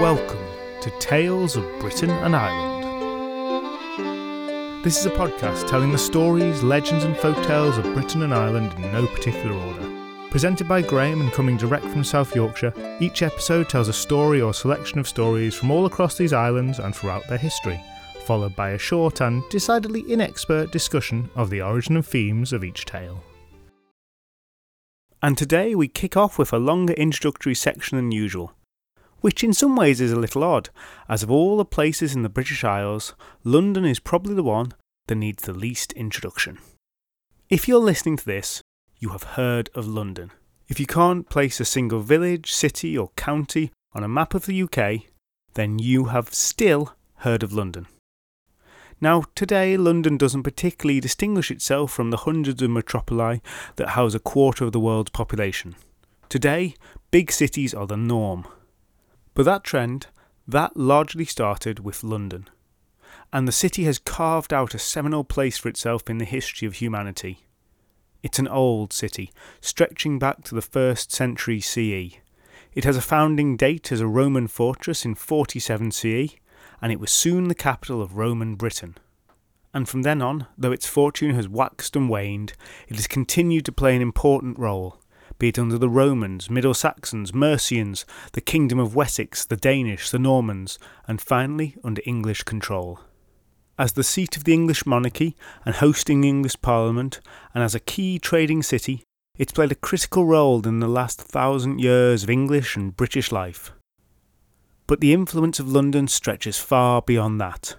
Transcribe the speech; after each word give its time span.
Welcome 0.00 0.44
to 0.82 0.90
Tales 0.98 1.56
of 1.56 1.64
Britain 1.80 2.10
and 2.10 2.36
Ireland. 2.36 2.84
This 4.84 4.98
is 4.98 5.06
a 5.06 5.10
podcast 5.10 5.66
telling 5.66 5.92
the 5.92 5.98
stories, 5.98 6.62
legends, 6.62 7.04
and 7.04 7.16
folktales 7.16 7.78
of 7.78 7.94
Britain 7.94 8.22
and 8.22 8.34
Ireland 8.34 8.74
in 8.74 8.82
no 8.92 9.06
particular 9.06 9.56
order. 9.56 9.90
Presented 10.30 10.68
by 10.68 10.82
Graham 10.82 11.22
and 11.22 11.32
coming 11.32 11.56
direct 11.56 11.86
from 11.86 12.04
South 12.04 12.36
Yorkshire, 12.36 12.74
each 13.00 13.22
episode 13.22 13.70
tells 13.70 13.88
a 13.88 13.92
story 13.94 14.42
or 14.42 14.52
selection 14.52 14.98
of 14.98 15.08
stories 15.08 15.54
from 15.54 15.70
all 15.70 15.86
across 15.86 16.18
these 16.18 16.34
islands 16.34 16.78
and 16.78 16.94
throughout 16.94 17.26
their 17.28 17.38
history, 17.38 17.80
followed 18.26 18.54
by 18.54 18.70
a 18.70 18.78
short 18.78 19.22
and 19.22 19.42
decidedly 19.48 20.02
inexpert 20.02 20.70
discussion 20.70 21.30
of 21.36 21.48
the 21.48 21.62
origin 21.62 21.96
and 21.96 22.06
themes 22.06 22.52
of 22.52 22.62
each 22.62 22.84
tale. 22.84 23.22
And 25.24 25.38
today 25.38 25.74
we 25.74 25.88
kick 25.88 26.18
off 26.18 26.38
with 26.38 26.52
a 26.52 26.58
longer 26.58 26.92
introductory 26.92 27.54
section 27.54 27.96
than 27.96 28.12
usual, 28.12 28.52
which 29.22 29.42
in 29.42 29.54
some 29.54 29.74
ways 29.74 29.98
is 29.98 30.12
a 30.12 30.20
little 30.20 30.44
odd, 30.44 30.68
as 31.08 31.22
of 31.22 31.30
all 31.30 31.56
the 31.56 31.64
places 31.64 32.14
in 32.14 32.22
the 32.22 32.28
British 32.28 32.62
Isles, 32.62 33.14
London 33.42 33.86
is 33.86 33.98
probably 33.98 34.34
the 34.34 34.42
one 34.42 34.74
that 35.06 35.14
needs 35.14 35.42
the 35.42 35.54
least 35.54 35.94
introduction. 35.94 36.58
If 37.48 37.66
you're 37.66 37.78
listening 37.78 38.18
to 38.18 38.24
this, 38.26 38.60
you 38.98 39.08
have 39.12 39.22
heard 39.22 39.70
of 39.74 39.88
London. 39.88 40.30
If 40.68 40.78
you 40.78 40.84
can't 40.84 41.26
place 41.26 41.58
a 41.58 41.64
single 41.64 42.00
village, 42.00 42.52
city, 42.52 42.98
or 42.98 43.08
county 43.16 43.72
on 43.94 44.04
a 44.04 44.08
map 44.08 44.34
of 44.34 44.44
the 44.44 44.62
UK, 44.64 45.04
then 45.54 45.78
you 45.78 46.04
have 46.12 46.34
still 46.34 46.96
heard 47.20 47.42
of 47.42 47.54
London. 47.54 47.86
Now, 49.04 49.24
today, 49.34 49.76
London 49.76 50.16
doesn't 50.16 50.44
particularly 50.44 50.98
distinguish 50.98 51.50
itself 51.50 51.92
from 51.92 52.08
the 52.08 52.16
hundreds 52.16 52.62
of 52.62 52.70
metropoli 52.70 53.42
that 53.76 53.90
house 53.90 54.14
a 54.14 54.18
quarter 54.18 54.64
of 54.64 54.72
the 54.72 54.80
world's 54.80 55.10
population. 55.10 55.76
Today, 56.30 56.74
big 57.10 57.30
cities 57.30 57.74
are 57.74 57.86
the 57.86 57.98
norm. 57.98 58.46
But 59.34 59.44
that 59.44 59.62
trend, 59.62 60.06
that 60.48 60.78
largely 60.78 61.26
started 61.26 61.80
with 61.80 62.02
London. 62.02 62.48
And 63.30 63.46
the 63.46 63.52
city 63.52 63.84
has 63.84 63.98
carved 63.98 64.54
out 64.54 64.74
a 64.74 64.78
seminal 64.78 65.22
place 65.22 65.58
for 65.58 65.68
itself 65.68 66.08
in 66.08 66.16
the 66.16 66.24
history 66.24 66.66
of 66.66 66.76
humanity. 66.76 67.40
It's 68.22 68.38
an 68.38 68.48
old 68.48 68.94
city, 68.94 69.34
stretching 69.60 70.18
back 70.18 70.44
to 70.44 70.54
the 70.54 70.62
1st 70.62 71.10
century 71.10 71.60
CE. 71.60 72.16
It 72.72 72.84
has 72.84 72.96
a 72.96 73.02
founding 73.02 73.58
date 73.58 73.92
as 73.92 74.00
a 74.00 74.06
Roman 74.06 74.48
fortress 74.48 75.04
in 75.04 75.14
47 75.14 75.90
CE, 75.90 76.36
and 76.80 76.92
it 76.92 77.00
was 77.00 77.10
soon 77.10 77.48
the 77.48 77.54
capital 77.54 78.02
of 78.02 78.16
Roman 78.16 78.54
Britain. 78.54 78.96
And 79.72 79.88
from 79.88 80.02
then 80.02 80.22
on, 80.22 80.46
though 80.56 80.72
its 80.72 80.86
fortune 80.86 81.34
has 81.34 81.48
waxed 81.48 81.96
and 81.96 82.08
waned, 82.08 82.52
it 82.88 82.96
has 82.96 83.06
continued 83.08 83.64
to 83.66 83.72
play 83.72 83.96
an 83.96 84.02
important 84.02 84.58
role, 84.58 85.00
be 85.38 85.48
it 85.48 85.58
under 85.58 85.78
the 85.78 85.88
Romans, 85.88 86.48
Middle 86.48 86.74
Saxons, 86.74 87.32
Mercians, 87.32 88.04
the 88.32 88.40
Kingdom 88.40 88.78
of 88.78 88.94
Wessex, 88.94 89.44
the 89.44 89.56
Danish, 89.56 90.10
the 90.10 90.18
Normans, 90.18 90.78
and 91.08 91.20
finally 91.20 91.76
under 91.82 92.02
English 92.06 92.44
control. 92.44 93.00
As 93.76 93.94
the 93.94 94.04
seat 94.04 94.36
of 94.36 94.44
the 94.44 94.54
English 94.54 94.86
monarchy 94.86 95.36
and 95.66 95.74
hosting 95.74 96.20
the 96.20 96.28
English 96.28 96.60
Parliament, 96.62 97.20
and 97.52 97.64
as 97.64 97.74
a 97.74 97.80
key 97.80 98.20
trading 98.20 98.62
city, 98.62 99.02
it's 99.36 99.52
played 99.52 99.72
a 99.72 99.74
critical 99.74 100.24
role 100.24 100.64
in 100.64 100.78
the 100.78 100.86
last 100.86 101.20
thousand 101.20 101.80
years 101.80 102.22
of 102.22 102.30
English 102.30 102.76
and 102.76 102.96
British 102.96 103.32
life. 103.32 103.72
But 104.86 105.00
the 105.00 105.12
influence 105.12 105.58
of 105.58 105.70
London 105.70 106.08
stretches 106.08 106.58
far 106.58 107.00
beyond 107.00 107.40
that. 107.40 107.76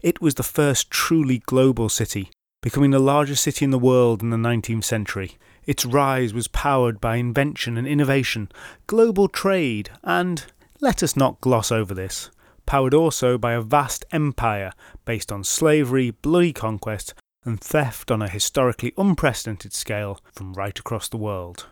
It 0.00 0.20
was 0.20 0.34
the 0.34 0.42
first 0.42 0.90
truly 0.90 1.38
global 1.38 1.88
city, 1.88 2.30
becoming 2.62 2.92
the 2.92 2.98
largest 2.98 3.42
city 3.42 3.64
in 3.64 3.70
the 3.70 3.78
world 3.78 4.22
in 4.22 4.30
the 4.30 4.36
19th 4.36 4.84
century. 4.84 5.38
Its 5.66 5.84
rise 5.84 6.34
was 6.34 6.46
powered 6.48 7.00
by 7.00 7.16
invention 7.16 7.76
and 7.76 7.86
innovation, 7.86 8.50
global 8.86 9.28
trade, 9.28 9.90
and, 10.02 10.44
let 10.80 11.02
us 11.02 11.16
not 11.16 11.40
gloss 11.40 11.72
over 11.72 11.94
this, 11.94 12.30
powered 12.66 12.94
also 12.94 13.38
by 13.38 13.52
a 13.52 13.60
vast 13.60 14.04
empire 14.12 14.72
based 15.04 15.32
on 15.32 15.42
slavery, 15.42 16.10
bloody 16.10 16.52
conquest, 16.52 17.14
and 17.44 17.60
theft 17.60 18.10
on 18.10 18.22
a 18.22 18.28
historically 18.28 18.92
unprecedented 18.96 19.72
scale 19.72 20.20
from 20.32 20.52
right 20.52 20.78
across 20.78 21.08
the 21.08 21.16
world. 21.16 21.66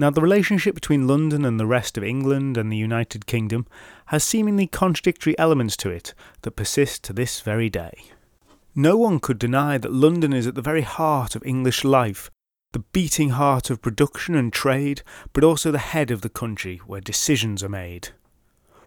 Now, 0.00 0.10
the 0.10 0.22
relationship 0.22 0.76
between 0.76 1.08
London 1.08 1.44
and 1.44 1.58
the 1.58 1.66
rest 1.66 1.98
of 1.98 2.04
England 2.04 2.56
and 2.56 2.70
the 2.70 2.76
United 2.76 3.26
Kingdom 3.26 3.66
has 4.06 4.22
seemingly 4.22 4.68
contradictory 4.68 5.36
elements 5.36 5.76
to 5.78 5.90
it 5.90 6.14
that 6.42 6.52
persist 6.52 7.02
to 7.04 7.12
this 7.12 7.40
very 7.40 7.68
day. 7.68 8.04
No 8.76 8.96
one 8.96 9.18
could 9.18 9.40
deny 9.40 9.76
that 9.76 9.92
London 9.92 10.32
is 10.32 10.46
at 10.46 10.54
the 10.54 10.62
very 10.62 10.82
heart 10.82 11.34
of 11.34 11.44
English 11.44 11.82
life, 11.82 12.30
the 12.72 12.78
beating 12.78 13.30
heart 13.30 13.70
of 13.70 13.82
production 13.82 14.36
and 14.36 14.52
trade, 14.52 15.02
but 15.32 15.42
also 15.42 15.72
the 15.72 15.78
head 15.78 16.12
of 16.12 16.20
the 16.20 16.28
country 16.28 16.76
where 16.86 17.00
decisions 17.00 17.64
are 17.64 17.68
made. 17.68 18.10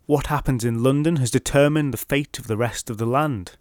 What 0.05 0.27
happens 0.27 0.63
in 0.63 0.81
London 0.81 1.17
has 1.17 1.29
determined 1.29 1.93
the 1.93 1.97
fate 1.97 2.39
of 2.39 2.47
the 2.47 2.55
rest 2.55 2.89
of 2.89 2.97
the 2.97 3.05
land. 3.05 3.57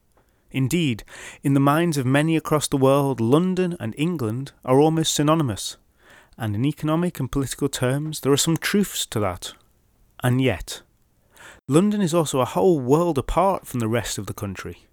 Indeed, 0.52 1.02
in 1.42 1.54
the 1.54 1.60
minds 1.60 1.96
of 1.96 2.06
many 2.06 2.36
across 2.36 2.68
the 2.68 2.76
world, 2.76 3.20
London 3.20 3.76
and 3.80 3.92
England 3.98 4.52
are 4.64 4.78
almost 4.78 5.14
synonymous. 5.14 5.76
And 6.40 6.56
in 6.56 6.64
economic 6.64 7.20
and 7.20 7.30
political 7.30 7.68
terms, 7.68 8.20
there 8.20 8.32
are 8.32 8.36
some 8.36 8.56
truths 8.56 9.06
to 9.06 9.20
that. 9.20 9.52
And 10.24 10.40
yet, 10.40 10.82
London 11.68 12.00
is 12.00 12.12
also 12.12 12.40
a 12.40 12.46
whole 12.46 12.80
world 12.80 13.16
apart 13.16 13.66
from 13.66 13.78
the 13.78 13.86
rest 13.86 14.18
of 14.18 14.26
the 14.26 14.34
country. 14.34 14.86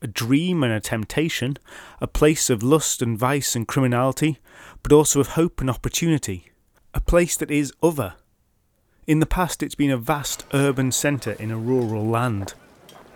A 0.00 0.06
dream 0.06 0.62
and 0.62 0.72
a 0.72 0.80
temptation, 0.80 1.56
a 2.00 2.06
place 2.06 2.50
of 2.50 2.62
lust 2.62 3.02
and 3.02 3.18
vice 3.18 3.56
and 3.56 3.66
criminality, 3.66 4.38
but 4.84 4.92
also 4.92 5.18
of 5.18 5.28
hope 5.28 5.60
and 5.60 5.68
opportunity. 5.68 6.52
A 6.92 7.00
place 7.00 7.36
that 7.38 7.50
is 7.50 7.72
other 7.82 8.14
in 9.06 9.20
the 9.20 9.26
past, 9.26 9.62
it's 9.62 9.74
been 9.74 9.90
a 9.90 9.98
vast 9.98 10.46
urban 10.54 10.90
centre 10.90 11.32
in 11.32 11.50
a 11.50 11.58
rural 11.58 12.06
land. 12.06 12.54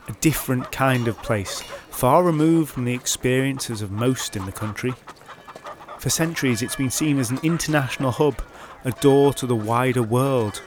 A 0.06 0.12
different 0.20 0.70
kind 0.70 1.08
of 1.08 1.22
place, 1.22 1.62
far 1.88 2.22
removed 2.22 2.72
from 2.72 2.84
the 2.84 2.92
experiences 2.92 3.80
of 3.80 3.90
most 3.90 4.36
in 4.36 4.44
the 4.44 4.52
country. 4.52 4.92
For 5.98 6.10
centuries, 6.10 6.62
it's 6.62 6.76
been 6.76 6.90
seen 6.90 7.18
as 7.18 7.30
an 7.30 7.40
international 7.42 8.12
hub, 8.12 8.40
a 8.84 8.92
door 8.92 9.34
to 9.34 9.46
the 9.46 9.56
wider 9.56 10.02
world. 10.02 10.62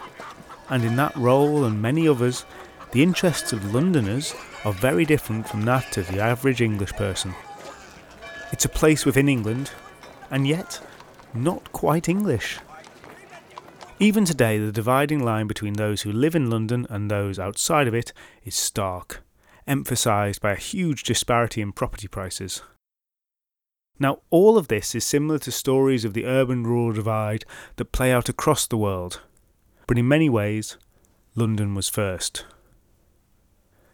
And 0.70 0.84
in 0.84 0.96
that 0.98 1.16
role 1.16 1.64
and 1.64 1.82
many 1.82 2.08
others, 2.08 2.46
the 2.92 3.02
interests 3.02 3.54
of 3.54 3.74
Londoners 3.74 4.36
are 4.66 4.74
very 4.74 5.06
different 5.06 5.48
from 5.48 5.64
that 5.64 5.96
of 5.98 6.08
the 6.08 6.20
average 6.20 6.62
English 6.62 6.92
person. 6.94 7.34
It's 8.52 8.66
a 8.66 8.70
place 8.70 9.06
within 9.06 9.30
England, 9.30 9.72
and 10.30 10.46
yet 10.46 10.82
not 11.34 11.72
quite 11.72 12.10
English. 12.10 12.60
Even 14.00 14.26
today, 14.26 14.58
the 14.58 14.72
dividing 14.72 15.24
line 15.24 15.48
between 15.48 15.74
those 15.74 16.02
who 16.02 16.12
live 16.12 16.36
in 16.36 16.50
London 16.50 16.86
and 16.90 17.10
those 17.10 17.40
outside 17.40 17.88
of 17.88 17.94
it 17.94 18.12
is 18.44 18.56
stark, 18.56 19.24
emphasised 19.66 20.42
by 20.42 20.52
a 20.52 20.56
huge 20.56 21.04
disparity 21.04 21.62
in 21.62 21.72
property 21.72 22.08
prices. 22.08 22.64
Now, 24.00 24.20
all 24.30 24.58
of 24.58 24.68
this 24.68 24.96
is 24.96 25.06
similar 25.06 25.38
to 25.40 25.52
stories 25.52 26.06
of 26.06 26.14
the 26.14 26.26
urban 26.26 26.64
rural 26.64 26.92
divide 26.92 27.46
that 27.76 27.92
play 27.92 28.12
out 28.12 28.30
across 28.30 28.66
the 28.66 28.78
world, 28.78 29.22
but 29.88 29.98
in 29.98 30.08
many 30.08 30.30
ways, 30.30 30.78
London 31.36 31.76
was 31.76 31.88
first. 31.88 32.46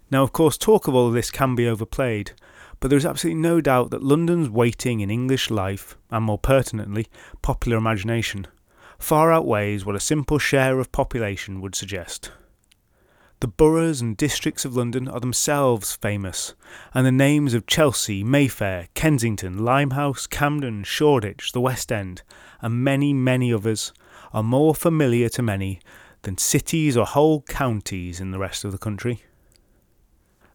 Now, 0.10 0.24
of 0.24 0.32
course, 0.32 0.58
talk 0.58 0.88
of 0.88 0.96
all 0.96 1.08
of 1.08 1.14
this 1.14 1.30
can 1.30 1.56
be 1.56 1.68
overplayed, 1.68 2.32
but 2.80 2.90
there 2.90 2.98
is 2.98 3.06
absolutely 3.06 3.42
no 3.42 3.60
doubt 3.60 3.90
that 3.92 4.04
London's 4.04 4.50
weighting 4.50 5.02
in 5.02 5.10
English 5.10 5.50
life, 5.50 5.98
and 6.10 6.24
more 6.24 6.38
pertinently, 6.38 7.08
popular 7.42 7.78
imagination, 7.78 8.48
far 8.98 9.32
outweighs 9.32 9.86
what 9.86 9.96
a 9.96 10.00
simple 10.00 10.40
share 10.40 10.80
of 10.80 10.92
population 10.92 11.60
would 11.60 11.76
suggest. 11.76 12.32
The 13.40 13.48
boroughs 13.48 14.02
and 14.02 14.18
districts 14.18 14.66
of 14.66 14.76
London 14.76 15.08
are 15.08 15.20
themselves 15.20 15.96
famous, 15.96 16.56
and 16.92 17.06
the 17.06 17.12
names 17.12 17.54
of 17.54 17.68
Chelsea, 17.68 18.24
Mayfair, 18.24 18.88
Kensington, 18.96 19.64
Limehouse, 19.64 20.26
Camden, 20.26 20.84
Shoreditch, 20.84 21.52
the 21.52 21.62
West 21.62 21.92
End, 21.92 22.24
and 22.62 22.84
many, 22.84 23.14
many 23.14 23.54
others 23.54 23.94
are 24.34 24.42
more 24.42 24.74
familiar 24.74 25.30
to 25.30 25.44
many 25.44 25.80
than 26.24 26.40
cities 26.40 26.98
or 26.98 27.06
whole 27.06 27.44
counties 27.44 28.20
in 28.20 28.32
the 28.32 28.40
rest 28.40 28.66
of 28.66 28.72
the 28.72 28.80
country 28.80 29.22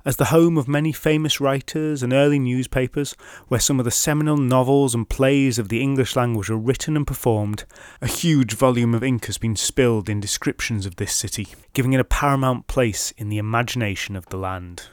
as 0.05 0.17
the 0.17 0.27
home 0.27 0.59
of 0.59 0.67
many 0.67 0.93
famous 0.93 1.41
writers 1.41 2.03
and 2.03 2.13
early 2.13 2.39
newspapers, 2.39 3.15
where 3.49 3.61
some 3.61 3.79
of 3.79 3.85
the 3.85 3.91
seminal 3.91 4.37
novels 4.37 4.95
and 4.95 5.09
plays 5.09 5.59
of 5.59 5.69
the 5.69 5.81
English 5.81 6.17
language 6.17 6.51
are 6.51 6.57
written 6.57 6.97
and 6.97 7.07
performed, 7.07 7.65
a 8.01 8.07
huge 8.07 8.55
volume 8.55 8.95
of 8.95 9.05
ink 9.05 9.27
has 9.27 9.39
been 9.39 9.57
spilled 9.57 10.09
in 10.09 10.21
descriptions 10.21 10.87
of 10.87 10.97
this 10.97 11.13
city, 11.13 11.47
giving 11.73 11.93
it 11.93 12.01
a 12.01 12.05
paramount 12.05 12.67
place 12.67 13.13
in 13.13 13.29
the 13.29 13.39
imagination 13.39 14.17
of 14.17 14.27
the 14.27 14.37
land. 14.37 14.89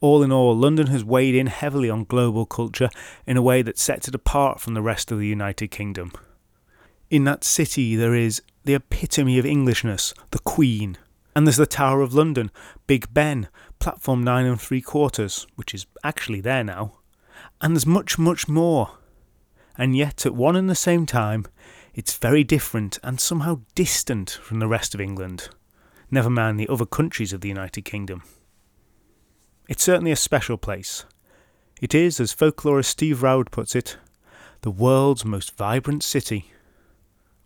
All 0.00 0.22
in 0.22 0.30
all, 0.30 0.56
London 0.56 0.86
has 0.88 1.04
weighed 1.04 1.34
in 1.34 1.48
heavily 1.48 1.90
on 1.90 2.04
global 2.04 2.46
culture 2.46 2.88
in 3.26 3.36
a 3.36 3.42
way 3.42 3.62
that 3.62 3.78
sets 3.78 4.06
it 4.06 4.14
apart 4.14 4.60
from 4.60 4.74
the 4.74 4.82
rest 4.82 5.10
of 5.10 5.18
the 5.18 5.26
United 5.26 5.68
Kingdom. 5.68 6.12
In 7.10 7.24
that 7.24 7.42
city, 7.42 7.96
there 7.96 8.14
is 8.14 8.40
the 8.64 8.74
epitome 8.74 9.38
of 9.38 9.46
Englishness, 9.46 10.14
the 10.30 10.38
Queen, 10.40 10.98
and 11.38 11.46
there's 11.46 11.56
the 11.56 11.66
Tower 11.66 12.00
of 12.00 12.12
London, 12.14 12.50
Big 12.88 13.14
Ben, 13.14 13.46
platform 13.78 14.24
9 14.24 14.44
and 14.44 14.60
3 14.60 14.80
quarters, 14.80 15.46
which 15.54 15.72
is 15.72 15.86
actually 16.02 16.40
there 16.40 16.64
now. 16.64 16.94
And 17.60 17.76
there's 17.76 17.86
much, 17.86 18.18
much 18.18 18.48
more. 18.48 18.98
and 19.78 19.96
yet 19.96 20.26
at 20.26 20.34
one 20.34 20.56
and 20.56 20.68
the 20.68 20.74
same 20.74 21.06
time, 21.06 21.46
it's 21.94 22.18
very 22.18 22.42
different 22.42 22.98
and 23.04 23.20
somehow 23.20 23.60
distant 23.76 24.30
from 24.42 24.58
the 24.58 24.66
rest 24.66 24.94
of 24.94 25.00
England, 25.00 25.48
never 26.10 26.28
mind 26.28 26.58
the 26.58 26.68
other 26.68 26.84
countries 26.84 27.32
of 27.32 27.40
the 27.40 27.48
United 27.48 27.82
Kingdom. 27.82 28.24
It's 29.68 29.84
certainly 29.84 30.10
a 30.10 30.16
special 30.16 30.58
place. 30.58 31.04
It 31.80 31.94
is, 31.94 32.18
as 32.18 32.34
folklorist 32.34 32.86
Steve 32.86 33.22
Roud 33.22 33.52
puts 33.52 33.76
it, 33.76 33.96
the 34.62 34.70
world's 34.70 35.24
most 35.24 35.56
vibrant 35.56 36.02
city. 36.02 36.50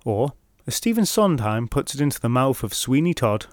Or, 0.06 0.32
as 0.66 0.74
Stephen 0.74 1.04
Sondheim 1.04 1.68
puts 1.68 1.94
it 1.94 2.00
into 2.00 2.18
the 2.18 2.30
mouth 2.30 2.62
of 2.62 2.72
Sweeney 2.72 3.12
Todd, 3.12 3.46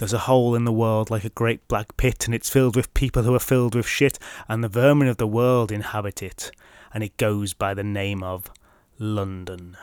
there's 0.00 0.14
a 0.14 0.18
hole 0.20 0.54
in 0.54 0.64
the 0.64 0.72
world 0.72 1.10
like 1.10 1.24
a 1.24 1.28
great 1.28 1.68
black 1.68 1.94
pit, 1.98 2.24
and 2.24 2.34
it's 2.34 2.48
filled 2.48 2.74
with 2.74 2.94
people 2.94 3.22
who 3.22 3.34
are 3.34 3.38
filled 3.38 3.74
with 3.74 3.86
shit, 3.86 4.18
and 4.48 4.64
the 4.64 4.68
vermin 4.68 5.08
of 5.08 5.18
the 5.18 5.26
world 5.26 5.70
inhabit 5.70 6.22
it, 6.22 6.50
and 6.94 7.04
it 7.04 7.18
goes 7.18 7.52
by 7.52 7.74
the 7.74 7.84
name 7.84 8.22
of 8.22 8.50
London. 8.98 9.76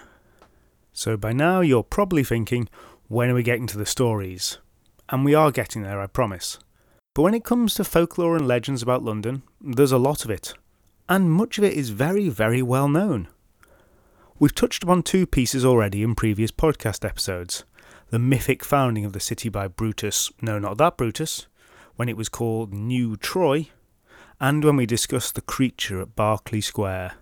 So 0.91 1.17
by 1.17 1.33
now 1.33 1.61
you're 1.61 1.83
probably 1.83 2.23
thinking, 2.23 2.67
when 3.07 3.29
are 3.29 3.35
we 3.35 3.43
getting 3.43 3.67
to 3.67 3.77
the 3.77 3.85
stories? 3.85 4.57
And 5.07 5.23
we 5.23 5.35
are 5.35 5.51
getting 5.51 5.83
there, 5.83 6.01
I 6.01 6.07
promise. 6.07 6.57
But 7.13 7.21
when 7.21 7.35
it 7.35 7.45
comes 7.45 7.75
to 7.75 7.83
folklore 7.83 8.35
and 8.35 8.47
legends 8.47 8.81
about 8.81 9.03
London, 9.03 9.43
there's 9.61 9.91
a 9.91 9.99
lot 9.99 10.25
of 10.25 10.31
it, 10.31 10.55
and 11.07 11.31
much 11.31 11.59
of 11.59 11.63
it 11.63 11.73
is 11.73 11.91
very, 11.91 12.27
very 12.27 12.63
well 12.63 12.89
known. 12.89 13.27
We've 14.39 14.55
touched 14.55 14.81
upon 14.81 15.03
two 15.03 15.27
pieces 15.27 15.63
already 15.63 16.01
in 16.01 16.15
previous 16.15 16.49
podcast 16.51 17.07
episodes 17.07 17.65
the 18.09 18.19
mythic 18.19 18.63
founding 18.63 19.05
of 19.05 19.13
the 19.13 19.19
city 19.19 19.49
by 19.49 19.67
Brutus, 19.67 20.31
no, 20.41 20.59
not 20.59 20.77
that 20.77 20.97
Brutus, 20.97 21.47
when 21.95 22.07
it 22.07 22.17
was 22.17 22.29
called 22.29 22.73
New 22.73 23.17
Troy, 23.17 23.69
and 24.39 24.63
when 24.63 24.75
we 24.75 24.85
discussed 24.85 25.35
the 25.35 25.41
creature 25.41 25.99
at 25.99 26.15
Berkeley 26.15 26.61
Square. 26.61 27.13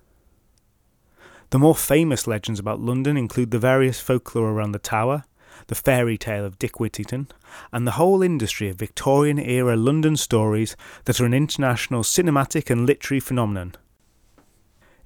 The 1.50 1.60
more 1.60 1.76
famous 1.76 2.28
legends 2.28 2.60
about 2.60 2.80
London 2.80 3.18
include 3.18 3.52
the 3.52 3.60
various 3.60 4.00
folklore 4.00 4.52
around 4.52 4.74
the 4.74 4.80
Tower, 4.80 5.24
the 5.68 5.76
fairy 5.76 6.18
tale 6.18 6.46
of 6.46 6.60
Dick 6.60 6.80
Whittington, 6.80 7.30
and 7.72 7.88
the 7.88 7.92
whole 7.92 8.22
industry 8.22 8.70
of 8.70 8.76
Victorian 8.76 9.40
era 9.40 9.76
London 9.76 10.18
stories 10.18 10.76
that 11.06 11.20
are 11.20 11.26
an 11.26 11.34
international 11.34 12.04
cinematic 12.04 12.70
and 12.70 12.86
literary 12.86 13.20
phenomenon. 13.20 13.76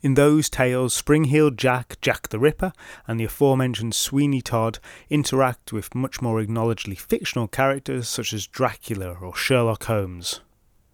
In 0.01 0.13
those 0.13 0.49
tales, 0.49 0.93
Spring-Heeled 0.93 1.57
Jack, 1.57 1.97
Jack 2.01 2.29
the 2.29 2.39
Ripper, 2.39 2.71
and 3.05 3.19
the 3.19 3.25
aforementioned 3.25 3.93
Sweeney 3.93 4.41
Todd 4.41 4.79
interact 5.09 5.73
with 5.73 5.93
much 5.93 6.21
more 6.21 6.41
acknowledgedly 6.41 6.97
fictional 6.97 7.49
characters 7.49 8.07
such 8.07 8.31
as 8.31 8.47
Dracula 8.47 9.11
or 9.11 9.35
Sherlock 9.35 9.83
Holmes. 9.85 10.39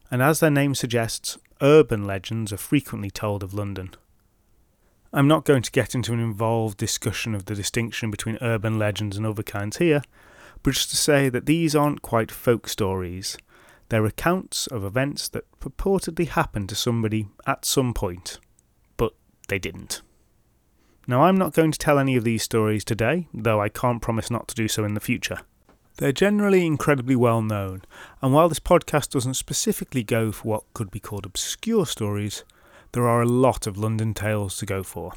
And 0.10 0.24
as 0.24 0.40
their 0.40 0.50
name 0.50 0.74
suggests, 0.74 1.38
urban 1.62 2.06
legends 2.06 2.52
are 2.52 2.58
frequently 2.58 3.12
told 3.12 3.44
of 3.44 3.54
London. 3.54 3.92
I'm 5.14 5.28
not 5.28 5.46
going 5.46 5.62
to 5.62 5.72
get 5.72 5.94
into 5.94 6.12
an 6.12 6.20
involved 6.20 6.78
discussion 6.78 7.36
of 7.36 7.46
the 7.46 7.56
distinction 7.56 8.10
between 8.10 8.40
urban 8.42 8.80
legends 8.80 9.18
and 9.18 9.26
other 9.26 9.44
kinds 9.44 9.78
here, 9.78 10.02
but 10.64 10.74
just 10.74 10.90
to 10.90 10.98
say 10.98 11.30
that 11.30 11.46
these 11.46 11.76
aren't 11.76 12.02
quite 12.02 12.32
folk 12.32 12.68
stories. 12.68 13.38
They're 13.90 14.06
accounts 14.06 14.66
of 14.68 14.84
events 14.84 15.30
that 15.30 15.46
purportedly 15.60 16.28
happened 16.28 16.70
to 16.70 16.76
somebody 16.76 17.28
at 17.46 17.66
some 17.66 17.94
point, 17.94 18.40
they 19.48 19.60
didn't. 19.60 20.02
Now, 21.08 21.24
I'm 21.24 21.38
not 21.38 21.54
going 21.54 21.72
to 21.72 21.80
tell 21.80 22.00
any 22.00 22.16
of 22.16 22.24
these 22.24 22.44
stories 22.44 22.84
today, 22.84 23.28
though 23.34 23.62
I 23.62 23.70
can't 23.70 24.02
promise 24.02 24.32
not 24.32 24.48
to 24.48 24.56
do 24.56 24.68
so 24.68 24.84
in 24.84 24.96
the 24.96 25.00
future. 25.00 25.40
They're 25.98 26.12
generally 26.12 26.66
incredibly 26.66 27.16
well 27.16 27.42
known, 27.42 27.84
and 28.22 28.34
while 28.34 28.50
this 28.50 28.60
podcast 28.60 29.12
doesn't 29.12 29.36
specifically 29.36 30.04
go 30.04 30.32
for 30.32 30.48
what 30.48 30.74
could 30.74 30.92
be 30.92 31.00
called 31.00 31.26
obscure 31.26 31.86
stories, 31.86 32.44
there 32.92 33.08
are 33.08 33.22
a 33.22 33.28
lot 33.28 33.68
of 33.68 33.78
London 33.78 34.14
tales 34.14 34.58
to 34.58 34.66
go 34.66 34.84
for. 34.84 35.14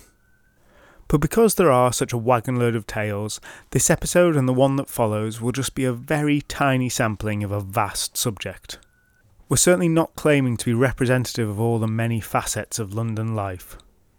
But 1.09 1.23
because 1.23 1.55
there 1.55 1.73
are 1.73 1.93
such 1.93 2.13
a 2.13 2.19
wagon 2.19 2.57
load 2.57 2.77
of 2.77 2.87
tales, 2.87 3.41
this 3.71 3.89
episode 3.89 4.37
and 4.37 4.47
the 4.47 4.53
one 4.53 4.77
that 4.77 4.91
follows 4.91 5.41
will 5.41 5.53
just 5.53 5.75
be 5.75 5.85
a 5.85 5.93
very 5.93 6.43
tiny 6.43 6.91
sampling 6.91 7.43
of 7.43 7.51
a 7.51 7.61
vast 7.61 8.17
subject. 8.17 8.79
We're 9.49 9.57
certainly 9.57 9.89
not 9.89 10.17
claiming 10.17 10.59
to 10.59 10.67
be 10.67 10.75
representative 10.75 11.49
of 11.49 11.59
all 11.59 11.79
the 11.79 11.87
many 11.87 12.21
facets 12.21 12.79
of 12.79 12.93
London 12.93 13.35
life. 13.35 13.79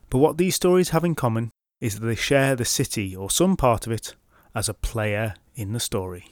But 0.09 0.19
what 0.19 0.37
these 0.37 0.55
stories 0.55 0.89
have 0.89 1.03
in 1.03 1.15
common 1.15 1.51
is 1.79 1.99
that 1.99 2.05
they 2.05 2.15
share 2.15 2.55
the 2.55 2.65
city, 2.65 3.15
or 3.15 3.29
some 3.29 3.55
part 3.55 3.85
of 3.85 3.93
it, 3.93 4.15
as 4.55 4.67
a 4.67 4.73
player 4.73 5.35
in 5.55 5.73
the 5.73 5.79
story. 5.79 6.25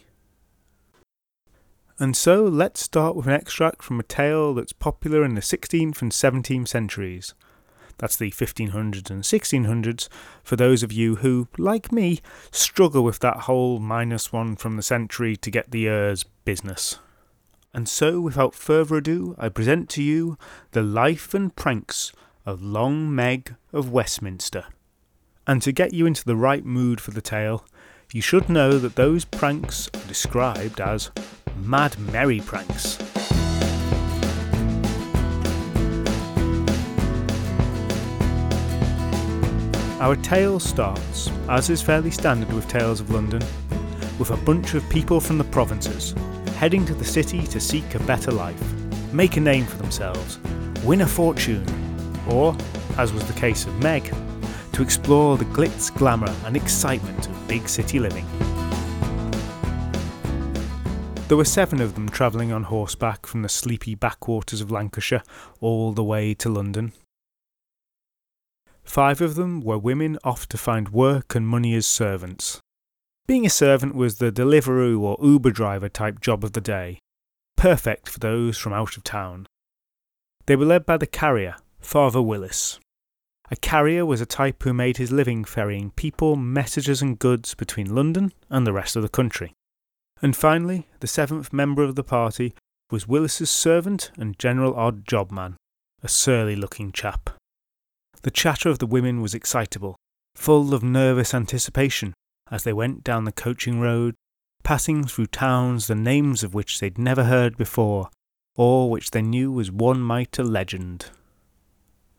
And 1.99 2.15
so 2.15 2.43
let's 2.43 2.81
start 2.81 3.15
with 3.15 3.25
an 3.25 3.33
extract 3.33 3.81
from 3.81 3.99
a 3.99 4.03
tale 4.03 4.53
that's 4.53 4.73
popular 4.73 5.23
in 5.23 5.35
the 5.35 5.41
16th 5.41 6.01
and 6.01 6.11
17th 6.11 6.67
centuries. 6.67 7.33
That's 7.97 8.17
the 8.17 8.29
1500s 8.29 9.09
and 9.09 9.23
1600s 9.23 10.07
for 10.43 10.55
those 10.55 10.83
of 10.83 10.91
you 10.91 11.17
who, 11.17 11.47
like 11.57 11.91
me, 11.91 12.19
struggle 12.51 13.03
with 13.03 13.19
that 13.19 13.41
whole 13.41 13.79
minus 13.79 14.31
one 14.31 14.55
from 14.55 14.75
the 14.75 14.83
century 14.83 15.35
to 15.37 15.49
get 15.49 15.71
the 15.71 15.79
years 15.79 16.23
business. 16.45 16.99
And 17.73 17.89
so, 17.89 18.21
without 18.21 18.53
further 18.53 18.97
ado, 18.97 19.35
I 19.39 19.49
present 19.49 19.89
to 19.91 20.03
you 20.03 20.37
the 20.71 20.83
life 20.83 21.33
and 21.33 21.55
pranks 21.55 22.11
of 22.47 22.63
Long 22.63 23.13
Meg 23.13 23.55
of 23.73 23.91
Westminster. 23.91 24.63
And 25.45 25.61
to 25.63 25.73
get 25.73 25.93
you 25.93 26.05
into 26.05 26.23
the 26.23 26.37
right 26.37 26.63
mood 26.63 27.01
for 27.01 27.11
the 27.11 27.21
tale, 27.21 27.65
you 28.13 28.21
should 28.21 28.47
know 28.47 28.79
that 28.79 28.95
those 28.95 29.25
pranks 29.25 29.89
are 29.93 30.07
described 30.07 30.79
as 30.79 31.11
Mad 31.57 31.99
Merry 31.99 32.39
Pranks. 32.39 32.97
Our 39.99 40.15
tale 40.15 40.61
starts, 40.61 41.29
as 41.49 41.69
is 41.69 41.81
fairly 41.81 42.11
standard 42.11 42.53
with 42.53 42.69
tales 42.69 43.01
of 43.01 43.09
London, 43.09 43.41
with 44.17 44.31
a 44.31 44.37
bunch 44.37 44.73
of 44.73 44.89
people 44.89 45.19
from 45.19 45.37
the 45.37 45.43
provinces 45.43 46.15
heading 46.55 46.85
to 46.85 46.93
the 46.93 47.05
city 47.05 47.45
to 47.47 47.59
seek 47.59 47.93
a 47.93 47.99
better 47.99 48.31
life, 48.31 48.73
make 49.11 49.35
a 49.35 49.41
name 49.41 49.65
for 49.65 49.75
themselves, 49.75 50.39
win 50.83 51.01
a 51.01 51.07
fortune, 51.07 51.86
or, 52.29 52.55
as 52.97 53.13
was 53.13 53.25
the 53.25 53.39
case 53.39 53.65
of 53.65 53.81
Meg, 53.81 54.13
to 54.73 54.81
explore 54.81 55.37
the 55.37 55.45
glitz, 55.45 55.93
glamour, 55.95 56.33
and 56.45 56.55
excitement 56.55 57.27
of 57.27 57.47
big 57.47 57.67
city 57.67 57.99
living. 57.99 58.25
There 61.27 61.35
were 61.35 61.45
seven 61.45 61.81
of 61.81 61.95
them 61.95 62.07
travelling 62.07 62.53
on 62.53 62.63
horseback 62.63 63.25
from 63.25 63.41
the 63.41 63.49
sleepy 63.49 63.95
backwaters 63.95 64.61
of 64.61 64.71
Lancashire 64.71 65.23
all 65.59 65.91
the 65.91 66.03
way 66.03 66.33
to 66.35 66.47
London. 66.47 66.93
Five 68.83 69.19
of 69.19 69.35
them 69.35 69.59
were 69.59 69.77
women 69.77 70.17
off 70.23 70.47
to 70.47 70.57
find 70.57 70.89
work 70.89 71.35
and 71.35 71.45
money 71.45 71.75
as 71.75 71.85
servants. 71.85 72.61
Being 73.27 73.45
a 73.45 73.49
servant 73.49 73.93
was 73.93 74.19
the 74.19 74.31
Deliveroo 74.31 75.01
or 75.01 75.17
Uber 75.21 75.51
driver 75.51 75.89
type 75.89 76.21
job 76.21 76.45
of 76.45 76.53
the 76.53 76.61
day, 76.61 76.99
perfect 77.57 78.07
for 78.07 78.19
those 78.19 78.57
from 78.57 78.71
out 78.71 78.95
of 78.95 79.03
town. 79.03 79.47
They 80.45 80.55
were 80.55 80.65
led 80.65 80.85
by 80.85 80.95
the 80.95 81.05
carrier, 81.07 81.57
Father 81.87 82.21
Willis. 82.21 82.81
A 83.49 83.55
carrier 83.55 84.05
was 84.05 84.19
a 84.19 84.25
type 84.25 84.63
who 84.63 84.73
made 84.73 84.97
his 84.97 85.13
living 85.13 85.45
ferrying 85.45 85.91
people, 85.91 86.35
messages, 86.35 87.01
and 87.01 87.17
goods 87.17 87.55
between 87.55 87.95
London 87.95 88.33
and 88.49 88.67
the 88.67 88.73
rest 88.73 88.97
of 88.97 89.03
the 89.03 89.07
country. 89.07 89.53
And 90.21 90.35
finally, 90.35 90.87
the 90.99 91.07
seventh 91.07 91.53
member 91.53 91.83
of 91.83 91.95
the 91.95 92.03
party 92.03 92.53
was 92.91 93.07
Willis's 93.07 93.49
servant 93.49 94.11
and 94.17 94.37
general 94.37 94.75
odd 94.75 95.07
job 95.07 95.31
man, 95.31 95.55
a 96.03 96.09
surly 96.09 96.57
looking 96.57 96.91
chap. 96.91 97.29
The 98.21 98.31
chatter 98.31 98.67
of 98.67 98.79
the 98.79 98.85
women 98.85 99.21
was 99.21 99.33
excitable, 99.33 99.95
full 100.35 100.73
of 100.73 100.83
nervous 100.83 101.33
anticipation 101.33 102.13
as 102.51 102.65
they 102.65 102.73
went 102.73 103.05
down 103.05 103.23
the 103.23 103.31
coaching 103.31 103.79
road, 103.79 104.13
passing 104.61 105.05
through 105.05 105.27
towns 105.27 105.87
the 105.87 105.95
names 105.95 106.43
of 106.43 106.53
which 106.53 106.81
they'd 106.81 106.97
never 106.97 107.23
heard 107.23 107.55
before, 107.55 108.09
or 108.57 108.89
which 108.89 109.11
they 109.11 109.21
knew 109.21 109.53
was 109.53 109.71
one 109.71 110.01
might 110.01 110.37
a 110.37 110.43
legend. 110.43 111.11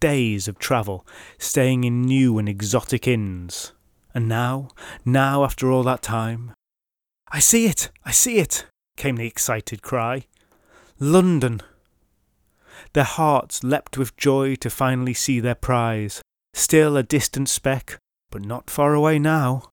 Days 0.00 0.48
of 0.48 0.58
travel, 0.58 1.06
staying 1.38 1.84
in 1.84 2.02
new 2.02 2.38
and 2.38 2.48
exotic 2.48 3.08
inns. 3.08 3.72
And 4.14 4.28
now, 4.28 4.68
now 5.04 5.44
after 5.44 5.70
all 5.70 5.82
that 5.84 6.02
time, 6.02 6.52
I 7.30 7.40
see 7.40 7.66
it! 7.66 7.90
I 8.04 8.12
see 8.12 8.38
it! 8.38 8.66
came 8.96 9.16
the 9.16 9.26
excited 9.26 9.82
cry. 9.82 10.24
London! 10.98 11.60
Their 12.92 13.04
hearts 13.04 13.62
leapt 13.62 13.98
with 13.98 14.16
joy 14.16 14.54
to 14.56 14.70
finally 14.70 15.14
see 15.14 15.40
their 15.40 15.54
prize, 15.54 16.22
still 16.54 16.96
a 16.96 17.02
distant 17.02 17.48
speck, 17.48 17.98
but 18.30 18.44
not 18.44 18.70
far 18.70 18.94
away 18.94 19.18
now. 19.18 19.70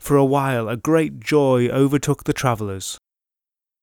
For 0.00 0.16
a 0.16 0.24
while 0.24 0.68
a 0.68 0.76
great 0.76 1.20
joy 1.20 1.68
overtook 1.68 2.24
the 2.24 2.32
travellers, 2.32 2.98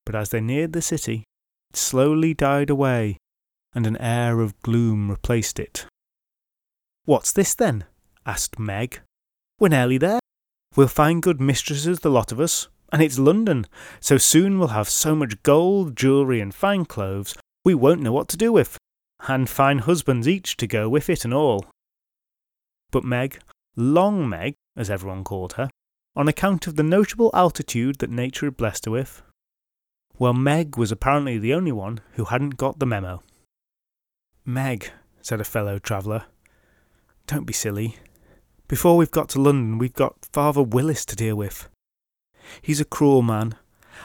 but 0.04 0.14
as 0.14 0.30
they 0.30 0.40
neared 0.40 0.72
the 0.72 0.82
city, 0.82 1.24
it 1.70 1.76
slowly 1.76 2.34
died 2.34 2.70
away, 2.70 3.18
and 3.76 3.86
an 3.86 3.98
air 3.98 4.40
of 4.40 4.58
gloom 4.62 5.10
replaced 5.10 5.60
it. 5.60 5.84
What's 7.04 7.30
this 7.30 7.54
then? 7.54 7.84
asked 8.24 8.58
Meg. 8.58 9.02
We're 9.60 9.68
nearly 9.68 9.98
there. 9.98 10.18
We'll 10.74 10.88
find 10.88 11.22
good 11.22 11.42
mistresses, 11.42 12.00
the 12.00 12.10
lot 12.10 12.32
of 12.32 12.40
us, 12.40 12.68
and 12.90 13.02
it's 13.02 13.18
London, 13.18 13.66
so 14.00 14.16
soon 14.16 14.58
we'll 14.58 14.68
have 14.68 14.88
so 14.88 15.14
much 15.14 15.42
gold, 15.42 15.94
jewellery, 15.94 16.40
and 16.40 16.54
fine 16.54 16.86
clothes 16.86 17.36
we 17.66 17.74
won't 17.74 18.00
know 18.00 18.12
what 18.12 18.28
to 18.28 18.38
do 18.38 18.50
with, 18.50 18.78
and 19.28 19.48
fine 19.48 19.80
husbands 19.80 20.26
each 20.26 20.56
to 20.56 20.66
go 20.66 20.88
with 20.88 21.10
it 21.10 21.24
and 21.24 21.34
all. 21.34 21.66
but 22.90 23.04
Meg, 23.04 23.40
Long 23.76 24.26
Meg, 24.26 24.54
as 24.74 24.88
everyone 24.88 25.22
called 25.22 25.54
her, 25.54 25.68
on 26.14 26.28
account 26.28 26.66
of 26.66 26.76
the 26.76 26.82
notable 26.82 27.30
altitude 27.34 27.98
that 27.98 28.08
nature 28.08 28.46
had 28.46 28.56
blessed 28.56 28.86
her 28.86 28.90
with. 28.90 29.22
Well, 30.18 30.32
Meg 30.32 30.78
was 30.78 30.90
apparently 30.90 31.36
the 31.36 31.52
only 31.52 31.72
one 31.72 32.00
who 32.12 32.24
hadn't 32.24 32.56
got 32.56 32.78
the 32.78 32.86
memo. 32.86 33.22
Meg, 34.48 34.92
said 35.20 35.40
a 35.40 35.44
fellow 35.44 35.80
traveller, 35.80 36.26
don't 37.26 37.46
be 37.46 37.52
silly. 37.52 37.96
Before 38.68 38.96
we've 38.96 39.10
got 39.10 39.28
to 39.30 39.42
London, 39.42 39.76
we've 39.76 39.92
got 39.92 40.24
Father 40.32 40.62
Willis 40.62 41.04
to 41.06 41.16
deal 41.16 41.34
with. 41.34 41.68
He's 42.62 42.80
a 42.80 42.84
cruel 42.84 43.22
man, 43.22 43.56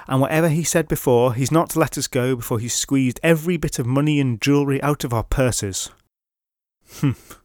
and 0.08 0.20
whatever 0.20 0.50
he 0.50 0.64
said 0.64 0.88
before, 0.88 1.36
he's 1.36 1.52
not 1.52 1.70
to 1.72 1.80
let 1.80 1.96
us 1.96 2.08
go 2.08 2.36
before 2.36 2.58
he's 2.58 2.74
squeezed 2.74 3.20
every 3.22 3.56
bit 3.56 3.78
of 3.78 3.86
money 3.86 4.20
and 4.20 4.42
jewellery 4.42 4.82
out 4.82 5.04
of 5.04 5.14
our 5.14 5.24
purses. 5.24 5.92
Humph. 6.92 7.40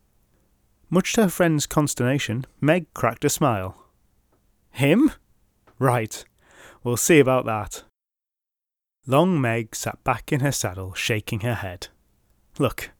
Much 0.89 1.13
to 1.13 1.25
her 1.25 1.29
friend's 1.29 1.67
consternation, 1.67 2.47
Meg 2.63 2.87
cracked 2.95 3.27
a 3.27 3.29
smile. 3.29 3.91
Him? 4.71 5.13
Right. 5.79 6.25
We'll 6.83 6.97
see 6.97 7.19
about 7.19 7.45
that. 7.45 7.83
Long 9.07 9.39
Meg 9.39 9.77
sat 9.77 10.03
back 10.03 10.33
in 10.33 10.41
her 10.41 10.53
saddle, 10.53 10.95
shaking 10.95 11.41
her 11.41 11.57
head. 11.57 11.89
Look, 12.59 12.91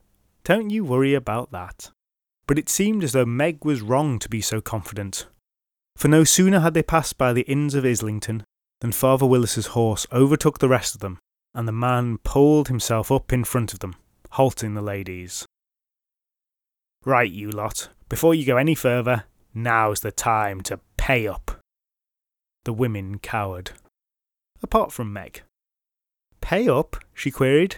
don't 0.43 0.69
you 0.69 0.83
worry 0.83 1.13
about 1.13 1.51
that. 1.51 1.91
But 2.47 2.59
it 2.59 2.69
seemed 2.69 3.03
as 3.03 3.11
though 3.11 3.25
Meg 3.25 3.65
was 3.65 3.81
wrong 3.81 4.19
to 4.19 4.29
be 4.29 4.41
so 4.41 4.61
confident. 4.61 5.27
For 5.95 6.07
no 6.07 6.23
sooner 6.23 6.59
had 6.59 6.73
they 6.73 6.83
passed 6.83 7.17
by 7.17 7.33
the 7.33 7.41
inns 7.41 7.73
of 7.73 7.85
Islington 7.85 8.43
than 8.81 8.91
Father 8.91 9.25
Willis's 9.25 9.67
horse 9.67 10.05
overtook 10.11 10.59
the 10.59 10.69
rest 10.69 10.93
of 10.93 11.01
them, 11.01 11.19
and 11.55 11.67
the 11.67 11.71
man 11.71 12.19
pulled 12.19 12.67
himself 12.67 13.11
up 13.11 13.33
in 13.33 13.43
front 13.43 13.73
of 13.73 13.79
them, 13.79 13.95
halting 14.31 14.75
the 14.75 14.81
ladies. 14.81 15.45
Right, 17.03 17.31
you 17.31 17.49
lot, 17.49 17.89
before 18.09 18.35
you 18.35 18.45
go 18.45 18.57
any 18.57 18.75
further, 18.75 19.23
now's 19.53 20.01
the 20.01 20.11
time 20.11 20.61
to 20.61 20.79
pay 20.97 21.27
up. 21.27 21.59
The 22.65 22.73
women 22.73 23.17
cowered. 23.17 23.71
Apart 24.61 24.91
from 24.91 25.11
Meg. 25.11 25.41
Pay 26.41 26.69
up? 26.69 26.97
she 27.13 27.31
queried. 27.31 27.77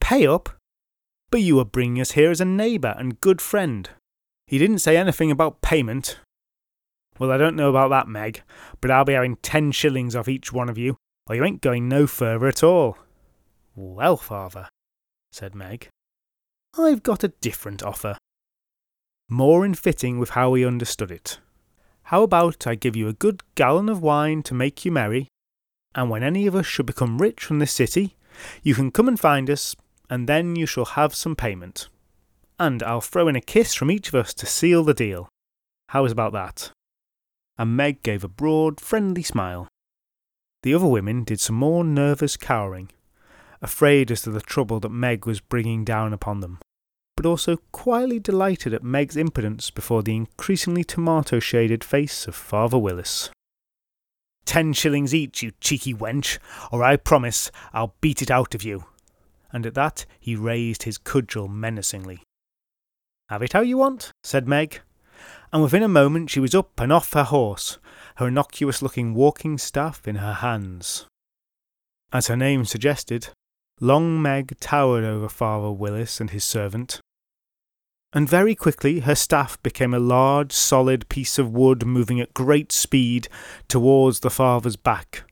Pay 0.00 0.26
up? 0.26 0.48
But 1.34 1.42
you 1.42 1.56
were 1.56 1.64
bringing 1.64 2.00
us 2.00 2.12
here 2.12 2.30
as 2.30 2.40
a 2.40 2.44
neighbour 2.44 2.94
and 2.96 3.20
good 3.20 3.40
friend. 3.42 3.90
He 4.46 4.56
didn't 4.56 4.78
say 4.78 4.96
anything 4.96 5.32
about 5.32 5.62
payment. 5.62 6.20
Well, 7.18 7.32
I 7.32 7.36
don't 7.36 7.56
know 7.56 7.70
about 7.70 7.88
that, 7.88 8.06
Meg, 8.06 8.44
but 8.80 8.88
I'll 8.88 9.04
be 9.04 9.14
having 9.14 9.34
ten 9.42 9.72
shillings 9.72 10.14
off 10.14 10.28
each 10.28 10.52
one 10.52 10.68
of 10.68 10.78
you, 10.78 10.96
or 11.26 11.34
you 11.34 11.44
ain't 11.44 11.60
going 11.60 11.88
no 11.88 12.06
further 12.06 12.46
at 12.46 12.62
all. 12.62 12.98
Well, 13.74 14.16
father, 14.16 14.68
said 15.32 15.56
Meg, 15.56 15.88
I've 16.78 17.02
got 17.02 17.24
a 17.24 17.34
different 17.40 17.82
offer. 17.82 18.16
More 19.28 19.64
in 19.64 19.74
fitting 19.74 20.20
with 20.20 20.30
how 20.30 20.54
he 20.54 20.64
understood 20.64 21.10
it. 21.10 21.40
How 22.04 22.22
about 22.22 22.64
I 22.64 22.76
give 22.76 22.94
you 22.94 23.08
a 23.08 23.12
good 23.12 23.42
gallon 23.56 23.88
of 23.88 24.00
wine 24.00 24.44
to 24.44 24.54
make 24.54 24.84
you 24.84 24.92
merry, 24.92 25.26
and 25.96 26.08
when 26.08 26.22
any 26.22 26.46
of 26.46 26.54
us 26.54 26.66
should 26.66 26.86
become 26.86 27.18
rich 27.18 27.44
from 27.44 27.58
this 27.58 27.72
city, 27.72 28.14
you 28.62 28.76
can 28.76 28.92
come 28.92 29.08
and 29.08 29.18
find 29.18 29.50
us, 29.50 29.74
and 30.10 30.28
then 30.28 30.56
you 30.56 30.66
shall 30.66 30.84
have 30.84 31.14
some 31.14 31.36
payment. 31.36 31.88
And 32.58 32.82
I'll 32.82 33.00
throw 33.00 33.28
in 33.28 33.36
a 33.36 33.40
kiss 33.40 33.74
from 33.74 33.90
each 33.90 34.08
of 34.08 34.14
us 34.14 34.32
to 34.34 34.46
seal 34.46 34.84
the 34.84 34.94
deal. 34.94 35.28
How 35.88 36.04
is 36.04 36.12
about 36.12 36.32
that? 36.32 36.70
And 37.58 37.76
Meg 37.76 38.02
gave 38.02 38.24
a 38.24 38.28
broad, 38.28 38.80
friendly 38.80 39.22
smile. 39.22 39.68
The 40.62 40.74
other 40.74 40.86
women 40.86 41.24
did 41.24 41.40
some 41.40 41.56
more 41.56 41.84
nervous 41.84 42.36
cowering, 42.36 42.90
afraid 43.60 44.10
as 44.10 44.22
to 44.22 44.30
the 44.30 44.40
trouble 44.40 44.80
that 44.80 44.88
Meg 44.88 45.26
was 45.26 45.40
bringing 45.40 45.84
down 45.84 46.12
upon 46.12 46.40
them, 46.40 46.58
but 47.16 47.26
also 47.26 47.58
quietly 47.70 48.18
delighted 48.18 48.72
at 48.72 48.82
Meg's 48.82 49.16
impudence 49.16 49.70
before 49.70 50.02
the 50.02 50.16
increasingly 50.16 50.84
tomato 50.84 51.38
shaded 51.38 51.84
face 51.84 52.26
of 52.26 52.34
Father 52.34 52.78
Willis. 52.78 53.30
Ten 54.44 54.72
shillings 54.72 55.14
each, 55.14 55.42
you 55.42 55.52
cheeky 55.60 55.94
wench, 55.94 56.38
or 56.70 56.82
I 56.82 56.96
promise 56.96 57.50
I'll 57.72 57.94
beat 58.00 58.22
it 58.22 58.30
out 58.30 58.54
of 58.54 58.62
you. 58.62 58.84
And 59.54 59.64
at 59.64 59.74
that 59.74 60.04
he 60.20 60.36
raised 60.36 60.82
his 60.82 60.98
cudgel 60.98 61.48
menacingly. 61.48 62.22
Have 63.30 63.42
it 63.42 63.54
how 63.54 63.62
you 63.62 63.78
want, 63.78 64.10
said 64.22 64.46
Meg, 64.46 64.80
and 65.52 65.62
within 65.62 65.82
a 65.82 65.88
moment 65.88 66.28
she 66.28 66.40
was 66.40 66.54
up 66.54 66.78
and 66.78 66.92
off 66.92 67.14
her 67.14 67.24
horse, 67.24 67.78
her 68.16 68.28
innocuous 68.28 68.82
looking 68.82 69.14
walking 69.14 69.56
staff 69.56 70.06
in 70.06 70.16
her 70.16 70.34
hands. 70.34 71.06
As 72.12 72.26
her 72.26 72.36
name 72.36 72.64
suggested, 72.64 73.28
Long 73.80 74.20
Meg 74.20 74.58
towered 74.60 75.04
over 75.04 75.28
Father 75.28 75.70
Willis 75.70 76.20
and 76.20 76.30
his 76.30 76.44
servant, 76.44 77.00
and 78.12 78.28
very 78.28 78.54
quickly 78.54 79.00
her 79.00 79.16
staff 79.16 79.60
became 79.62 79.92
a 79.92 79.98
large, 79.98 80.52
solid 80.52 81.08
piece 81.08 81.38
of 81.38 81.52
wood 81.52 81.84
moving 81.84 82.20
at 82.20 82.34
great 82.34 82.70
speed 82.70 83.28
towards 83.66 84.20
the 84.20 84.30
father's 84.30 84.76
back. 84.76 85.24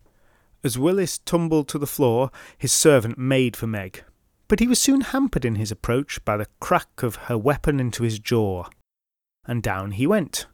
As 0.64 0.79
Willis 0.79 1.19
tumbled 1.19 1.69
to 1.69 1.79
the 1.79 1.87
floor, 1.87 2.31
his 2.57 2.73
servant 2.73 3.19
made 3.19 3.57
for 3.57 3.67
Meg, 3.67 4.05
but 4.52 4.61
he 4.61 4.68
was 4.68 4.78
soon 4.78 5.00
hampered 5.00 5.47
in 5.47 5.54
his 5.54 5.71
approach 5.71 6.23
by 6.26 6.37
the 6.37 6.47
crack 6.61 7.02
of 7.02 7.16
her 7.16 7.38
weapon 7.38 7.80
into 7.80 8.02
his 8.02 8.18
jaw, 8.18 8.66
and 9.47 9.62
down 9.62 9.92
he 9.92 10.06
went. 10.06 10.44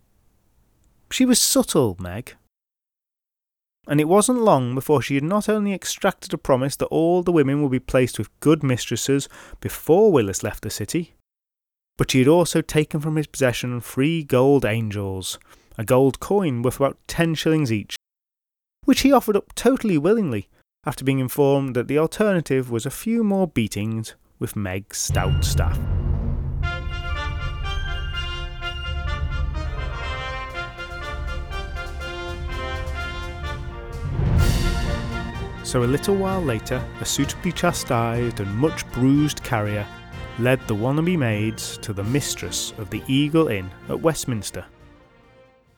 She 1.11 1.25
was 1.25 1.40
subtle, 1.40 1.97
Meg. 1.99 2.37
And 3.88 4.00
it 4.00 4.07
wasn't 4.07 4.43
long 4.43 4.76
before 4.76 5.02
she 5.02 5.17
had 5.17 5.25
not 5.25 5.49
only 5.49 5.75
extracted 5.75 6.33
a 6.33 6.38
promise 6.38 6.76
that 6.76 6.87
all 6.87 7.25
the 7.25 7.33
women 7.33 7.61
would 7.61 7.73
be 7.73 7.81
placed 7.81 8.21
with 8.21 8.38
good 8.38 8.62
mistresses 8.62 9.28
before 9.59 10.12
Willis 10.12 10.45
left 10.45 10.62
the 10.62 10.71
city, 10.71 11.17
but 11.97 12.12
she 12.12 12.21
had 12.21 12.28
also 12.28 12.61
taken 12.61 13.00
from 13.00 13.17
his 13.17 13.26
possession 13.26 13.81
three 13.81 14.23
gold 14.23 14.64
angels, 14.64 15.40
a 15.76 15.83
gold 15.83 16.21
coin 16.21 16.62
worth 16.62 16.76
about 16.76 16.99
ten 17.09 17.35
shillings 17.35 17.73
each, 17.73 17.97
which 18.85 19.00
he 19.00 19.11
offered 19.11 19.37
up 19.37 19.57
totally 19.57 19.99
willingly, 19.99 20.49
after 20.88 21.04
being 21.04 21.18
informed 21.18 21.76
that 21.76 21.87
the 21.87 21.99
alternative 21.99 22.71
was 22.71 22.87
a 22.87 22.90
few 22.90 23.23
more 23.23 23.47
beatings 23.47 24.14
with 24.38 24.57
Meg's 24.57 24.97
stout 24.97 25.45
staff. 25.45 25.78
So 35.62 35.83
a 35.83 35.85
little 35.85 36.16
while 36.16 36.40
later, 36.40 36.83
a 37.02 37.04
suitably 37.04 37.52
chastised 37.52 38.40
and 38.40 38.50
much 38.57 38.90
bruised 38.92 39.45
carrier 39.45 39.87
led 40.38 40.66
the 40.66 40.75
wannabe 40.75 41.18
maids 41.18 41.76
to 41.83 41.92
the 41.92 42.04
mistress 42.04 42.73
of 42.78 42.88
the 42.88 43.02
Eagle 43.07 43.49
Inn 43.49 43.71
at 43.90 44.00
Westminster. 44.00 44.64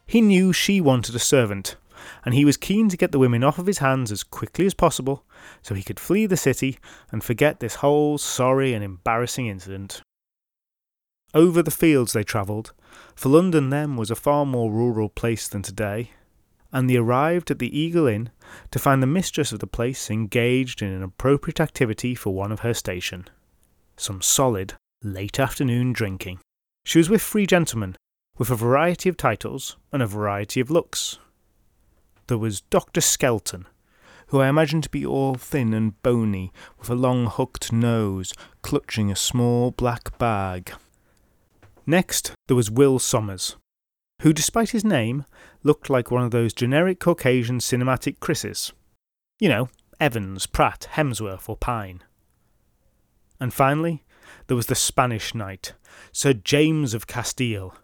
He 0.07 0.21
knew 0.21 0.53
she 0.53 0.81
wanted 0.81 1.17
a 1.17 1.19
servant, 1.19 1.75
and 2.25 2.35
he 2.35 2.45
was 2.45 2.57
keen 2.57 2.89
to 2.89 2.97
get 2.97 3.13
the 3.13 3.19
women 3.19 3.45
off 3.45 3.59
of 3.59 3.67
his 3.67 3.79
hands 3.79 4.13
as 4.13 4.23
quickly 4.23 4.67
as 4.67 4.75
possible 4.75 5.25
so 5.63 5.75
he 5.75 5.83
could 5.83 6.01
flee 6.01 6.27
the 6.27 6.37
city 6.37 6.79
and 7.11 7.25
forget 7.25 7.61
this 7.61 7.77
whole 7.77 8.19
sorry 8.19 8.75
and 8.75 8.85
embarrassing 8.85 9.47
incident. 9.47 10.03
Over 11.33 11.63
the 11.63 11.71
fields 11.71 12.13
they 12.13 12.25
travelled, 12.25 12.73
for 13.15 13.29
London 13.29 13.71
then 13.71 13.97
was 13.97 14.11
a 14.11 14.17
far 14.17 14.45
more 14.45 14.71
rural 14.71 15.09
place 15.09 15.47
than 15.49 15.63
today, 15.63 16.11
and 16.73 16.89
they 16.89 16.97
arrived 16.97 17.51
at 17.51 17.59
the 17.59 17.79
Eagle 17.79 18.07
Inn 18.07 18.31
to 18.71 18.79
find 18.79 19.03
the 19.03 19.07
mistress 19.07 19.53
of 19.53 19.61
the 19.61 19.67
place 19.67 20.11
engaged 20.11 20.83
in 20.83 20.89
an 20.89 21.03
appropriate 21.03 21.61
activity 21.61 22.15
for 22.15 22.35
one 22.35 22.53
of 22.53 22.61
her 22.61 22.75
station 22.75 23.27
some 24.01 24.23
solid, 24.23 24.75
late 25.03 25.39
afternoon 25.39 25.93
drinking. 25.93 26.39
She 26.85 26.99
was 26.99 27.11
with 27.11 27.23
three 27.23 27.47
gentlemen, 27.47 27.97
with 28.39 28.51
a 28.51 28.57
variety 28.57 29.09
of 29.09 29.17
titles 29.17 29.77
and 29.93 30.03
a 30.03 30.07
variety 30.07 30.61
of 30.61 30.71
looks. 30.71 31.19
There 32.31 32.39
was 32.39 32.61
Dr. 32.61 33.01
Skelton, 33.01 33.67
who 34.29 34.41
I 34.41 34.49
imagined 34.49 34.85
to 34.85 34.89
be 34.89 35.05
all 35.05 35.35
thin 35.35 35.75
and 35.75 36.01
bony, 36.01 36.53
with 36.79 36.89
a 36.89 36.95
long 36.95 37.27
hooked 37.27 37.73
nose, 37.73 38.33
clutching 38.63 39.11
a 39.11 39.17
small 39.17 39.73
black 39.73 40.17
bag. 40.17 40.73
Next, 41.89 42.31
there 42.47 42.55
was 42.55 42.71
Will 42.71 43.01
Somers, 43.01 43.57
who, 44.23 44.33
despite 44.33 44.71
his 44.71 44.85
name, 44.85 45.25
looked 45.65 45.91
like 45.91 46.13
one 46.13 46.23
of 46.23 46.31
those 46.31 46.55
generic 46.55 47.01
Caucasian 47.01 47.59
cinematic 47.59 48.21
Chris's. 48.21 48.73
You 49.41 49.49
know, 49.49 49.69
Evans, 49.99 50.47
Pratt, 50.47 50.87
Hemsworth, 50.93 51.49
or 51.49 51.57
Pine. 51.57 52.05
And 53.41 53.53
finally, 53.53 54.05
there 54.47 54.57
was 54.57 54.67
the 54.67 54.77
Spanish 54.77 55.35
knight, 55.35 55.73
Sir 56.13 56.33
James 56.35 56.95
of 56.95 57.09
Castile, 57.09 57.75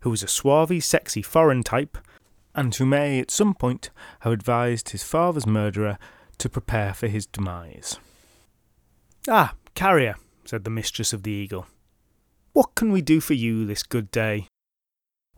who 0.00 0.08
was 0.08 0.22
a 0.22 0.26
suave, 0.26 0.82
sexy 0.82 1.20
foreign 1.20 1.62
type, 1.62 1.98
and 2.54 2.74
who 2.74 2.86
may 2.86 3.20
at 3.20 3.30
some 3.30 3.54
point 3.54 3.90
have 4.20 4.32
advised 4.32 4.90
his 4.90 5.02
father's 5.02 5.46
murderer 5.46 5.98
to 6.38 6.48
prepare 6.48 6.92
for 6.92 7.06
his 7.06 7.26
demise. 7.26 7.98
Ah, 9.28 9.54
carrier, 9.74 10.16
said 10.44 10.64
the 10.64 10.70
mistress 10.70 11.12
of 11.12 11.22
the 11.22 11.30
Eagle. 11.30 11.66
What 12.52 12.74
can 12.74 12.90
we 12.90 13.02
do 13.02 13.20
for 13.20 13.34
you 13.34 13.64
this 13.64 13.82
good 13.82 14.10
day? 14.10 14.48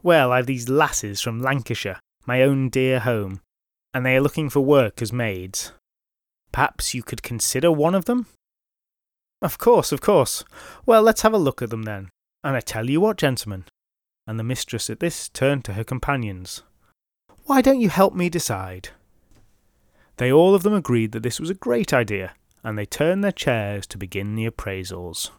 Well, 0.03 0.33
I've 0.33 0.47
these 0.47 0.69
lasses 0.69 1.21
from 1.21 1.43
Lancashire, 1.43 2.01
my 2.27 2.43
own 2.43 2.71
dear 2.71 3.01
home, 3.01 3.41
and 3.93 4.07
they 4.07 4.17
are 4.17 4.21
looking 4.21 4.49
for 4.49 4.61
work 4.61 5.03
as 5.03 5.13
maids. 5.13 5.73
Perhaps 6.51 6.95
you 6.95 7.03
could 7.03 7.23
consider 7.23 7.71
one 7.71 7.95
of 7.95 8.07
them? 8.07 8.27
Of 9.41 9.59
course, 9.59 9.93
of 9.93 10.01
course. 10.01 10.45
Well, 10.87 11.03
let's 11.03 11.23
have 11.23 11.35
a 11.35 11.39
look 11.39 11.63
at 11.63 11.71
them 11.71 11.83
then. 11.83 12.11
And 12.45 12.57
I 12.57 12.61
tell 12.61 12.89
you 12.89 13.01
what, 13.01 13.19
gentlemen, 13.19 13.65
and 14.27 14.39
the 14.39 14.45
mistress 14.45 14.91
at 14.91 15.01
this 15.01 15.29
turned 15.29 15.65
to 15.65 15.75
her 15.75 15.85
companions. 15.85 16.63
Why 17.45 17.61
don't 17.61 17.81
you 17.81 17.89
help 17.89 18.15
me 18.15 18.29
decide? 18.29 18.91
They 20.17 20.31
all 20.31 20.55
of 20.55 20.63
them 20.63 20.75
agreed 20.75 21.13
that 21.13 21.23
this 21.23 21.41
was 21.41 21.51
a 21.51 21.55
great 21.55 21.93
idea, 21.93 22.35
and 22.63 22.79
they 22.79 22.87
turned 22.87 23.25
their 23.25 23.33
chairs 23.33 23.87
to 23.89 23.99
begin 23.99 24.35
the 24.35 24.49
appraisals. 24.49 25.31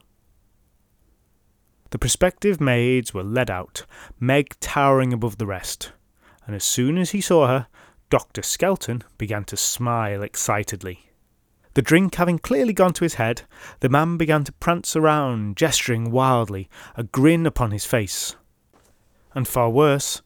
The 1.92 2.00
prospective 2.00 2.60
maids 2.60 3.14
were 3.14 3.24
led 3.24 3.50
out, 3.50 3.86
Meg 4.20 4.60
towering 4.60 5.14
above 5.14 5.38
the 5.38 5.46
rest, 5.46 5.92
and 6.46 6.56
as 6.56 6.64
soon 6.64 6.98
as 6.98 7.12
he 7.12 7.22
saw 7.22 7.48
her, 7.48 7.68
Dr. 8.10 8.42
Skelton 8.42 9.04
began 9.18 9.44
to 9.46 9.56
smile 9.56 10.22
excitedly. 10.22 11.10
The 11.76 11.82
drink 11.82 12.16
having 12.16 12.38
clearly 12.38 12.74
gone 12.74 12.94
to 12.94 13.06
his 13.06 13.16
head, 13.16 13.44
the 13.80 13.90
man 13.90 14.18
began 14.18 14.44
to 14.44 14.52
prance 14.52 14.96
around, 14.96 15.56
gesturing 15.56 16.12
wildly, 16.12 16.70
a 16.96 17.04
grin 17.04 17.46
upon 17.46 17.72
his 17.72 17.86
face. 17.86 18.36
And 19.34 19.48
far 19.48 19.70
worse, 19.70 20.22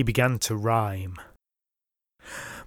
he 0.00 0.02
began 0.02 0.38
to 0.38 0.56
rhyme. 0.56 1.16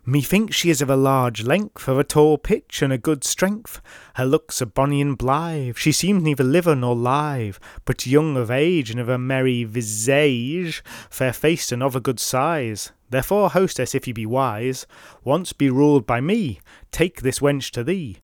Methinks 0.05 0.55
she 0.55 0.69
is 0.69 0.83
of 0.83 0.89
a 0.91 0.95
large 0.95 1.41
length, 1.41 1.87
of 1.87 1.97
a 1.97 2.03
tall 2.03 2.37
pitch, 2.37 2.83
and 2.83 2.93
a 2.93 2.97
good 2.99 3.23
strength. 3.23 3.81
Her 4.17 4.25
looks 4.25 4.61
are 4.61 4.67
bonny 4.67 5.01
and 5.01 5.17
blithe, 5.17 5.75
she 5.75 5.91
seems 5.91 6.21
neither 6.21 6.43
liver 6.43 6.75
nor 6.75 6.95
live, 6.95 7.59
but 7.85 8.05
young 8.05 8.37
of 8.37 8.51
age 8.51 8.91
and 8.91 8.99
of 8.99 9.09
a 9.09 9.17
merry 9.17 9.63
visage, 9.63 10.83
fair 11.09 11.33
faced 11.33 11.71
and 11.71 11.81
of 11.81 11.95
a 11.95 11.99
good 11.99 12.19
size. 12.19 12.91
Therefore, 13.09 13.49
hostess, 13.49 13.95
if 13.95 14.07
you 14.07 14.13
be 14.13 14.27
wise, 14.27 14.85
once 15.23 15.53
be 15.53 15.71
ruled 15.71 16.05
by 16.05 16.21
me, 16.21 16.59
take 16.91 17.21
this 17.21 17.39
wench 17.39 17.71
to 17.71 17.83
thee. 17.83 18.19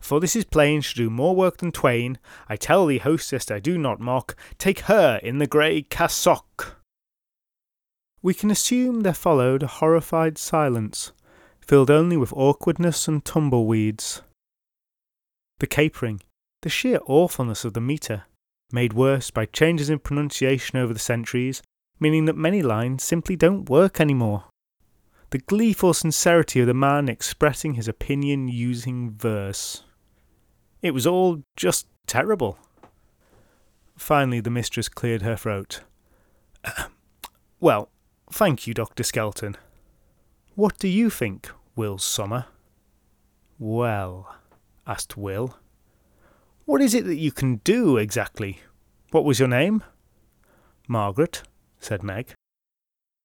For 0.00 0.18
this 0.18 0.34
is 0.34 0.44
plain, 0.44 0.80
she 0.80 0.96
do 0.96 1.10
more 1.10 1.36
work 1.36 1.58
than 1.58 1.70
twain. 1.70 2.18
I 2.48 2.56
tell 2.56 2.86
thee, 2.86 2.98
hostess, 2.98 3.52
I 3.52 3.60
do 3.60 3.78
not 3.78 4.00
mock. 4.00 4.34
Take 4.58 4.80
her 4.90 5.20
in 5.22 5.38
the 5.38 5.46
grey 5.46 5.82
cassock. 5.82 6.81
We 8.22 8.34
can 8.34 8.52
assume 8.52 9.00
there 9.00 9.14
followed 9.14 9.64
a 9.64 9.66
horrified 9.66 10.38
silence, 10.38 11.10
filled 11.60 11.90
only 11.90 12.16
with 12.16 12.32
awkwardness 12.32 13.08
and 13.08 13.24
tumbleweeds. 13.24 14.22
The 15.58 15.66
capering, 15.66 16.20
the 16.62 16.68
sheer 16.68 17.00
awfulness 17.06 17.64
of 17.64 17.74
the 17.74 17.80
metre, 17.80 18.24
made 18.70 18.92
worse 18.92 19.32
by 19.32 19.46
changes 19.46 19.90
in 19.90 19.98
pronunciation 19.98 20.78
over 20.78 20.92
the 20.92 21.00
centuries, 21.00 21.62
meaning 21.98 22.26
that 22.26 22.36
many 22.36 22.62
lines 22.62 23.02
simply 23.02 23.34
don't 23.34 23.68
work 23.68 24.00
anymore. 24.00 24.44
The 25.30 25.38
gleeful 25.38 25.92
sincerity 25.92 26.60
of 26.60 26.68
the 26.68 26.74
man 26.74 27.08
expressing 27.08 27.74
his 27.74 27.88
opinion 27.88 28.46
using 28.46 29.10
verse. 29.12 29.82
It 30.80 30.92
was 30.92 31.06
all 31.06 31.42
just 31.56 31.86
terrible. 32.06 32.58
Finally, 33.96 34.40
the 34.40 34.50
mistress 34.50 34.88
cleared 34.88 35.22
her 35.22 35.36
throat. 35.36 35.80
well, 37.60 37.88
Thank 38.32 38.66
you, 38.66 38.72
Dr. 38.72 39.02
Skelton. 39.02 39.58
What 40.54 40.78
do 40.78 40.88
you 40.88 41.10
think, 41.10 41.50
Will 41.76 41.98
Sommer? 41.98 42.46
Well, 43.58 44.34
asked 44.86 45.18
Will. 45.18 45.58
What 46.64 46.80
is 46.80 46.94
it 46.94 47.04
that 47.04 47.18
you 47.18 47.30
can 47.30 47.56
do 47.56 47.98
exactly? 47.98 48.60
What 49.10 49.26
was 49.26 49.38
your 49.38 49.48
name? 49.48 49.84
Margaret, 50.88 51.42
said 51.78 52.02
Meg. 52.02 52.32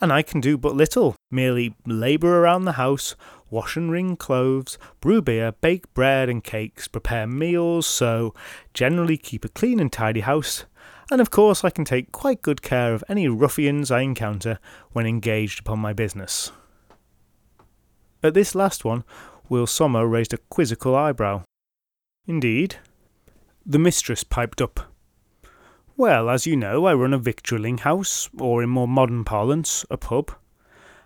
And 0.02 0.12
I 0.12 0.24
can 0.24 0.42
do 0.42 0.58
but 0.58 0.76
little, 0.76 1.16
merely 1.32 1.74
labour 1.86 2.42
around 2.42 2.66
the 2.66 2.74
house, 2.74 3.16
wash 3.50 3.78
and 3.78 3.90
wring 3.90 4.18
clothes, 4.18 4.78
brew 5.00 5.22
beer, 5.22 5.54
bake 5.54 5.92
bread 5.94 6.28
and 6.28 6.44
cakes, 6.44 6.90
prepare 6.90 7.28
meals, 7.28 7.88
sew, 7.88 8.34
generally 8.74 9.16
keep 9.16 9.46
a 9.46 9.50
clean 9.50 9.80
and 9.80 9.92
tidy 9.92 10.20
house, 10.20 10.66
and 11.10 11.22
of 11.22 11.32
course 11.32 11.64
I 11.64 11.70
can 11.70 11.86
take 11.86 12.12
quite 12.12 12.42
good 12.42 12.62
care 12.62 12.94
of 12.94 13.04
any 13.08 13.28
ruffians 13.28 13.92
I 13.92 14.02
encounter 14.02 14.60
when 14.92 15.06
engaged 15.06 15.60
upon 15.60 15.80
my 15.80 15.94
business. 15.94 16.52
At 18.24 18.34
this 18.34 18.56
last 18.56 18.84
one, 18.84 19.04
Will 19.50 19.67
Sommer 19.67 20.08
raised 20.08 20.34
a 20.34 20.38
quizzical 20.50 20.96
eyebrow. 20.96 21.43
Indeed? 22.26 22.78
The 23.65 23.80
mistress 23.80 24.24
piped 24.24 24.62
up. 24.62 24.91
Well, 25.96 26.30
as 26.30 26.46
you 26.46 26.56
know, 26.56 26.86
I 26.86 26.93
run 26.93 27.13
a 27.13 27.20
victualling 27.20 27.80
house, 27.80 28.30
or 28.38 28.62
in 28.62 28.70
more 28.70 28.88
modern 28.88 29.24
parlance, 29.24 29.86
a 29.89 29.98
pub. 29.98 30.32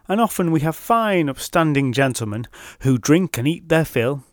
And 0.08 0.20
often 0.20 0.52
we 0.52 0.62
have 0.62 0.76
fine, 0.76 1.30
upstanding 1.30 1.94
gentlemen 1.94 2.48
who 2.82 2.98
drink 2.98 3.38
and 3.38 3.48
eat 3.48 3.70
their 3.70 3.86
fill, 3.86 4.24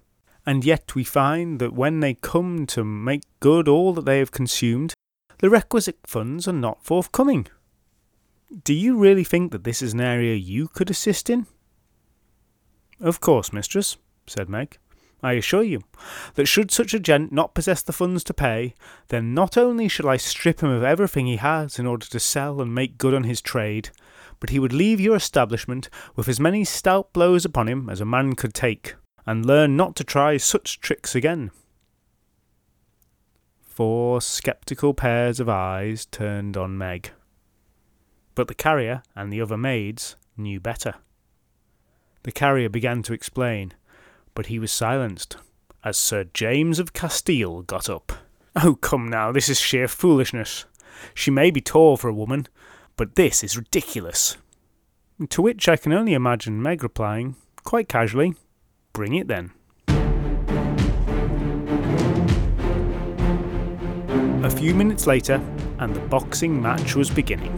and 0.44 0.64
yet 0.64 0.94
we 0.94 1.04
find 1.04 1.60
that 1.60 1.74
when 1.74 2.00
they 2.00 2.14
come 2.14 2.66
to 2.68 2.82
make 2.82 3.22
good 3.38 3.68
all 3.68 3.92
that 3.92 4.04
they 4.04 4.18
have 4.18 4.32
consumed, 4.32 4.94
the 5.38 5.50
requisite 5.50 5.98
funds 6.06 6.46
are 6.48 6.52
not 6.52 6.84
forthcoming. 6.84 7.46
Do 8.64 8.72
you 8.74 8.96
really 8.96 9.24
think 9.24 9.52
that 9.52 9.64
this 9.64 9.82
is 9.82 9.92
an 9.92 10.00
area 10.00 10.34
you 10.34 10.68
could 10.68 10.90
assist 10.90 11.28
in? 11.28 11.46
Of 13.00 13.20
course, 13.20 13.52
mistress, 13.52 13.96
said 14.26 14.48
Meg. 14.48 14.78
I 15.22 15.32
assure 15.32 15.64
you 15.64 15.82
that 16.34 16.46
should 16.46 16.70
such 16.70 16.94
a 16.94 17.00
gent 17.00 17.32
not 17.32 17.54
possess 17.54 17.82
the 17.82 17.92
funds 17.92 18.22
to 18.24 18.34
pay, 18.34 18.74
then 19.08 19.34
not 19.34 19.56
only 19.56 19.88
shall 19.88 20.08
I 20.08 20.16
strip 20.16 20.60
him 20.60 20.70
of 20.70 20.84
everything 20.84 21.26
he 21.26 21.36
has 21.36 21.78
in 21.78 21.86
order 21.86 22.06
to 22.06 22.20
sell 22.20 22.60
and 22.60 22.74
make 22.74 22.98
good 22.98 23.14
on 23.14 23.24
his 23.24 23.40
trade, 23.40 23.90
but 24.38 24.50
he 24.50 24.60
would 24.60 24.72
leave 24.72 25.00
your 25.00 25.16
establishment 25.16 25.90
with 26.14 26.28
as 26.28 26.38
many 26.38 26.64
stout 26.64 27.12
blows 27.12 27.44
upon 27.44 27.68
him 27.68 27.90
as 27.90 28.00
a 28.00 28.04
man 28.04 28.34
could 28.34 28.54
take, 28.54 28.94
and 29.26 29.44
learn 29.44 29.76
not 29.76 29.96
to 29.96 30.04
try 30.04 30.36
such 30.36 30.80
tricks 30.80 31.16
again. 31.16 31.50
Four 33.78 34.20
sceptical 34.20 34.92
pairs 34.92 35.38
of 35.38 35.48
eyes 35.48 36.04
turned 36.06 36.56
on 36.56 36.76
Meg. 36.76 37.12
But 38.34 38.48
the 38.48 38.54
carrier 38.56 39.04
and 39.14 39.32
the 39.32 39.40
other 39.40 39.56
maids 39.56 40.16
knew 40.36 40.58
better. 40.58 40.94
The 42.24 42.32
carrier 42.32 42.68
began 42.68 43.04
to 43.04 43.12
explain, 43.12 43.74
but 44.34 44.46
he 44.46 44.58
was 44.58 44.72
silenced 44.72 45.36
as 45.84 45.96
Sir 45.96 46.24
James 46.34 46.80
of 46.80 46.92
Castile 46.92 47.62
got 47.62 47.88
up. 47.88 48.10
Oh, 48.56 48.74
come 48.74 49.08
now, 49.08 49.30
this 49.30 49.48
is 49.48 49.60
sheer 49.60 49.86
foolishness. 49.86 50.64
She 51.14 51.30
may 51.30 51.52
be 51.52 51.60
tall 51.60 51.96
for 51.96 52.08
a 52.08 52.12
woman, 52.12 52.48
but 52.96 53.14
this 53.14 53.44
is 53.44 53.56
ridiculous. 53.56 54.36
To 55.28 55.40
which 55.40 55.68
I 55.68 55.76
can 55.76 55.92
only 55.92 56.14
imagine 56.14 56.60
Meg 56.60 56.82
replying, 56.82 57.36
quite 57.62 57.88
casually, 57.88 58.34
Bring 58.92 59.14
it 59.14 59.28
then. 59.28 59.52
A 64.48 64.50
few 64.50 64.74
minutes 64.74 65.06
later, 65.06 65.42
and 65.78 65.94
the 65.94 66.00
boxing 66.00 66.60
match 66.60 66.96
was 66.96 67.10
beginning. 67.10 67.52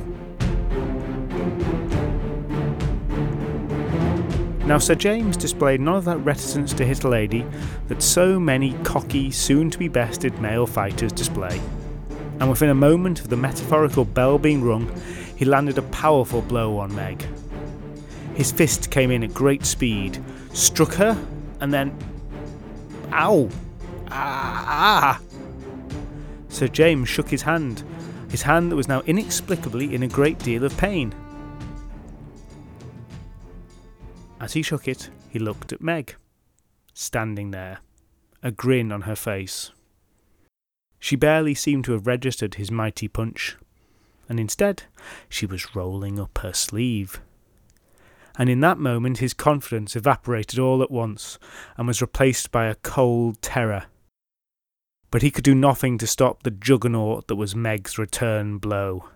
Now, 4.67 4.79
Sir 4.79 4.97
James 4.97 5.37
displayed 5.37 5.81
none 5.81 5.95
of 5.95 6.05
that 6.07 6.19
reticence 6.19 6.75
to 6.75 6.85
hit 6.85 7.05
a 7.05 7.09
lady 7.09 7.47
that 7.87 8.03
so 8.03 8.41
many 8.41 8.73
cocky, 8.83 9.31
soon 9.31 9.71
to 9.71 9.79
be 9.79 9.87
bested 9.87 10.41
male 10.41 10.67
fighters 10.67 11.13
display. 11.13 11.61
And 12.41 12.51
within 12.51 12.71
a 12.71 12.75
moment 12.75 13.21
of 13.21 13.29
the 13.29 13.37
metaphorical 13.37 14.05
bell 14.05 14.37
being 14.37 14.65
rung, 14.65 14.93
he 15.37 15.45
landed 15.45 15.79
a 15.79 15.83
powerful 15.83 16.43
blow 16.43 16.77
on 16.79 16.93
Meg. 16.97 17.25
His 18.35 18.51
fist 18.51 18.91
came 18.91 19.13
in 19.13 19.23
at 19.23 19.33
great 19.33 19.65
speed, 19.65 20.23
struck 20.53 20.95
her, 20.95 21.17
and 21.61 21.73
then. 21.73 21.97
Ow! 23.13 23.49
Ah! 24.09 25.21
Sir 26.51 26.67
James 26.69 27.09
shook 27.09 27.29
his 27.29 27.43
hand, 27.43 27.85
his 28.29 28.43
hand 28.43 28.71
that 28.71 28.77
was 28.77 28.89
now 28.89 29.01
inexplicably 29.03 29.95
in 29.95 30.03
a 30.03 30.09
great 30.09 30.39
deal 30.41 30.65
of 30.65 30.77
pain. 30.77 31.15
As 34.41 34.53
he 34.53 34.63
shook 34.63 34.89
it, 34.89 35.11
he 35.29 35.39
looked 35.39 35.73
at 35.73 35.81
Meg, 35.81 36.17
standing 36.93 37.53
there, 37.53 37.79
a 38.43 38.51
grin 38.51 38.91
on 38.91 39.03
her 39.03 39.15
face. 39.15 39.71
She 40.99 41.17
barely 41.17 41.55
seemed 41.55 41.85
to 41.85 41.93
have 41.93 42.07
registered 42.07 42.57
his 42.57 42.71
mighty 42.71 43.07
punch, 43.07 43.57
and 44.29 44.41
instead 44.41 44.83
she 45.29 45.47
was 45.47 45.75
rolling 45.75 46.19
up 46.19 46.39
her 46.39 46.53
sleeve. 46.53 47.21
And 48.37 48.51
in 48.51 48.61
that 48.61 48.79
moment 48.79 49.19
his 49.19 49.35
confidence 49.35 49.95
evaporated 49.95 50.59
all 50.59 50.83
at 50.83 50.91
once, 50.91 51.39
and 51.77 51.87
was 51.87 52.03
replaced 52.03 52.51
by 52.51 52.67
a 52.67 52.75
cold 52.75 53.41
terror 53.41 53.87
but 55.11 55.23
he 55.23 55.31
could 55.31 55.45
do 55.45 55.55
nothing 55.55 55.99
to 55.99 56.07
stop 56.07 56.43
the 56.43 56.51
juggernaut 56.51 57.27
that 57.27 57.37
was 57.37 57.57
Meg's 57.57 57.99
return 57.99 58.59
blow. 58.59 59.09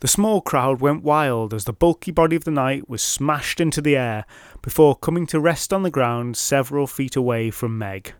The 0.00 0.08
small 0.08 0.40
crowd 0.40 0.80
went 0.80 1.02
wild 1.02 1.52
as 1.52 1.64
the 1.64 1.74
bulky 1.74 2.10
body 2.10 2.34
of 2.34 2.44
the 2.44 2.50
knight 2.50 2.88
was 2.88 3.02
smashed 3.02 3.60
into 3.60 3.82
the 3.82 3.96
air 3.96 4.24
before 4.62 4.96
coming 4.96 5.26
to 5.26 5.38
rest 5.38 5.74
on 5.74 5.82
the 5.82 5.90
ground 5.90 6.38
several 6.38 6.86
feet 6.86 7.16
away 7.16 7.50
from 7.50 7.76
Meg. 7.76 8.14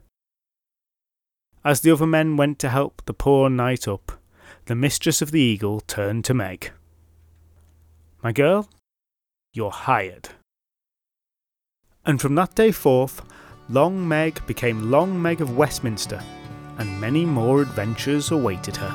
As 1.64 1.80
the 1.80 1.90
other 1.90 2.06
men 2.06 2.36
went 2.36 2.58
to 2.58 2.68
help 2.68 3.02
the 3.06 3.14
poor 3.14 3.48
knight 3.48 3.88
up, 3.88 4.12
the 4.66 4.74
mistress 4.74 5.22
of 5.22 5.30
the 5.30 5.40
eagle 5.40 5.80
turned 5.80 6.24
to 6.26 6.34
Meg. 6.34 6.72
My 8.22 8.32
girl, 8.32 8.68
you're 9.54 9.70
hired. 9.70 10.28
And 12.04 12.20
from 12.20 12.34
that 12.34 12.54
day 12.54 12.72
forth, 12.72 13.22
Long 13.70 14.08
Meg 14.08 14.44
became 14.48 14.90
Long 14.90 15.22
Meg 15.22 15.40
of 15.40 15.56
Westminster, 15.56 16.20
and 16.78 17.00
many 17.00 17.24
more 17.24 17.62
adventures 17.62 18.32
awaited 18.32 18.74
her. 18.76 18.90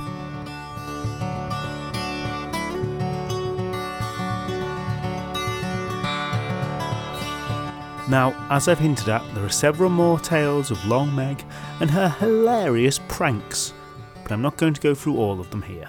Now, 8.10 8.36
as 8.50 8.68
I've 8.68 8.80
hinted 8.80 9.08
at, 9.08 9.24
there 9.34 9.46
are 9.46 9.50
several 9.50 9.90
more 9.90 10.20
tales 10.20 10.72
of 10.72 10.86
Long 10.86 11.16
Meg 11.16 11.42
and 11.80 11.90
her 11.90 12.10
hilarious 12.10 13.00
pranks, 13.08 13.74
but 14.24 14.34
I'm 14.34 14.42
not 14.42 14.58
going 14.58 14.74
to 14.74 14.82
go 14.82 14.94
through 14.94 15.16
all 15.16 15.40
of 15.40 15.52
them 15.52 15.62
here. 15.62 15.88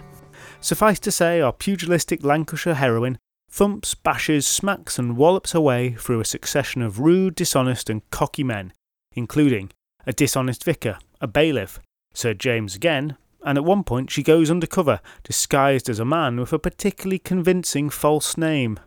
Suffice 0.61 1.01
to 1.01 1.11
say, 1.11 1.41
our 1.41 1.53
pugilistic 1.53 2.23
Lancashire 2.23 2.75
heroine 2.75 3.19
thumps, 3.57 3.95
bashes, 3.95 4.47
smacks, 4.47 4.99
and 4.99 5.17
wallops 5.17 5.53
her 5.53 5.61
way 5.61 5.93
through 5.93 6.21
a 6.21 6.27
succession 6.27 6.83
of 6.83 7.01
rude, 7.01 7.35
dishonest, 7.35 7.89
and 7.89 8.09
cocky 8.11 8.45
men, 8.45 8.71
including 9.15 9.71
a 10.07 10.13
dishonest 10.13 10.63
vicar, 10.63 10.99
a 11.23 11.27
bailiff, 11.27 11.81
Sir 12.13 12.35
James 12.35 12.77
again, 12.77 13.17
and 13.43 13.57
at 13.57 13.65
one 13.65 13.83
point 13.83 14.11
she 14.11 14.23
goes 14.23 14.51
undercover, 14.51 15.01
disguised 15.25 15.89
as 15.89 15.99
a 15.99 16.05
man 16.05 16.39
with 16.39 16.53
a 16.53 16.59
particularly 16.59 17.19
convincing 17.19 17.89
false 17.89 18.37
name 18.37 18.79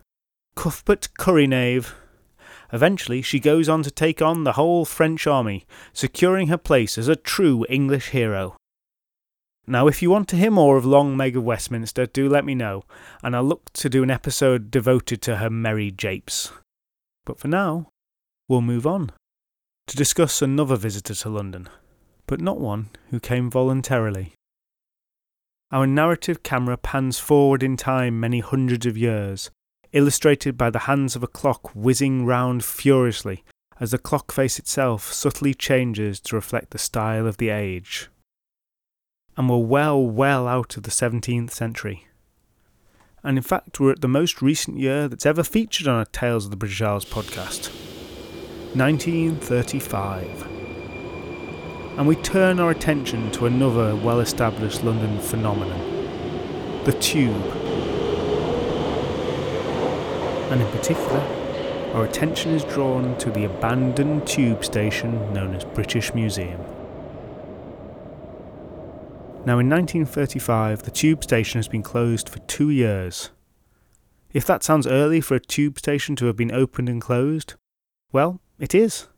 Cuthbert 0.54 1.08
Currynave. 1.18 1.92
Eventually, 2.72 3.22
she 3.22 3.40
goes 3.40 3.68
on 3.68 3.82
to 3.82 3.90
take 3.90 4.22
on 4.22 4.44
the 4.44 4.52
whole 4.52 4.84
French 4.84 5.26
army, 5.26 5.66
securing 5.92 6.46
her 6.46 6.56
place 6.56 6.96
as 6.96 7.08
a 7.08 7.16
true 7.16 7.66
English 7.68 8.10
hero. 8.10 8.54
Now, 9.66 9.86
if 9.86 10.02
you 10.02 10.10
want 10.10 10.28
to 10.28 10.36
hear 10.36 10.50
more 10.50 10.76
of 10.76 10.84
Long 10.84 11.16
Meg 11.16 11.36
of 11.36 11.44
Westminster, 11.44 12.06
do 12.06 12.28
let 12.28 12.44
me 12.44 12.54
know, 12.54 12.82
and 13.22 13.36
I'll 13.36 13.44
look 13.44 13.72
to 13.74 13.88
do 13.88 14.02
an 14.02 14.10
episode 14.10 14.70
devoted 14.70 15.22
to 15.22 15.36
her 15.36 15.50
merry 15.50 15.90
japes. 15.90 16.50
But 17.24 17.38
for 17.38 17.48
now, 17.48 17.90
we'll 18.48 18.62
move 18.62 18.86
on 18.86 19.12
to 19.86 19.96
discuss 19.96 20.42
another 20.42 20.76
visitor 20.76 21.14
to 21.14 21.28
London, 21.28 21.68
but 22.26 22.40
not 22.40 22.58
one 22.58 22.90
who 23.10 23.20
came 23.20 23.50
voluntarily. 23.50 24.32
Our 25.70 25.86
narrative 25.86 26.42
camera 26.42 26.76
pans 26.76 27.18
forward 27.18 27.62
in 27.62 27.76
time 27.76 28.18
many 28.18 28.40
hundreds 28.40 28.86
of 28.86 28.96
years, 28.96 29.50
illustrated 29.92 30.56
by 30.56 30.70
the 30.70 30.80
hands 30.80 31.14
of 31.14 31.22
a 31.22 31.28
clock 31.28 31.70
whizzing 31.74 32.26
round 32.26 32.64
furiously 32.64 33.44
as 33.78 33.92
the 33.92 33.98
clock 33.98 34.32
face 34.32 34.58
itself 34.58 35.12
subtly 35.12 35.54
changes 35.54 36.18
to 36.20 36.36
reflect 36.36 36.70
the 36.70 36.78
style 36.78 37.26
of 37.26 37.36
the 37.36 37.50
age 37.50 38.10
and 39.36 39.48
we're 39.48 39.58
well, 39.58 40.04
well 40.04 40.46
out 40.46 40.76
of 40.76 40.82
the 40.82 40.90
17th 40.90 41.50
century. 41.50 42.06
And 43.22 43.36
in 43.36 43.42
fact, 43.42 43.78
we're 43.78 43.92
at 43.92 44.00
the 44.00 44.08
most 44.08 44.40
recent 44.40 44.78
year 44.78 45.06
that's 45.08 45.26
ever 45.26 45.42
featured 45.42 45.86
on 45.86 46.00
a 46.00 46.06
Tales 46.06 46.46
of 46.46 46.50
the 46.50 46.56
British 46.56 46.80
Isles 46.80 47.04
podcast 47.04 47.70
1935. 48.74 50.46
And 51.98 52.06
we 52.06 52.16
turn 52.16 52.60
our 52.60 52.70
attention 52.70 53.30
to 53.32 53.46
another 53.46 53.94
well 53.96 54.20
established 54.20 54.82
London 54.84 55.18
phenomenon 55.18 55.98
the 56.84 56.92
tube. 56.92 57.36
And 60.50 60.62
in 60.62 60.68
particular, 60.68 61.20
our 61.94 62.04
attention 62.04 62.52
is 62.52 62.64
drawn 62.64 63.18
to 63.18 63.30
the 63.30 63.44
abandoned 63.44 64.26
tube 64.26 64.64
station 64.64 65.32
known 65.34 65.54
as 65.54 65.64
British 65.64 66.14
Museum. 66.14 66.69
Now, 69.46 69.58
in 69.58 69.70
1935, 69.70 70.82
the 70.82 70.90
tube 70.90 71.24
station 71.24 71.58
has 71.58 71.66
been 71.66 71.82
closed 71.82 72.28
for 72.28 72.40
two 72.40 72.68
years. 72.68 73.30
If 74.34 74.44
that 74.44 74.62
sounds 74.62 74.86
early 74.86 75.22
for 75.22 75.34
a 75.34 75.40
tube 75.40 75.78
station 75.78 76.14
to 76.16 76.26
have 76.26 76.36
been 76.36 76.52
opened 76.52 76.90
and 76.90 77.00
closed, 77.00 77.54
well, 78.12 78.38
it 78.58 78.74
is. 78.74 79.08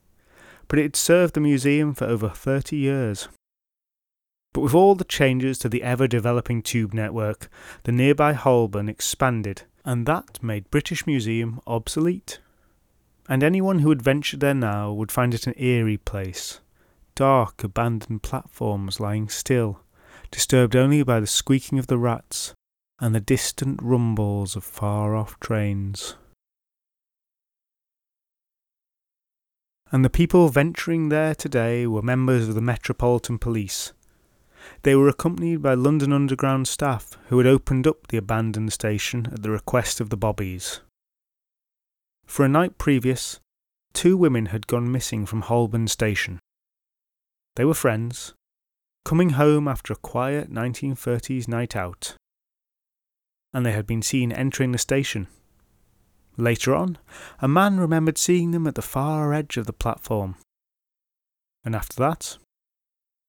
But 0.69 0.79
it 0.79 0.83
had 0.83 0.95
served 0.95 1.33
the 1.33 1.41
museum 1.41 1.93
for 1.93 2.05
over 2.05 2.29
30 2.29 2.77
years. 2.77 3.27
But 4.53 4.61
with 4.61 4.73
all 4.73 4.95
the 4.95 5.03
changes 5.03 5.59
to 5.59 5.69
the 5.69 5.83
ever 5.83 6.07
developing 6.07 6.61
tube 6.61 6.93
network, 6.93 7.49
the 7.83 7.91
nearby 7.91 8.31
Holborn 8.31 8.87
expanded, 8.87 9.63
and 9.83 10.05
that 10.05 10.41
made 10.41 10.71
British 10.71 11.05
Museum 11.05 11.59
obsolete. 11.67 12.39
And 13.27 13.43
anyone 13.43 13.79
who 13.79 13.89
had 13.89 14.01
ventured 14.01 14.39
there 14.39 14.53
now 14.53 14.93
would 14.93 15.11
find 15.11 15.33
it 15.33 15.47
an 15.47 15.53
eerie 15.57 15.97
place 15.97 16.61
dark, 17.15 17.63
abandoned 17.63 18.23
platforms 18.23 18.99
lying 18.99 19.29
still, 19.29 19.81
disturbed 20.33 20.75
only 20.75 21.03
by 21.03 21.19
the 21.19 21.27
squeaking 21.27 21.77
of 21.77 21.85
the 21.85 21.97
rats 21.97 22.55
and 22.99 23.13
the 23.13 23.19
distant 23.19 23.79
rumbles 23.83 24.55
of 24.55 24.63
far 24.63 25.15
off 25.15 25.39
trains. 25.39 26.15
And 29.91 30.03
the 30.03 30.09
people 30.09 30.49
venturing 30.49 31.09
there 31.09 31.35
today 31.35 31.85
were 31.85 32.01
members 32.01 32.49
of 32.49 32.55
the 32.55 32.61
Metropolitan 32.61 33.37
Police. 33.37 33.93
They 34.81 34.95
were 34.95 35.07
accompanied 35.07 35.61
by 35.61 35.75
London 35.75 36.11
Underground 36.11 36.67
staff 36.67 37.15
who 37.27 37.37
had 37.37 37.45
opened 37.45 37.85
up 37.85 38.07
the 38.07 38.17
abandoned 38.17 38.73
station 38.73 39.27
at 39.31 39.43
the 39.43 39.51
request 39.51 40.01
of 40.01 40.09
the 40.09 40.17
Bobbies. 40.17 40.81
For 42.25 42.43
a 42.43 42.49
night 42.49 42.79
previous, 42.79 43.39
two 43.93 44.17
women 44.17 44.47
had 44.47 44.65
gone 44.65 44.91
missing 44.91 45.27
from 45.27 45.41
Holborn 45.41 45.87
Station. 45.87 46.39
They 47.55 47.65
were 47.65 47.75
friends, 47.75 48.33
coming 49.05 49.31
home 49.31 49.67
after 49.67 49.93
a 49.93 49.97
quiet 49.97 50.51
1930s 50.51 51.47
night 51.47 51.75
out, 51.75 52.15
and 53.53 53.65
they 53.65 53.71
had 53.71 53.85
been 53.85 54.01
seen 54.01 54.31
entering 54.31 54.71
the 54.71 54.77
station. 54.77 55.27
Later 56.37 56.73
on, 56.73 56.97
a 57.39 57.47
man 57.47 57.79
remembered 57.79 58.17
seeing 58.17 58.51
them 58.51 58.65
at 58.65 58.75
the 58.75 58.81
far 58.81 59.33
edge 59.33 59.57
of 59.57 59.67
the 59.67 59.73
platform. 59.73 60.35
And 61.63 61.75
after 61.75 61.95
that, 61.97 62.37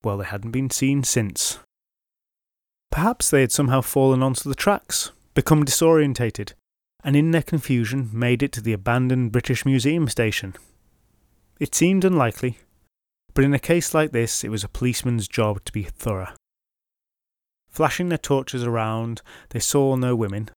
well, 0.02 0.18
they 0.18 0.24
hadn't 0.24 0.52
been 0.52 0.70
seen 0.70 1.04
since. 1.04 1.58
Perhaps 2.90 3.30
they 3.30 3.42
had 3.42 3.52
somehow 3.52 3.80
fallen 3.80 4.22
onto 4.22 4.48
the 4.48 4.54
tracks, 4.54 5.10
become 5.34 5.64
disorientated, 5.64 6.52
and 7.02 7.16
in 7.16 7.32
their 7.32 7.42
confusion 7.42 8.08
made 8.12 8.42
it 8.42 8.52
to 8.52 8.62
the 8.62 8.72
abandoned 8.72 9.32
British 9.32 9.66
Museum 9.66 10.08
station. 10.08 10.54
It 11.60 11.74
seemed 11.74 12.04
unlikely, 12.04 12.58
but 13.35 13.44
in 13.44 13.53
a 13.53 13.59
case 13.59 13.92
like 13.92 14.12
this, 14.12 14.44
it 14.44 14.51
was 14.51 14.64
a 14.64 14.68
policeman's 14.68 15.29
job 15.29 15.64
to 15.64 15.73
be 15.73 15.83
thorough. 15.83 16.33
Flashing 17.68 18.09
their 18.09 18.18
torches 18.18 18.62
around, 18.62 19.20
they 19.51 19.59
saw 19.59 19.97
no 19.97 20.14
women. 20.14 20.49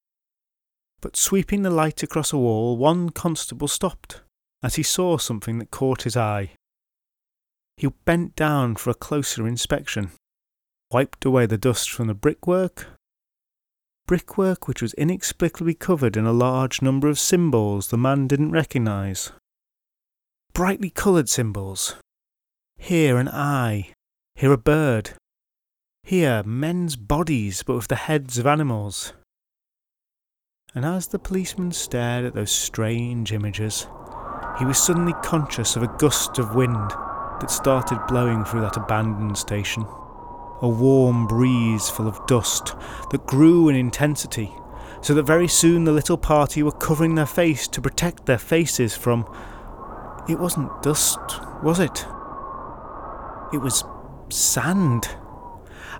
But 1.00 1.16
sweeping 1.16 1.62
the 1.62 1.70
light 1.70 2.02
across 2.02 2.32
a 2.32 2.38
wall, 2.38 2.76
one 2.76 3.10
constable 3.10 3.68
stopped 3.68 4.22
as 4.62 4.74
he 4.74 4.82
saw 4.82 5.18
something 5.18 5.58
that 5.58 5.70
caught 5.70 6.02
his 6.02 6.16
eye. 6.16 6.50
He 7.76 7.88
bent 8.04 8.34
down 8.34 8.76
for 8.76 8.90
a 8.90 8.94
closer 8.94 9.46
inspection, 9.46 10.10
wiped 10.90 11.24
away 11.24 11.46
the 11.46 11.58
dust 11.58 11.90
from 11.90 12.08
the 12.08 12.14
brickwork. 12.14 12.86
Brickwork 14.06 14.66
which 14.66 14.82
was 14.82 14.94
inexplicably 14.94 15.74
covered 15.74 16.16
in 16.16 16.24
a 16.24 16.32
large 16.32 16.82
number 16.82 17.08
of 17.08 17.18
symbols 17.18 17.88
the 17.88 17.98
man 17.98 18.26
didn't 18.26 18.50
recognise. 18.50 19.30
Brightly 20.54 20.90
coloured 20.90 21.28
symbols, 21.28 21.94
here 22.78 23.18
an 23.18 23.28
eye, 23.28 23.92
here 24.34 24.52
a 24.52 24.56
bird, 24.56 25.10
here 26.04 26.42
men's 26.44 26.96
bodies 26.96 27.62
but 27.62 27.74
with 27.74 27.88
the 27.88 27.96
heads 27.96 28.38
of 28.38 28.46
animals. 28.46 29.12
And 30.74 30.84
as 30.84 31.08
the 31.08 31.18
policeman 31.18 31.72
stared 31.72 32.24
at 32.24 32.34
those 32.34 32.52
strange 32.52 33.32
images, 33.32 33.88
he 34.58 34.64
was 34.64 34.78
suddenly 34.78 35.14
conscious 35.22 35.76
of 35.76 35.82
a 35.82 35.94
gust 35.98 36.38
of 36.38 36.54
wind 36.54 36.90
that 37.40 37.50
started 37.50 37.98
blowing 38.08 38.44
through 38.44 38.62
that 38.62 38.76
abandoned 38.76 39.36
station. 39.36 39.84
A 40.60 40.68
warm 40.68 41.26
breeze 41.26 41.88
full 41.88 42.08
of 42.08 42.26
dust 42.26 42.74
that 43.10 43.26
grew 43.26 43.68
in 43.68 43.76
intensity, 43.76 44.52
so 45.00 45.14
that 45.14 45.22
very 45.22 45.46
soon 45.46 45.84
the 45.84 45.92
little 45.92 46.18
party 46.18 46.62
were 46.62 46.72
covering 46.72 47.14
their 47.14 47.26
face 47.26 47.68
to 47.68 47.80
protect 47.80 48.26
their 48.26 48.38
faces 48.38 48.96
from. 48.96 49.24
It 50.28 50.38
wasn't 50.38 50.82
dust, 50.82 51.18
was 51.62 51.78
it? 51.78 52.06
It 53.52 53.58
was 53.58 53.84
sand. 54.30 55.08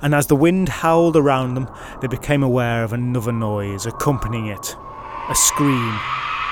And 0.01 0.15
as 0.15 0.27
the 0.27 0.37
wind 0.37 0.69
howled 0.69 1.17
around 1.17 1.55
them, 1.55 1.69
they 2.01 2.07
became 2.07 2.43
aware 2.43 2.85
of 2.85 2.93
another 2.93 3.33
noise 3.33 3.87
accompanying 3.87 4.47
it 4.47 4.77
a 5.29 5.35
scream. 5.35 5.99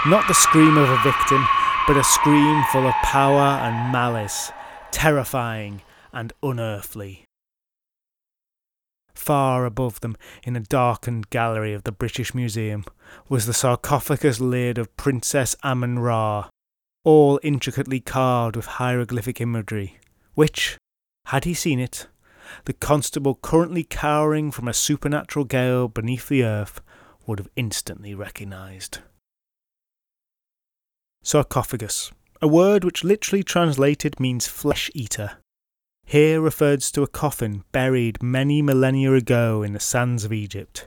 Not 0.06 0.28
the 0.28 0.34
scream 0.34 0.76
of 0.76 0.88
a 0.88 1.02
victim, 1.02 1.44
but 1.86 1.96
a 1.96 2.04
scream 2.04 2.62
full 2.70 2.86
of 2.86 2.94
power 3.02 3.58
and 3.62 3.90
malice, 3.90 4.52
terrifying 4.90 5.82
and 6.12 6.32
unearthly. 6.42 7.24
Far 9.14 9.64
above 9.64 10.00
them, 10.00 10.16
in 10.44 10.56
a 10.56 10.60
darkened 10.60 11.30
gallery 11.30 11.72
of 11.72 11.84
the 11.84 11.92
British 11.92 12.34
Museum, 12.34 12.84
was 13.28 13.46
the 13.46 13.54
sarcophagus 13.54 14.40
lid 14.40 14.78
of 14.78 14.94
Princess 14.96 15.56
Amun 15.64 15.98
Ra, 15.98 16.48
all 17.02 17.40
intricately 17.42 17.98
carved 17.98 18.56
with 18.56 18.66
hieroglyphic 18.66 19.40
imagery, 19.40 19.98
which, 20.34 20.76
had 21.26 21.44
he 21.44 21.54
seen 21.54 21.80
it, 21.80 22.06
the 22.66 22.72
constable 22.72 23.34
currently 23.34 23.82
cowering 23.82 24.50
from 24.50 24.68
a 24.68 24.74
supernatural 24.74 25.44
gale 25.44 25.88
beneath 25.88 26.28
the 26.28 26.44
earth 26.44 26.80
would 27.26 27.38
have 27.38 27.48
instantly 27.56 28.14
recognised. 28.14 29.00
Sarcophagus, 31.22 32.12
a 32.40 32.46
word 32.46 32.84
which 32.84 33.02
literally 33.02 33.42
translated 33.42 34.20
means 34.20 34.46
flesh 34.46 34.90
eater, 34.94 35.38
here 36.04 36.40
refers 36.40 36.92
to 36.92 37.02
a 37.02 37.08
coffin 37.08 37.64
buried 37.72 38.22
many 38.22 38.62
millennia 38.62 39.12
ago 39.12 39.64
in 39.64 39.72
the 39.72 39.80
sands 39.80 40.24
of 40.24 40.32
Egypt 40.32 40.86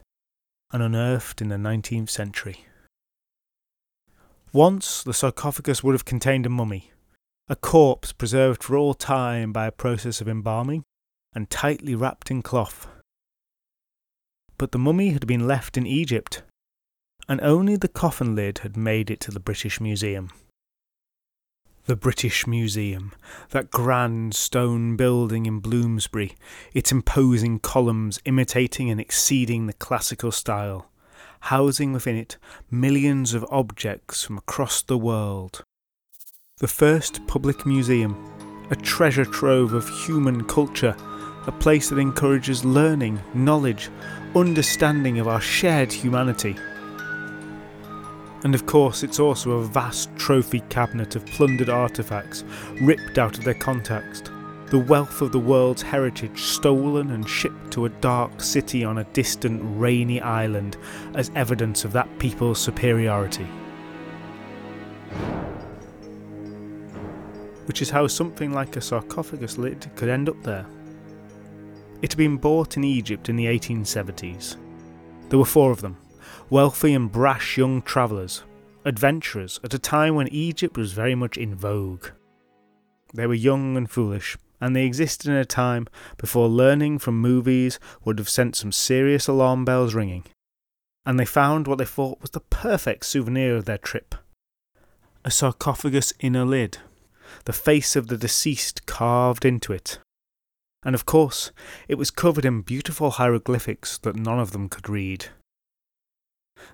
and 0.72 0.82
unearthed 0.82 1.42
in 1.42 1.50
the 1.50 1.58
19th 1.58 2.10
century. 2.10 2.66
Once 4.54 5.04
the 5.04 5.14
sarcophagus 5.14 5.84
would 5.84 5.94
have 5.94 6.06
contained 6.06 6.46
a 6.46 6.50
mummy, 6.50 6.92
a 7.52 7.56
corpse 7.56 8.14
preserved 8.14 8.64
for 8.64 8.78
all 8.78 8.94
time 8.94 9.52
by 9.52 9.66
a 9.66 9.72
process 9.72 10.22
of 10.22 10.30
embalming 10.30 10.84
and 11.34 11.50
tightly 11.50 11.96
wrapped 11.96 12.30
in 12.30 12.44
cloth. 12.44 12.88
But 14.60 14.72
the 14.72 14.78
mummy 14.78 15.10
had 15.10 15.26
been 15.26 15.48
left 15.48 15.76
in 15.76 15.88
Egypt, 15.88 16.44
and 17.28 17.42
only 17.42 17.76
the 17.76 17.88
coffin 17.88 18.36
lid 18.36 18.60
had 18.60 18.78
made 18.78 19.10
it 19.10 19.20
to 19.22 19.32
the 19.32 19.40
British 19.40 19.82
Museum. 19.82 20.30
The 21.86 21.96
British 21.96 22.46
Museum, 22.46 23.14
that 23.50 23.72
grand 23.72 24.36
stone 24.36 24.96
building 24.96 25.48
in 25.48 25.60
Bloomsbury, 25.60 26.36
its 26.76 26.92
imposing 26.92 27.60
columns 27.60 28.20
imitating 28.26 28.92
and 28.92 29.02
exceeding 29.02 29.66
the 29.66 29.74
classical 29.74 30.32
style, 30.32 30.92
housing 31.40 31.94
within 31.94 32.16
it 32.16 32.38
millions 32.70 33.34
of 33.34 33.44
objects 33.50 34.24
from 34.24 34.38
across 34.38 34.84
the 34.84 35.00
world. 35.00 35.64
The 36.60 36.68
first 36.68 37.26
public 37.26 37.66
museum, 37.66 38.18
a 38.70 38.76
treasure 38.76 39.24
trove 39.24 39.72
of 39.72 39.88
human 39.88 40.44
culture, 40.44 40.94
a 41.48 41.54
place 41.54 41.88
that 41.88 42.00
encourages 42.00 42.66
learning, 42.66 43.22
knowledge, 43.34 43.90
understanding 44.36 45.20
of 45.20 45.28
our 45.30 45.40
shared 45.40 45.90
humanity. 45.90 46.58
And 48.44 48.54
of 48.54 48.66
course, 48.66 49.04
it's 49.04 49.22
also 49.22 49.52
a 49.52 49.64
vast 49.64 50.14
trophy 50.18 50.60
cabinet 50.68 51.16
of 51.16 51.26
plundered 51.28 51.70
artefacts 51.70 52.44
ripped 52.86 53.18
out 53.18 53.38
of 53.38 53.46
their 53.46 53.54
context 53.54 54.30
the 54.66 54.78
wealth 54.78 55.22
of 55.22 55.32
the 55.32 55.40
world's 55.40 55.82
heritage 55.82 56.42
stolen 56.42 57.10
and 57.12 57.28
shipped 57.28 57.72
to 57.72 57.86
a 57.86 57.90
dark 57.90 58.40
city 58.42 58.84
on 58.84 58.98
a 58.98 59.04
distant 59.14 59.62
rainy 59.80 60.22
island 60.22 60.76
as 61.16 61.32
evidence 61.36 61.86
of 61.86 61.94
that 61.94 62.20
people's 62.20 62.60
superiority. 62.60 63.48
Which 67.70 67.84
is 67.84 67.92
how 67.92 68.08
something 68.08 68.52
like 68.52 68.76
a 68.78 68.82
sarcophagus 68.82 69.60
lid 69.60 69.86
could 69.96 70.10
end 70.10 70.28
up 70.28 70.42
there. 70.42 70.66
It 72.02 72.12
had 72.12 72.18
been 72.18 72.38
bought 72.38 72.78
in 72.78 72.84
Egypt 72.84 73.30
in 73.30 73.36
the 73.36 73.46
1870s. 73.46 74.56
There 75.30 75.38
were 75.38 75.46
four 75.46 75.70
of 75.70 75.82
them, 75.82 75.96
wealthy 76.50 76.96
and 76.96 77.12
brash 77.12 77.60
young 77.60 77.84
travellers, 77.84 78.42
adventurers 78.86 79.60
at 79.64 79.76
a 79.76 79.78
time 79.78 80.16
when 80.16 80.28
Egypt 80.30 80.78
was 80.78 80.94
very 80.94 81.14
much 81.14 81.38
in 81.38 81.54
vogue. 81.54 82.08
They 83.14 83.28
were 83.28 83.36
young 83.36 83.78
and 83.78 83.88
foolish, 83.88 84.36
and 84.60 84.76
they 84.76 84.88
existed 84.88 85.30
in 85.30 85.36
a 85.36 85.46
time 85.46 85.86
before 86.18 86.48
learning 86.48 86.98
from 86.98 87.22
movies 87.22 87.80
would 88.04 88.18
have 88.18 88.30
sent 88.30 88.56
some 88.56 88.72
serious 88.72 89.28
alarm 89.28 89.64
bells 89.64 89.94
ringing. 89.94 90.24
And 91.06 91.20
they 91.20 91.24
found 91.24 91.68
what 91.68 91.78
they 91.78 91.86
thought 91.86 92.20
was 92.20 92.32
the 92.32 92.40
perfect 92.40 93.06
souvenir 93.06 93.56
of 93.56 93.66
their 93.66 93.78
trip 93.78 94.16
a 95.24 95.30
sarcophagus 95.30 96.14
inner 96.22 96.46
lid, 96.46 96.80
the 97.50 97.54
face 97.54 97.96
of 97.96 98.10
the 98.10 98.16
deceased 98.16 98.86
carved 98.86 99.44
into 99.44 99.74
it. 99.74 99.98
And 100.86 100.94
of 100.94 101.08
course, 101.08 101.52
it 101.88 101.96
was 101.96 102.12
covered 102.12 102.46
in 102.46 102.62
beautiful 102.62 103.10
hieroglyphics 103.10 103.98
that 104.04 104.16
none 104.16 104.40
of 104.40 104.52
them 104.52 104.70
could 104.70 104.88
read. 104.88 105.30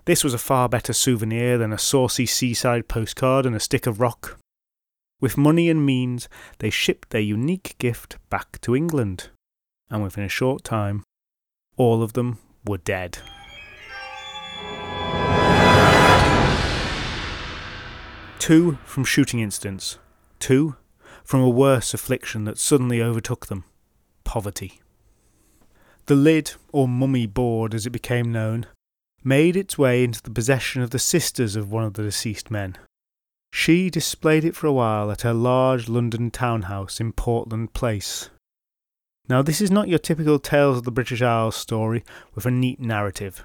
This 0.04 0.22
was 0.22 0.34
a 0.34 0.38
far 0.38 0.68
better 0.68 0.92
souvenir 0.92 1.56
than 1.56 1.72
a 1.72 1.78
saucy 1.78 2.26
seaside 2.26 2.88
postcard 2.88 3.46
and 3.46 3.56
a 3.56 3.58
stick 3.58 3.86
of 3.86 4.02
rock. 4.02 4.38
With 5.18 5.38
money 5.38 5.70
and 5.70 5.86
means, 5.86 6.28
they 6.58 6.68
shipped 6.68 7.08
their 7.08 7.22
unique 7.22 7.76
gift 7.78 8.18
back 8.28 8.60
to 8.60 8.76
England, 8.76 9.30
and 9.88 10.02
within 10.02 10.24
a 10.24 10.28
short 10.28 10.62
time, 10.62 11.04
all 11.78 12.02
of 12.02 12.12
them 12.12 12.36
were 12.66 12.76
dead. 12.76 13.16
Two 18.38 18.76
from 18.84 19.04
shooting 19.04 19.40
incidents, 19.40 19.98
two 20.38 20.76
from 21.24 21.40
a 21.40 21.48
worse 21.48 21.94
affliction 21.94 22.44
that 22.44 22.58
suddenly 22.58 23.02
overtook 23.02 23.46
them 23.46 23.64
poverty. 24.24 24.80
The 26.06 26.14
lid, 26.14 26.52
or 26.72 26.86
mummy 26.86 27.26
board 27.26 27.74
as 27.74 27.86
it 27.86 27.90
became 27.90 28.30
known, 28.32 28.66
made 29.24 29.56
its 29.56 29.76
way 29.76 30.04
into 30.04 30.22
the 30.22 30.30
possession 30.30 30.82
of 30.82 30.90
the 30.90 30.98
sisters 30.98 31.56
of 31.56 31.72
one 31.72 31.84
of 31.84 31.94
the 31.94 32.02
deceased 32.02 32.50
men, 32.50 32.76
she 33.56 33.88
displayed 33.88 34.44
it 34.44 34.54
for 34.54 34.66
a 34.66 34.72
while 34.72 35.10
at 35.10 35.22
her 35.22 35.32
large 35.32 35.88
London 35.88 36.30
townhouse 36.30 37.00
in 37.00 37.10
Portland 37.12 37.72
Place. 37.72 38.28
Now, 39.30 39.40
this 39.40 39.62
is 39.62 39.70
not 39.70 39.88
your 39.88 39.98
typical 39.98 40.38
Tales 40.38 40.76
of 40.76 40.84
the 40.84 40.92
British 40.92 41.22
Isles 41.22 41.56
story 41.56 42.04
with 42.34 42.44
a 42.44 42.50
neat 42.50 42.80
narrative. 42.80 43.44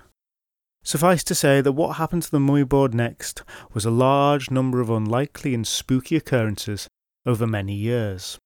Suffice 0.83 1.23
to 1.25 1.35
say 1.35 1.61
that 1.61 1.73
what 1.73 1.97
happened 1.97 2.23
to 2.23 2.31
the 2.31 2.39
mummy 2.39 2.63
board 2.63 2.93
next 2.93 3.43
was 3.73 3.85
a 3.85 3.91
large 3.91 4.49
number 4.49 4.81
of 4.81 4.89
unlikely 4.89 5.53
and 5.53 5.65
spooky 5.65 6.15
occurrences 6.15 6.87
over 7.25 7.45
many 7.45 7.73
years. 7.73 8.39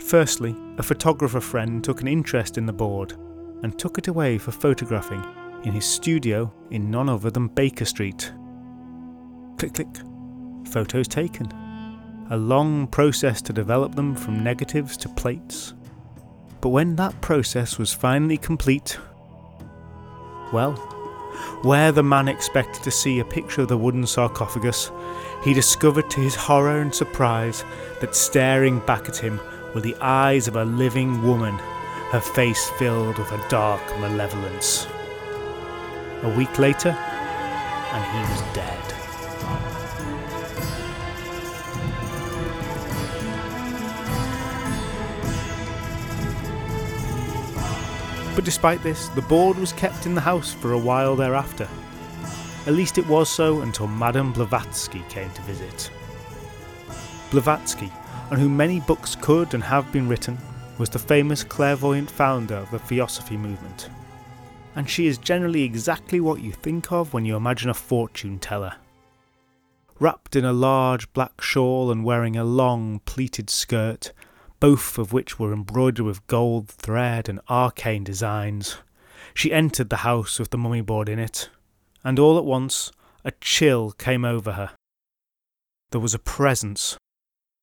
Firstly, 0.00 0.54
a 0.78 0.82
photographer 0.82 1.40
friend 1.40 1.82
took 1.82 2.00
an 2.00 2.08
interest 2.08 2.58
in 2.58 2.66
the 2.66 2.72
board 2.72 3.12
and 3.62 3.78
took 3.78 3.98
it 3.98 4.08
away 4.08 4.36
for 4.36 4.50
photographing 4.50 5.24
in 5.64 5.72
his 5.72 5.86
studio 5.86 6.52
in 6.70 6.90
none 6.90 7.08
other 7.08 7.30
than 7.30 7.48
Baker 7.48 7.84
Street, 7.84 8.32
Click, 9.62 9.74
click. 9.74 9.96
Photos 10.72 11.06
taken. 11.06 11.46
A 12.30 12.36
long 12.36 12.88
process 12.88 13.40
to 13.42 13.52
develop 13.52 13.94
them 13.94 14.16
from 14.16 14.42
negatives 14.42 14.96
to 14.96 15.08
plates. 15.10 15.74
But 16.60 16.70
when 16.70 16.96
that 16.96 17.20
process 17.20 17.78
was 17.78 17.92
finally 17.92 18.38
complete, 18.38 18.98
well, 20.52 20.74
where 21.62 21.92
the 21.92 22.02
man 22.02 22.28
expected 22.28 22.82
to 22.82 22.90
see 22.90 23.18
a 23.18 23.24
picture 23.24 23.62
of 23.62 23.68
the 23.68 23.76
wooden 23.76 24.06
sarcophagus, 24.06 24.90
he 25.42 25.54
discovered 25.54 26.08
to 26.10 26.20
his 26.20 26.34
horror 26.34 26.80
and 26.80 26.94
surprise 26.94 27.64
that 28.00 28.14
staring 28.14 28.78
back 28.80 29.08
at 29.08 29.16
him 29.16 29.40
were 29.74 29.80
the 29.80 29.96
eyes 29.96 30.48
of 30.48 30.56
a 30.56 30.64
living 30.64 31.22
woman, 31.22 31.54
her 32.10 32.20
face 32.20 32.68
filled 32.78 33.18
with 33.18 33.32
a 33.32 33.48
dark 33.48 33.82
malevolence. 34.00 34.86
A 36.22 36.34
week 36.36 36.58
later, 36.58 36.90
and 36.90 38.04
he 38.04 38.32
was 38.32 38.42
dead. 38.54 38.91
But 48.34 48.44
despite 48.44 48.82
this, 48.82 49.08
the 49.08 49.22
board 49.22 49.58
was 49.58 49.74
kept 49.74 50.06
in 50.06 50.14
the 50.14 50.20
house 50.20 50.52
for 50.54 50.72
a 50.72 50.78
while 50.78 51.16
thereafter. 51.16 51.68
At 52.66 52.74
least 52.74 52.96
it 52.96 53.06
was 53.06 53.28
so 53.28 53.60
until 53.60 53.86
Madame 53.86 54.32
Blavatsky 54.32 55.02
came 55.08 55.30
to 55.30 55.42
visit. 55.42 55.90
Blavatsky, 57.30 57.92
on 58.30 58.38
whom 58.38 58.56
many 58.56 58.80
books 58.80 59.16
could 59.16 59.52
and 59.52 59.62
have 59.62 59.90
been 59.92 60.08
written, 60.08 60.38
was 60.78 60.88
the 60.88 60.98
famous 60.98 61.44
clairvoyant 61.44 62.10
founder 62.10 62.54
of 62.54 62.70
the 62.70 62.78
Theosophy 62.78 63.36
movement. 63.36 63.90
And 64.76 64.88
she 64.88 65.06
is 65.06 65.18
generally 65.18 65.62
exactly 65.62 66.20
what 66.20 66.40
you 66.40 66.52
think 66.52 66.90
of 66.90 67.12
when 67.12 67.26
you 67.26 67.36
imagine 67.36 67.68
a 67.68 67.74
fortune 67.74 68.38
teller. 68.38 68.74
Wrapped 69.98 70.36
in 70.36 70.44
a 70.44 70.52
large 70.52 71.12
black 71.12 71.42
shawl 71.42 71.90
and 71.90 72.04
wearing 72.04 72.36
a 72.36 72.44
long 72.44 73.00
pleated 73.04 73.50
skirt, 73.50 74.12
both 74.62 74.96
of 74.96 75.12
which 75.12 75.40
were 75.40 75.52
embroidered 75.52 76.06
with 76.06 76.24
gold 76.28 76.68
thread 76.68 77.28
and 77.28 77.40
arcane 77.48 78.04
designs. 78.04 78.76
She 79.34 79.52
entered 79.52 79.90
the 79.90 80.06
house 80.06 80.38
with 80.38 80.50
the 80.50 80.56
mummy 80.56 80.82
board 80.82 81.08
in 81.08 81.18
it, 81.18 81.50
and 82.04 82.16
all 82.16 82.38
at 82.38 82.44
once 82.44 82.92
a 83.24 83.32
chill 83.40 83.90
came 83.90 84.24
over 84.24 84.52
her. 84.52 84.70
There 85.90 86.00
was 86.00 86.14
a 86.14 86.20
presence. 86.20 86.96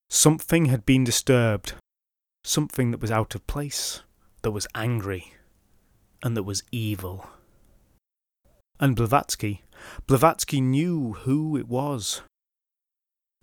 Something 0.10 0.66
had 0.66 0.86
been 0.86 1.06
disturbed, 1.06 1.72
something 2.44 2.92
that 2.92 3.00
was 3.00 3.12
out 3.12 3.34
of 3.34 3.48
place, 3.48 4.02
that 4.42 4.52
was 4.52 4.68
angry, 4.76 5.36
and 6.22 6.36
that 6.36 6.44
was 6.44 6.64
evil. 6.70 7.30
And 8.78 8.98
Blavatsky, 8.98 9.64
Blavatsky 10.06 10.60
knew 10.60 11.14
who 11.22 11.56
it 11.56 11.70
was. 11.70 12.24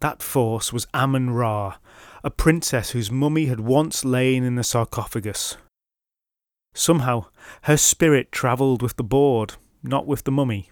That 0.01 0.23
force 0.23 0.75
was 0.75 0.87
Amun 0.93 1.31
Ra, 1.31 1.77
a 2.27 2.31
princess 2.31 2.91
whose 2.91 3.09
mummy 3.09 3.47
had 3.47 3.61
once 3.61 4.05
lain 4.05 4.43
in 4.43 4.57
the 4.57 4.65
sarcophagus. 4.65 5.57
Somehow, 6.75 7.27
her 7.63 7.77
spirit 7.77 8.33
travelled 8.33 8.83
with 8.83 8.97
the 8.97 9.05
board, 9.05 9.55
not 9.81 10.09
with 10.09 10.25
the 10.25 10.33
mummy. 10.33 10.69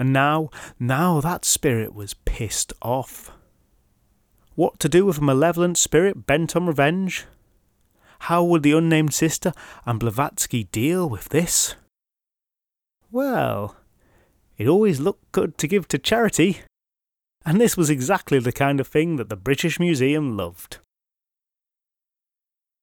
And 0.00 0.12
now, 0.12 0.50
now 0.80 1.20
that 1.20 1.44
spirit 1.44 1.94
was 1.94 2.14
pissed 2.24 2.72
off. 2.82 3.30
What 4.56 4.80
to 4.80 4.88
do 4.88 5.06
with 5.06 5.18
a 5.18 5.22
malevolent 5.22 5.78
spirit 5.78 6.26
bent 6.26 6.56
on 6.56 6.66
revenge? 6.66 7.26
How 8.22 8.42
would 8.42 8.64
the 8.64 8.76
unnamed 8.76 9.14
sister 9.14 9.52
and 9.86 10.00
Blavatsky 10.00 10.64
deal 10.64 11.08
with 11.08 11.28
this? 11.28 11.76
Well, 13.12 13.76
it 14.58 14.66
always 14.66 14.98
looked 14.98 15.30
good 15.30 15.56
to 15.58 15.68
give 15.68 15.86
to 15.86 15.98
charity 15.98 16.62
and 17.44 17.60
this 17.60 17.76
was 17.76 17.90
exactly 17.90 18.38
the 18.38 18.52
kind 18.52 18.80
of 18.80 18.86
thing 18.86 19.16
that 19.16 19.28
the 19.28 19.36
British 19.36 19.78
Museum 19.78 20.36
loved. 20.36 20.78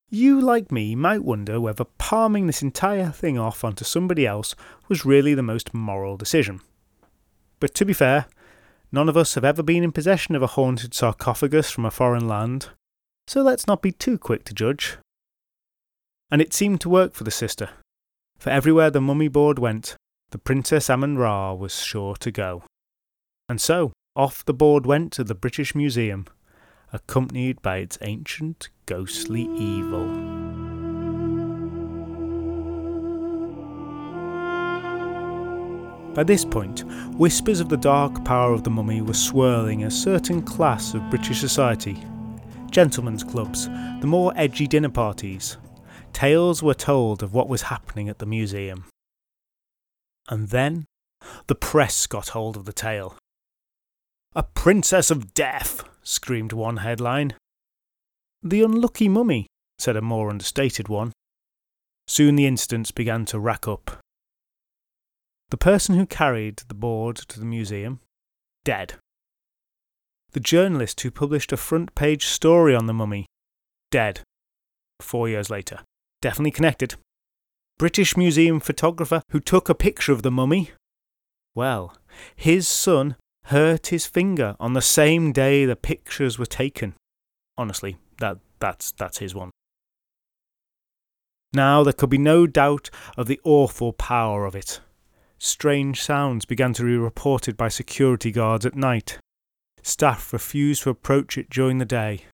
You, 0.10 0.42
like 0.42 0.72
me, 0.72 0.96
might 0.96 1.24
wonder 1.24 1.60
whether 1.60 1.86
palming 1.86 2.48
this 2.48 2.62
entire 2.62 3.12
thing 3.12 3.40
off 3.40 3.64
onto 3.64 3.86
somebody 3.86 4.28
else 4.28 4.56
was 4.90 5.06
really 5.06 5.34
the 5.34 5.42
most 5.42 5.74
moral 5.74 6.18
decision. 6.18 6.60
But 7.60 7.74
to 7.76 7.86
be 7.86 7.94
fair, 7.94 8.26
None 8.92 9.08
of 9.08 9.16
us 9.16 9.36
have 9.36 9.46
ever 9.46 9.64
been 9.64 9.84
in 9.84 9.94
possession 9.94 10.36
of 10.36 10.42
a 10.42 10.48
haunted 10.48 10.94
sarcophagus 10.94 11.72
from 11.72 11.86
a 11.86 11.92
foreign 11.92 12.28
land, 12.28 12.70
so 13.26 13.42
let's 13.42 13.66
not 13.66 13.82
be 13.82 13.94
too 13.94 14.18
quick 14.18 14.44
to 14.46 14.54
judge. 14.54 14.98
And 16.30 16.42
it 16.42 16.54
seemed 16.54 16.82
to 16.82 16.90
work 16.90 17.14
for 17.14 17.24
the 17.24 17.32
sister, 17.32 17.70
for 18.38 18.50
everywhere 18.50 18.90
the 18.90 19.00
mummy 19.00 19.30
board 19.30 19.60
went, 19.60 19.96
the 20.32 20.38
Princess 20.38 20.90
Amun 20.90 21.18
Ra 21.18 21.54
was 21.54 21.82
sure 21.82 22.16
to 22.18 22.32
go. 22.32 22.64
And 23.48 23.62
so, 23.62 23.94
off 24.16 24.44
the 24.46 24.54
board 24.54 24.86
went 24.86 25.12
to 25.14 25.24
the 25.24 25.36
British 25.36 25.74
Museum, 25.74 26.26
accompanied 26.92 27.62
by 27.62 27.78
its 27.78 27.98
ancient 28.02 28.70
ghostly 28.86 29.44
evil. 29.58 30.08
By 36.14 36.24
this 36.24 36.44
point, 36.44 36.84
whispers 37.18 37.62
of 37.62 37.70
the 37.70 37.78
dark 37.78 38.26
power 38.26 38.52
of 38.52 38.66
the 38.66 38.70
mummy 38.70 39.02
were 39.02 39.14
swirling 39.14 39.86
a 39.86 39.92
certain 39.92 40.42
class 40.42 40.94
of 40.94 41.10
British 41.10 41.40
society. 41.40 41.98
Gentlemen's 42.70 43.24
clubs, 43.24 43.68
the 44.02 44.08
more 44.08 44.34
edgy 44.36 44.68
dinner 44.68 44.90
parties. 44.90 45.58
Tales 46.12 46.62
were 46.62 46.74
told 46.74 47.24
of 47.24 47.34
what 47.34 47.48
was 47.48 47.62
happening 47.64 48.10
at 48.10 48.20
the 48.20 48.26
museum. 48.26 48.84
And 50.28 50.50
then, 50.50 50.86
the 51.48 51.56
press 51.56 52.08
got 52.08 52.30
hold 52.30 52.58
of 52.58 52.66
the 52.66 52.74
tale. 52.74 53.18
A 54.34 54.44
princess 54.44 55.12
of 55.12 55.34
death, 55.34 55.84
screamed 56.04 56.54
one 56.54 56.78
headline. 56.78 57.34
The 58.42 58.64
unlucky 58.64 59.10
mummy, 59.10 59.48
said 59.78 59.98
a 59.98 60.02
more 60.02 60.30
understated 60.30 60.88
one. 60.88 61.12
Soon 62.08 62.38
the 62.38 62.46
incidents 62.46 62.92
began 62.92 63.26
to 63.26 63.40
rack 63.40 63.68
up. 63.68 64.00
The 65.50 65.58
person 65.58 65.96
who 65.96 66.06
carried 66.06 66.64
the 66.70 66.74
board 66.74 67.18
to 67.18 67.40
the 67.40 67.46
museum, 67.46 68.00
dead. 68.64 68.94
The 70.32 70.40
journalist 70.40 71.02
who 71.02 71.12
published 71.12 71.52
a 71.52 71.58
front 71.58 71.94
page 71.94 72.26
story 72.26 72.74
on 72.74 72.86
the 72.86 72.94
mummy, 72.94 73.26
dead. 73.92 74.22
Four 75.02 75.28
years 75.28 75.50
later. 75.50 75.80
Definitely 76.22 76.52
connected. 76.52 76.96
British 77.78 78.16
Museum 78.16 78.62
photographer 78.62 79.24
who 79.32 79.42
took 79.42 79.68
a 79.68 79.76
picture 79.76 80.14
of 80.14 80.22
the 80.22 80.32
mummy, 80.32 80.72
well, 81.54 81.98
his 82.36 82.66
son 82.68 83.18
hurt 83.46 83.88
his 83.88 84.06
finger 84.06 84.56
on 84.60 84.74
the 84.74 84.82
same 84.82 85.32
day 85.32 85.66
the 85.66 85.76
pictures 85.76 86.38
were 86.40 86.46
taken. 86.46 86.96
Honestly, 87.58 87.98
that 88.20 88.38
that's 88.60 88.92
that's 88.92 89.18
his 89.20 89.36
one. 89.36 89.52
Now 91.54 91.84
there 91.84 91.94
could 91.94 92.10
be 92.10 92.18
no 92.18 92.48
doubt 92.48 92.90
of 93.18 93.28
the 93.28 93.42
awful 93.44 93.92
power 93.92 94.46
of 94.46 94.56
it. 94.56 94.80
Strange 95.38 96.02
sounds 96.02 96.46
began 96.46 96.72
to 96.74 96.84
be 96.84 96.96
reported 96.96 97.58
by 97.58 97.68
security 97.68 98.32
guards 98.32 98.66
at 98.66 98.76
night. 98.76 99.18
Staff 99.82 100.32
refused 100.32 100.84
to 100.84 100.92
approach 100.92 101.38
it 101.38 101.50
during 101.50 101.80
the 101.80 101.86
day. 101.86 102.26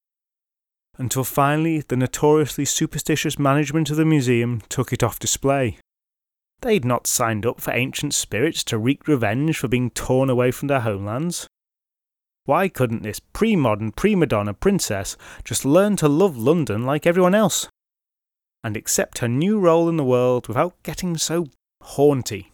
Until 0.98 1.24
finally, 1.24 1.80
the 1.80 1.96
notoriously 1.96 2.64
superstitious 2.64 3.38
management 3.38 3.90
of 3.90 3.96
the 3.96 4.04
museum 4.04 4.60
took 4.68 4.92
it 4.92 5.02
off 5.02 5.18
display. 5.18 5.78
They'd 6.60 6.84
not 6.84 7.06
signed 7.06 7.46
up 7.46 7.60
for 7.60 7.72
ancient 7.72 8.14
spirits 8.14 8.64
to 8.64 8.78
wreak 8.78 9.06
revenge 9.06 9.58
for 9.58 9.68
being 9.68 9.90
torn 9.90 10.28
away 10.28 10.50
from 10.50 10.68
their 10.68 10.80
homelands. 10.80 11.46
Why 12.46 12.68
couldn't 12.68 13.02
this 13.02 13.20
pre 13.20 13.54
modern 13.54 13.92
prima 13.92 14.26
donna 14.26 14.54
princess 14.54 15.16
just 15.44 15.64
learn 15.64 15.96
to 15.96 16.08
love 16.08 16.36
London 16.36 16.84
like 16.84 17.06
everyone 17.06 17.34
else? 17.34 17.68
And 18.64 18.76
accept 18.76 19.18
her 19.18 19.28
new 19.28 19.60
role 19.60 19.88
in 19.88 19.96
the 19.96 20.04
world 20.04 20.48
without 20.48 20.82
getting 20.82 21.16
so 21.16 21.46
haunty? 21.82 22.52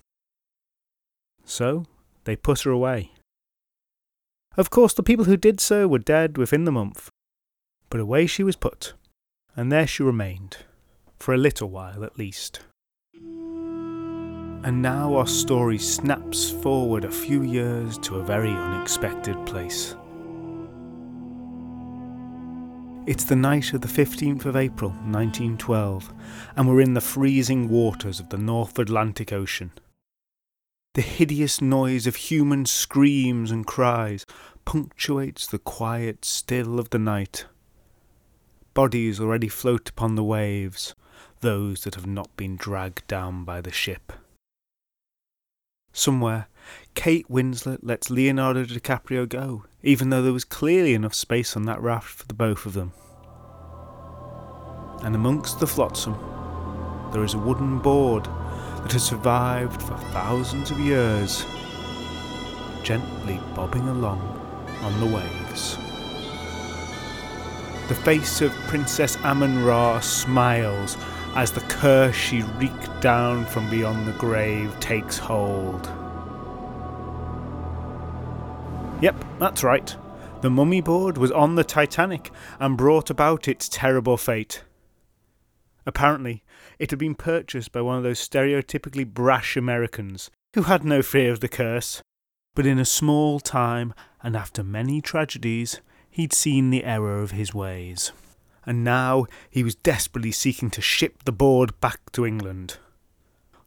So, 1.44 1.86
they 2.24 2.36
put 2.36 2.62
her 2.62 2.70
away. 2.70 3.12
Of 4.56 4.70
course, 4.70 4.94
the 4.94 5.02
people 5.02 5.24
who 5.24 5.36
did 5.36 5.60
so 5.60 5.88
were 5.88 5.98
dead 5.98 6.36
within 6.36 6.64
the 6.64 6.72
month. 6.72 7.08
But 7.88 8.00
away 8.00 8.26
she 8.26 8.42
was 8.42 8.56
put, 8.56 8.92
and 9.56 9.72
there 9.72 9.86
she 9.86 10.02
remained, 10.02 10.58
for 11.18 11.32
a 11.32 11.38
little 11.38 11.70
while 11.70 12.04
at 12.04 12.18
least. 12.18 12.60
And 14.64 14.80
now 14.80 15.14
our 15.16 15.26
story 15.26 15.76
snaps 15.76 16.50
forward 16.50 17.04
a 17.04 17.10
few 17.10 17.42
years 17.42 17.98
to 17.98 18.16
a 18.16 18.24
very 18.24 18.48
unexpected 18.48 19.36
place. 19.44 19.94
It's 23.06 23.24
the 23.24 23.36
night 23.36 23.74
of 23.74 23.82
the 23.82 23.88
15th 23.88 24.46
of 24.46 24.56
April 24.56 24.92
1912, 24.92 26.10
and 26.56 26.66
we're 26.66 26.80
in 26.80 26.94
the 26.94 27.02
freezing 27.02 27.68
waters 27.68 28.18
of 28.18 28.30
the 28.30 28.38
North 28.38 28.78
Atlantic 28.78 29.34
Ocean. 29.34 29.70
The 30.94 31.02
hideous 31.02 31.60
noise 31.60 32.06
of 32.06 32.16
human 32.16 32.64
screams 32.64 33.50
and 33.50 33.66
cries 33.66 34.24
punctuates 34.64 35.46
the 35.46 35.58
quiet 35.58 36.24
still 36.24 36.78
of 36.78 36.88
the 36.88 36.98
night. 36.98 37.44
Bodies 38.72 39.20
already 39.20 39.48
float 39.48 39.90
upon 39.90 40.14
the 40.14 40.24
waves, 40.24 40.94
those 41.40 41.84
that 41.84 41.96
have 41.96 42.06
not 42.06 42.34
been 42.38 42.56
dragged 42.56 43.06
down 43.06 43.44
by 43.44 43.60
the 43.60 43.70
ship. 43.70 44.10
Somewhere, 45.96 46.48
Kate 46.94 47.24
Winslet 47.30 47.78
lets 47.84 48.10
Leonardo 48.10 48.64
DiCaprio 48.64 49.28
go, 49.28 49.64
even 49.84 50.10
though 50.10 50.22
there 50.22 50.32
was 50.32 50.44
clearly 50.44 50.92
enough 50.92 51.14
space 51.14 51.56
on 51.56 51.66
that 51.66 51.80
raft 51.80 52.08
for 52.08 52.26
the 52.26 52.34
both 52.34 52.66
of 52.66 52.72
them. 52.72 52.92
And 55.02 55.14
amongst 55.14 55.60
the 55.60 55.68
flotsam, 55.68 56.18
there 57.12 57.22
is 57.22 57.34
a 57.34 57.38
wooden 57.38 57.78
board 57.78 58.24
that 58.82 58.90
has 58.90 59.04
survived 59.04 59.80
for 59.80 59.96
thousands 60.10 60.72
of 60.72 60.80
years, 60.80 61.46
gently 62.82 63.40
bobbing 63.54 63.86
along 63.86 64.20
on 64.82 64.98
the 64.98 65.06
waves. 65.06 65.76
The 67.86 67.94
face 67.94 68.40
of 68.40 68.52
Princess 68.66 69.16
Amun 69.22 69.64
Ra 69.64 70.00
smiles 70.00 70.96
as 71.34 71.50
the 71.50 71.60
curse 71.62 72.14
she 72.14 72.42
wreaked 72.42 73.00
down 73.00 73.44
from 73.46 73.68
beyond 73.68 74.06
the 74.06 74.12
grave 74.12 74.78
takes 74.78 75.18
hold. 75.18 75.86
Yep, 79.00 79.16
that's 79.40 79.64
right. 79.64 79.96
The 80.42 80.50
mummy 80.50 80.80
board 80.80 81.18
was 81.18 81.32
on 81.32 81.56
the 81.56 81.64
Titanic 81.64 82.30
and 82.60 82.76
brought 82.76 83.10
about 83.10 83.48
its 83.48 83.68
terrible 83.68 84.16
fate. 84.16 84.62
Apparently, 85.86 86.44
it 86.78 86.90
had 86.90 86.98
been 86.98 87.14
purchased 87.14 87.72
by 87.72 87.80
one 87.80 87.96
of 87.96 88.04
those 88.04 88.26
stereotypically 88.26 89.06
brash 89.06 89.56
Americans 89.56 90.30
who 90.54 90.62
had 90.62 90.84
no 90.84 91.02
fear 91.02 91.32
of 91.32 91.40
the 91.40 91.48
curse. 91.48 92.00
But 92.54 92.66
in 92.66 92.78
a 92.78 92.84
small 92.84 93.40
time, 93.40 93.92
and 94.22 94.36
after 94.36 94.62
many 94.62 95.00
tragedies, 95.00 95.80
he'd 96.10 96.32
seen 96.32 96.70
the 96.70 96.84
error 96.84 97.20
of 97.20 97.32
his 97.32 97.52
ways 97.52 98.12
and 98.66 98.84
now 98.84 99.26
he 99.50 99.62
was 99.62 99.74
desperately 99.74 100.32
seeking 100.32 100.70
to 100.70 100.80
ship 100.80 101.24
the 101.24 101.32
board 101.32 101.78
back 101.80 102.00
to 102.12 102.26
England. 102.26 102.78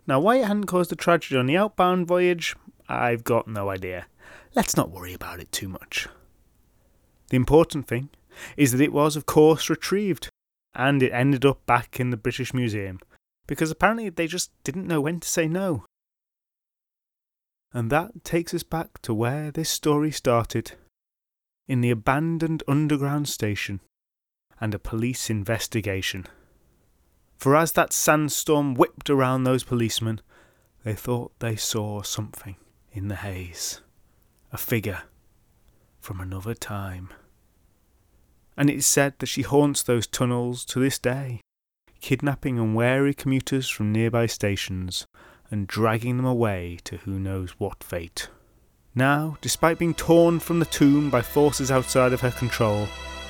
Now, 0.05 0.19
why 0.19 0.37
it 0.37 0.45
hadn't 0.45 0.65
caused 0.65 0.91
a 0.91 0.95
tragedy 0.95 1.37
on 1.37 1.47
the 1.47 1.57
outbound 1.57 2.07
voyage, 2.07 2.55
I've 2.87 3.23
got 3.23 3.47
no 3.47 3.69
idea. 3.69 4.07
Let's 4.55 4.77
not 4.77 4.89
worry 4.89 5.13
about 5.13 5.39
it 5.39 5.51
too 5.51 5.67
much. 5.67 6.07
The 7.29 7.35
important 7.35 7.87
thing 7.87 8.09
is 8.55 8.71
that 8.71 8.81
it 8.81 8.93
was, 8.93 9.15
of 9.15 9.25
course, 9.25 9.69
retrieved, 9.69 10.29
and 10.73 11.03
it 11.03 11.11
ended 11.11 11.45
up 11.45 11.65
back 11.65 11.99
in 11.99 12.09
the 12.09 12.17
British 12.17 12.53
Museum, 12.53 12.99
because 13.47 13.71
apparently 13.71 14.09
they 14.09 14.27
just 14.27 14.51
didn't 14.63 14.87
know 14.87 15.01
when 15.01 15.19
to 15.19 15.27
say 15.27 15.47
no. 15.47 15.83
And 17.73 17.89
that 17.91 18.23
takes 18.23 18.53
us 18.53 18.63
back 18.63 19.01
to 19.01 19.13
where 19.13 19.51
this 19.51 19.69
story 19.69 20.11
started 20.11 20.71
in 21.67 21.81
the 21.81 21.91
abandoned 21.91 22.63
underground 22.67 23.27
station 23.27 23.81
and 24.59 24.73
a 24.73 24.79
police 24.79 25.29
investigation. 25.29 26.25
For 27.37 27.55
as 27.55 27.73
that 27.73 27.93
sandstorm 27.93 28.73
whipped 28.73 29.09
around 29.09 29.43
those 29.43 29.63
policemen, 29.63 30.21
they 30.83 30.93
thought 30.93 31.37
they 31.39 31.55
saw 31.55 32.01
something 32.01 32.55
in 32.91 33.07
the 33.07 33.15
haze. 33.15 33.81
A 34.51 34.57
figure 34.57 35.03
from 35.99 36.19
another 36.19 36.53
time. 36.53 37.09
And 38.55 38.69
it 38.69 38.77
is 38.77 38.85
said 38.85 39.13
that 39.19 39.27
she 39.27 39.41
haunts 39.41 39.83
those 39.83 40.07
tunnels 40.07 40.65
to 40.65 40.79
this 40.79 40.97
day, 40.97 41.41
kidnapping 41.99 42.57
unwary 42.57 43.13
commuters 43.13 43.69
from 43.69 43.91
nearby 43.91 44.25
stations 44.25 45.05
and 45.51 45.67
dragging 45.67 46.17
them 46.17 46.25
away 46.25 46.79
to 46.85 46.97
who 46.97 47.19
knows 47.19 47.51
what 47.57 47.83
fate. 47.83 48.29
Now, 48.95 49.37
despite 49.41 49.77
being 49.77 49.93
torn 49.93 50.39
from 50.39 50.59
the 50.59 50.65
tomb 50.65 51.09
by 51.09 51.21
forces 51.21 51.69
outside 51.69 52.13
of 52.13 52.21
her 52.21 52.31
control, 52.31 52.87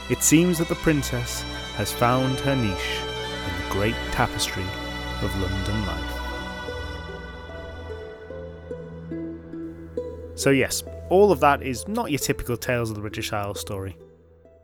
it 0.10 0.24
seems 0.24 0.58
that 0.58 0.70
the 0.70 0.76
princess 0.76 1.42
has 1.76 1.92
found 1.92 2.40
her 2.40 2.56
niche 2.56 3.02
in 3.46 3.64
the 3.64 3.70
great 3.70 3.96
tapestry 4.12 4.66
of 5.22 5.42
London 5.42 5.86
life. 5.86 6.14
So, 10.36 10.52
yes, 10.52 10.84
all 11.10 11.32
of 11.32 11.40
that 11.40 11.64
is 11.64 11.88
not 11.88 12.12
your 12.12 12.20
typical 12.20 12.58
Tales 12.58 12.90
of 12.90 12.96
the 12.96 13.02
British 13.02 13.34
Isles 13.34 13.60
story. 13.60 13.98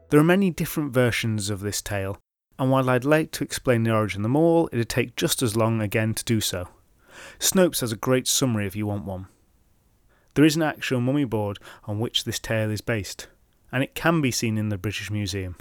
There 0.10 0.20
are 0.20 0.24
many 0.24 0.52
different 0.52 0.94
versions 0.94 1.50
of 1.50 1.62
this 1.62 1.82
tale, 1.82 2.20
and 2.60 2.70
while 2.70 2.90
I'd 2.90 3.06
like 3.06 3.32
to 3.32 3.44
explain 3.44 3.84
the 3.84 3.92
origin 3.92 4.22
of 4.22 4.24
them 4.24 4.36
all, 4.36 4.70
it'd 4.72 4.90
take 4.90 5.16
just 5.16 5.42
as 5.42 5.56
long 5.56 5.82
again 5.82 6.14
to 6.14 6.24
do 6.24 6.40
so. 6.40 6.68
Snopes 7.40 7.82
has 7.82 7.92
a 7.92 7.98
great 7.98 8.28
summary 8.28 8.68
if 8.68 8.76
you 8.76 8.86
want 8.86 9.06
one. 9.06 9.28
There 10.36 10.46
is 10.46 10.56
an 10.56 10.62
actual 10.62 11.02
mummy 11.02 11.26
board 11.26 11.58
on 11.86 12.00
which 12.00 12.24
this 12.24 12.40
tale 12.40 12.70
is 12.70 12.82
based, 12.82 13.28
and 13.74 13.84
it 13.84 13.96
can 13.96 14.22
be 14.22 14.32
seen 14.32 14.58
in 14.58 14.70
the 14.70 14.78
British 14.78 15.10
Museum. 15.10 15.58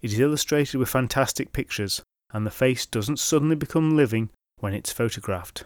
It 0.00 0.12
is 0.12 0.20
illustrated 0.20 0.78
with 0.78 0.88
fantastic 0.88 1.52
pictures, 1.52 2.00
and 2.32 2.46
the 2.46 2.50
face 2.50 2.86
doesn't 2.86 3.18
suddenly 3.18 3.56
become 3.56 3.96
living 3.96 4.30
when 4.60 4.72
it's 4.72 4.92
photographed. 4.92 5.64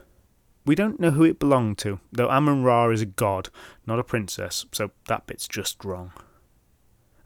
We 0.65 0.75
don't 0.75 0.99
know 0.99 1.11
who 1.11 1.25
it 1.25 1.39
belonged 1.39 1.77
to, 1.79 2.01
though 2.11 2.31
Amon 2.31 2.63
Ra 2.63 2.89
is 2.89 3.03
a 3.03 3.07
god, 3.07 3.51
not 3.87 3.99
a 3.99 4.05
princess, 4.05 4.65
so 4.73 4.91
that 5.09 5.27
bit's 5.27 5.47
just 5.47 5.85
wrong. 5.85 6.13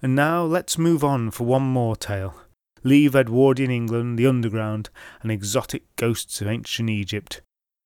And 0.03 0.17
now 0.17 0.43
let's 0.43 0.77
move 0.77 1.05
on 1.05 1.31
for 1.31 1.45
one 1.45 1.63
more 1.63 1.95
tale. 1.95 2.35
Leave 2.83 3.15
Edwardian 3.15 3.71
England, 3.71 4.19
the 4.19 4.27
underground, 4.27 4.91
and 5.23 5.31
exotic 5.31 5.85
ghosts 5.95 6.41
of 6.41 6.49
ancient 6.49 6.91
Egypt, 6.91 7.41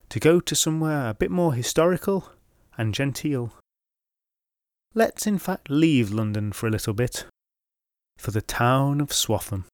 to 0.09 0.19
go 0.19 0.41
to 0.41 0.55
somewhere 0.55 1.11
a 1.11 1.15
bit 1.15 1.31
more 1.31 1.53
historical 1.53 2.31
and 2.79 2.95
genteel. 2.95 3.53
Let's 4.95 5.27
in 5.27 5.39
fact 5.39 5.71
leave 5.71 6.11
London 6.11 6.53
for 6.53 6.67
a 6.67 6.71
little 6.71 6.95
bit, 6.95 7.27
for 8.17 8.31
the 8.31 8.41
town 8.41 9.01
of 9.01 9.11
Swaffham, 9.11 9.65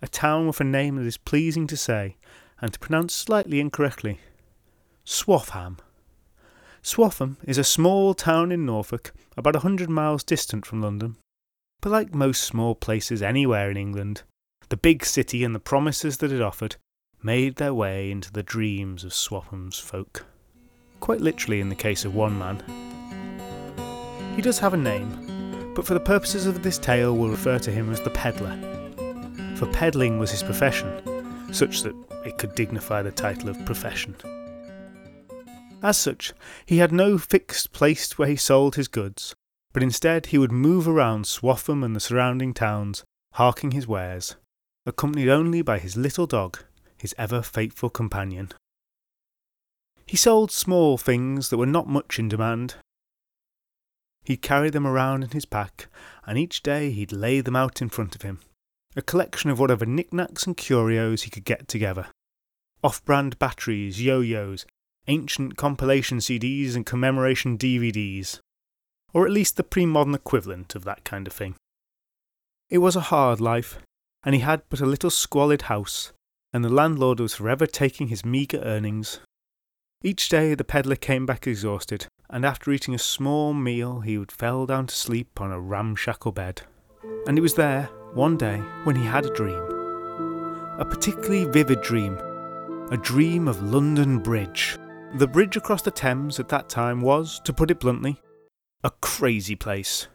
a 0.00 0.08
town 0.08 0.46
with 0.46 0.60
a 0.60 0.64
name 0.64 0.96
that 0.96 1.06
is 1.06 1.16
pleasing 1.16 1.66
to 1.66 1.76
say 1.76 2.16
and 2.60 2.72
to 2.72 2.78
pronounce 2.78 3.14
slightly 3.14 3.60
incorrectly. 3.60 4.20
Swaffham. 5.04 5.78
Swaffham 6.82 7.36
is 7.44 7.58
a 7.58 7.64
small 7.64 8.14
town 8.14 8.52
in 8.52 8.64
Norfolk, 8.64 9.12
about 9.36 9.56
a 9.56 9.60
hundred 9.60 9.90
miles 9.90 10.22
distant 10.22 10.64
from 10.64 10.80
London. 10.80 11.16
But 11.80 11.90
like 11.90 12.14
most 12.14 12.42
small 12.42 12.74
places 12.74 13.22
anywhere 13.22 13.70
in 13.70 13.76
England, 13.76 14.22
the 14.68 14.76
big 14.76 15.04
city 15.04 15.44
and 15.44 15.54
the 15.54 15.60
promises 15.60 16.18
that 16.18 16.32
it 16.32 16.40
offered 16.40 16.76
made 17.22 17.56
their 17.56 17.74
way 17.74 18.10
into 18.10 18.32
the 18.32 18.42
dreams 18.42 19.04
of 19.04 19.12
Swaffham's 19.12 19.78
folk. 19.78 20.24
Quite 21.00 21.20
literally 21.20 21.60
in 21.60 21.68
the 21.68 21.74
case 21.74 22.04
of 22.04 22.14
one 22.14 22.38
man. 22.38 22.62
He 24.36 24.42
does 24.42 24.58
have 24.58 24.74
a 24.74 24.76
name, 24.76 25.72
but 25.74 25.86
for 25.86 25.94
the 25.94 26.00
purposes 26.00 26.44
of 26.44 26.62
this 26.62 26.76
tale 26.76 27.16
we'll 27.16 27.30
refer 27.30 27.58
to 27.58 27.70
him 27.70 27.90
as 27.90 28.02
the 28.02 28.10
Peddler. 28.10 28.54
For 29.56 29.66
peddling 29.66 30.18
was 30.18 30.30
his 30.30 30.42
profession, 30.42 31.54
such 31.54 31.82
that 31.82 31.94
it 32.26 32.36
could 32.36 32.54
dignify 32.54 33.00
the 33.00 33.10
title 33.10 33.48
of 33.48 33.64
profession. 33.64 34.14
As 35.82 35.96
such, 35.96 36.34
he 36.66 36.76
had 36.76 36.92
no 36.92 37.16
fixed 37.16 37.72
place 37.72 38.18
where 38.18 38.28
he 38.28 38.36
sold 38.36 38.74
his 38.74 38.88
goods, 38.88 39.34
but 39.72 39.82
instead 39.82 40.26
he 40.26 40.38
would 40.38 40.52
move 40.52 40.86
around 40.86 41.24
Swaffham 41.24 41.82
and 41.82 41.96
the 41.96 42.00
surrounding 42.00 42.52
towns, 42.52 43.04
harking 43.32 43.70
his 43.70 43.88
wares, 43.88 44.36
accompanied 44.84 45.30
only 45.30 45.62
by 45.62 45.78
his 45.78 45.96
little 45.96 46.26
dog, 46.26 46.58
his 46.98 47.14
ever 47.16 47.40
faithful 47.40 47.88
companion. 47.88 48.52
He 50.06 50.16
sold 50.18 50.50
small 50.50 50.98
things 50.98 51.48
that 51.48 51.56
were 51.56 51.64
not 51.64 51.88
much 51.88 52.18
in 52.18 52.28
demand. 52.28 52.74
He'd 54.26 54.42
carry 54.42 54.70
them 54.70 54.88
around 54.88 55.22
in 55.22 55.30
his 55.30 55.44
pack, 55.44 55.86
and 56.26 56.36
each 56.36 56.60
day 56.60 56.90
he'd 56.90 57.12
lay 57.12 57.40
them 57.40 57.54
out 57.54 57.80
in 57.80 57.88
front 57.88 58.16
of 58.16 58.22
him, 58.22 58.40
a 58.96 59.02
collection 59.02 59.50
of 59.50 59.60
whatever 59.60 59.86
knickknacks 59.86 60.46
and 60.46 60.56
curios 60.56 61.22
he 61.22 61.30
could 61.30 61.44
get 61.44 61.68
together. 61.68 62.08
Off 62.82 63.04
brand 63.04 63.38
batteries, 63.38 64.02
yo 64.02 64.20
yos, 64.20 64.66
ancient 65.06 65.56
compilation 65.56 66.18
CDs 66.18 66.74
and 66.74 66.84
commemoration 66.84 67.56
DVDs, 67.56 68.40
or 69.14 69.26
at 69.26 69.32
least 69.32 69.56
the 69.56 69.62
pre 69.62 69.86
modern 69.86 70.14
equivalent 70.14 70.74
of 70.74 70.82
that 70.82 71.04
kind 71.04 71.28
of 71.28 71.32
thing. 71.32 71.54
It 72.68 72.78
was 72.78 72.96
a 72.96 73.12
hard 73.12 73.40
life, 73.40 73.78
and 74.24 74.34
he 74.34 74.40
had 74.40 74.62
but 74.68 74.80
a 74.80 74.86
little 74.86 75.10
squalid 75.10 75.62
house, 75.62 76.12
and 76.52 76.64
the 76.64 76.68
landlord 76.68 77.20
was 77.20 77.36
forever 77.36 77.64
taking 77.64 78.08
his 78.08 78.24
meagre 78.24 78.58
earnings. 78.58 79.20
Each 80.02 80.28
day 80.28 80.54
the 80.54 80.64
peddler 80.64 80.96
came 80.96 81.26
back 81.26 81.46
exhausted, 81.46 82.08
and 82.30 82.44
after 82.44 82.72
eating 82.72 82.94
a 82.94 82.98
small 82.98 83.52
meal 83.54 84.00
he 84.00 84.18
would 84.18 84.32
fell 84.32 84.66
down 84.66 84.86
to 84.86 84.94
sleep 84.94 85.40
on 85.40 85.52
a 85.52 85.60
ramshackle 85.60 86.32
bed. 86.32 86.62
And 87.26 87.38
it 87.38 87.42
was 87.42 87.54
there, 87.54 87.84
one 88.14 88.36
day, 88.36 88.58
when 88.84 88.96
he 88.96 89.04
had 89.04 89.26
a 89.26 89.34
dream. 89.34 89.62
A 90.78 90.84
particularly 90.84 91.44
vivid 91.44 91.82
dream. 91.82 92.18
A 92.90 92.96
dream 92.96 93.48
of 93.48 93.62
London 93.62 94.18
Bridge. 94.18 94.78
The 95.14 95.26
bridge 95.26 95.56
across 95.56 95.82
the 95.82 95.90
Thames 95.90 96.38
at 96.38 96.48
that 96.48 96.68
time 96.68 97.00
was, 97.00 97.40
to 97.44 97.52
put 97.52 97.70
it 97.70 97.80
bluntly, 97.80 98.20
a 98.84 98.90
crazy 99.00 99.56
place. 99.56 100.08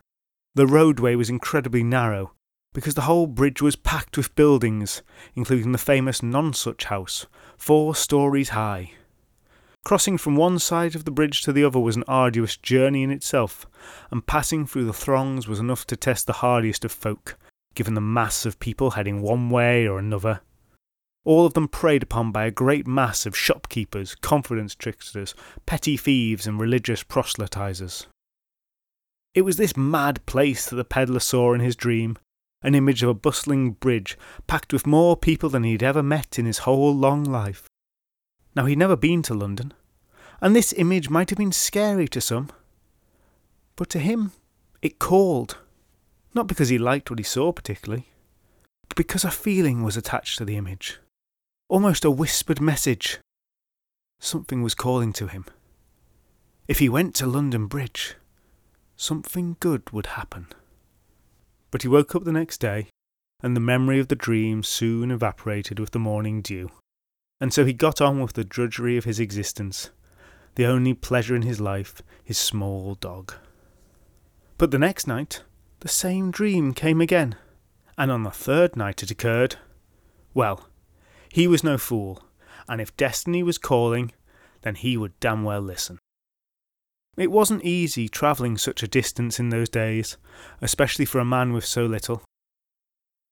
The 0.53 0.67
roadway 0.67 1.15
was 1.15 1.29
incredibly 1.29 1.83
narrow, 1.83 2.33
because 2.73 2.93
the 2.93 3.01
whole 3.01 3.27
bridge 3.27 3.61
was 3.61 3.75
packed 3.75 4.17
with 4.17 4.35
buildings, 4.35 5.01
including 5.35 5.71
the 5.71 5.77
famous 5.77 6.21
Nonsuch 6.21 6.83
House, 6.85 7.25
four 7.57 7.95
stories 7.95 8.49
high. 8.49 8.91
Crossing 9.83 10.17
from 10.17 10.35
one 10.35 10.59
side 10.59 10.95
of 10.95 11.05
the 11.05 11.11
bridge 11.11 11.41
to 11.41 11.51
the 11.51 11.63
other 11.63 11.79
was 11.79 11.95
an 11.95 12.03
arduous 12.07 12.55
journey 12.57 13.03
in 13.03 13.11
itself, 13.11 13.65
and 14.11 14.27
passing 14.27 14.65
through 14.65 14.85
the 14.85 14.93
throngs 14.93 15.47
was 15.47 15.59
enough 15.59 15.85
to 15.87 15.95
test 15.95 16.27
the 16.27 16.33
hardiest 16.33 16.85
of 16.85 16.91
folk, 16.91 17.37
given 17.73 17.93
the 17.93 18.01
mass 18.01 18.45
of 18.45 18.59
people 18.59 18.91
heading 18.91 19.21
one 19.21 19.49
way 19.49 19.87
or 19.87 19.97
another 19.97 20.41
all 21.23 21.45
of 21.45 21.53
them 21.53 21.67
preyed 21.67 22.03
upon 22.03 22.31
by 22.31 22.45
a 22.45 22.51
great 22.51 22.87
mass 22.87 23.25
of 23.25 23.37
shopkeepers, 23.37 24.15
confidence 24.15 24.73
tricksters, 24.73 25.35
petty 25.65 25.95
thieves, 25.95 26.47
and 26.47 26.59
religious 26.59 27.03
proselytizers. 27.03 28.07
It 29.35 29.43
was 29.43 29.57
this 29.57 29.77
mad 29.77 30.25
place 30.25 30.69
that 30.69 30.75
the 30.75 30.83
peddler 30.83 31.19
saw 31.19 31.53
in 31.53 31.61
his 31.61 31.75
dream, 31.75 32.17
an 32.63 32.75
image 32.75 33.03
of 33.03 33.09
a 33.09 33.13
bustling 33.13 33.71
bridge 33.73 34.17
packed 34.47 34.73
with 34.73 34.87
more 34.87 35.15
people 35.15 35.49
than 35.49 35.63
he 35.63 35.73
had 35.73 35.83
ever 35.83 36.03
met 36.03 36.39
in 36.39 36.45
his 36.45 36.59
whole 36.59 36.93
long 36.93 37.23
life. 37.23 37.67
Now 38.55 38.65
he'd 38.65 38.77
never 38.77 38.95
been 38.95 39.21
to 39.23 39.33
London, 39.33 39.73
and 40.41 40.55
this 40.55 40.73
image 40.73 41.09
might 41.09 41.29
have 41.29 41.37
been 41.37 41.51
scary 41.51 42.07
to 42.09 42.21
some, 42.21 42.49
but 43.75 43.89
to 43.89 43.99
him 43.99 44.31
it 44.81 44.99
called, 44.99 45.57
not 46.33 46.47
because 46.47 46.69
he 46.69 46.77
liked 46.77 47.09
what 47.09 47.19
he 47.19 47.23
saw 47.23 47.51
particularly, 47.51 48.07
but 48.87 48.97
because 48.97 49.23
a 49.23 49.31
feeling 49.31 49.83
was 49.83 49.95
attached 49.95 50.37
to 50.37 50.45
the 50.45 50.57
image 50.57 50.99
almost 51.71 52.03
a 52.03 52.11
whispered 52.11 52.59
message. 52.59 53.17
Something 54.19 54.61
was 54.61 54.75
calling 54.75 55.13
to 55.13 55.27
him. 55.27 55.45
If 56.67 56.79
he 56.79 56.89
went 56.89 57.15
to 57.15 57.25
London 57.25 57.67
Bridge, 57.67 58.15
something 58.97 59.55
good 59.61 59.89
would 59.91 60.07
happen. 60.07 60.47
But 61.71 61.83
he 61.83 61.87
woke 61.87 62.13
up 62.13 62.25
the 62.25 62.33
next 62.33 62.57
day, 62.57 62.87
and 63.41 63.55
the 63.55 63.61
memory 63.61 64.01
of 64.01 64.09
the 64.09 64.17
dream 64.17 64.63
soon 64.63 65.11
evaporated 65.11 65.79
with 65.79 65.91
the 65.91 65.99
morning 65.99 66.41
dew. 66.41 66.69
And 67.41 67.51
so 67.51 67.65
he 67.65 67.73
got 67.73 67.99
on 67.99 68.21
with 68.21 68.33
the 68.33 68.45
drudgery 68.45 68.95
of 68.97 69.03
his 69.03 69.19
existence, 69.19 69.89
the 70.55 70.65
only 70.65 70.93
pleasure 70.93 71.35
in 71.35 71.41
his 71.41 71.59
life, 71.59 72.01
his 72.23 72.37
small 72.37 72.95
dog. 72.95 73.33
But 74.59 74.69
the 74.69 74.79
next 74.79 75.07
night, 75.07 75.41
the 75.79 75.89
same 75.89 76.29
dream 76.29 76.73
came 76.73 77.01
again, 77.01 77.35
and 77.97 78.11
on 78.11 78.21
the 78.21 78.29
third 78.29 78.75
night 78.75 79.01
it 79.01 79.09
occurred. 79.09 79.55
Well, 80.35 80.69
he 81.29 81.47
was 81.47 81.63
no 81.63 81.79
fool, 81.79 82.23
and 82.69 82.79
if 82.79 82.95
destiny 82.95 83.41
was 83.41 83.57
calling, 83.57 84.11
then 84.61 84.75
he 84.75 84.95
would 84.95 85.19
damn 85.19 85.43
well 85.43 85.61
listen. 85.61 85.97
It 87.17 87.31
wasn't 87.31 87.65
easy 87.65 88.07
travelling 88.07 88.57
such 88.57 88.83
a 88.83 88.87
distance 88.87 89.39
in 89.39 89.49
those 89.49 89.67
days, 89.67 90.17
especially 90.61 91.05
for 91.05 91.19
a 91.19 91.25
man 91.25 91.53
with 91.53 91.65
so 91.65 91.87
little. 91.87 92.21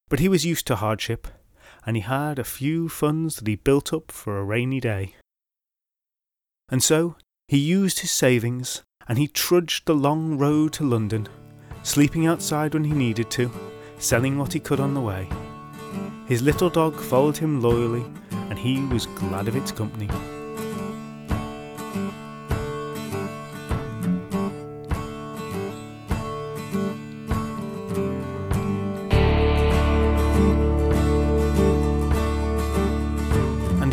But 0.10 0.20
he 0.20 0.28
was 0.28 0.45
used 0.45 0.66
to 0.68 0.78
hardship, 0.78 1.28
and 1.86 1.95
he 1.95 2.01
had 2.01 2.39
a 2.39 2.43
few 2.43 2.89
funds 2.89 3.38
that 3.38 3.47
he 3.47 3.55
built 3.55 3.93
up 3.93 4.11
for 4.11 4.38
a 4.38 4.43
rainy 4.43 4.80
day. 4.80 5.15
And 6.69 6.84
so 6.84 7.15
he 7.47 7.57
used 7.57 7.99
his 7.99 8.11
savings, 8.11 8.84
and 9.07 9.17
he 9.17 9.27
trudged 9.27 9.86
the 9.86 9.95
long 9.95 10.38
road 10.38 10.73
to 10.73 10.84
London, 10.84 11.27
sleeping 11.84 12.27
outside 12.27 12.73
when 12.73 12.84
he 12.84 12.93
needed 12.93 13.32
to, 13.32 13.51
selling 13.97 14.38
what 14.38 14.53
he 14.53 14.59
could 14.59 14.80
on 14.80 14.93
the 14.93 15.01
way. 15.01 15.27
His 16.27 16.43
little 16.43 16.69
dog 16.69 16.95
followed 16.95 17.38
him 17.38 17.59
loyally, 17.61 18.05
and 18.32 18.59
he 18.59 18.82
was 18.86 19.07
glad 19.07 19.47
of 19.47 19.55
its 19.55 19.71
company. 19.71 20.09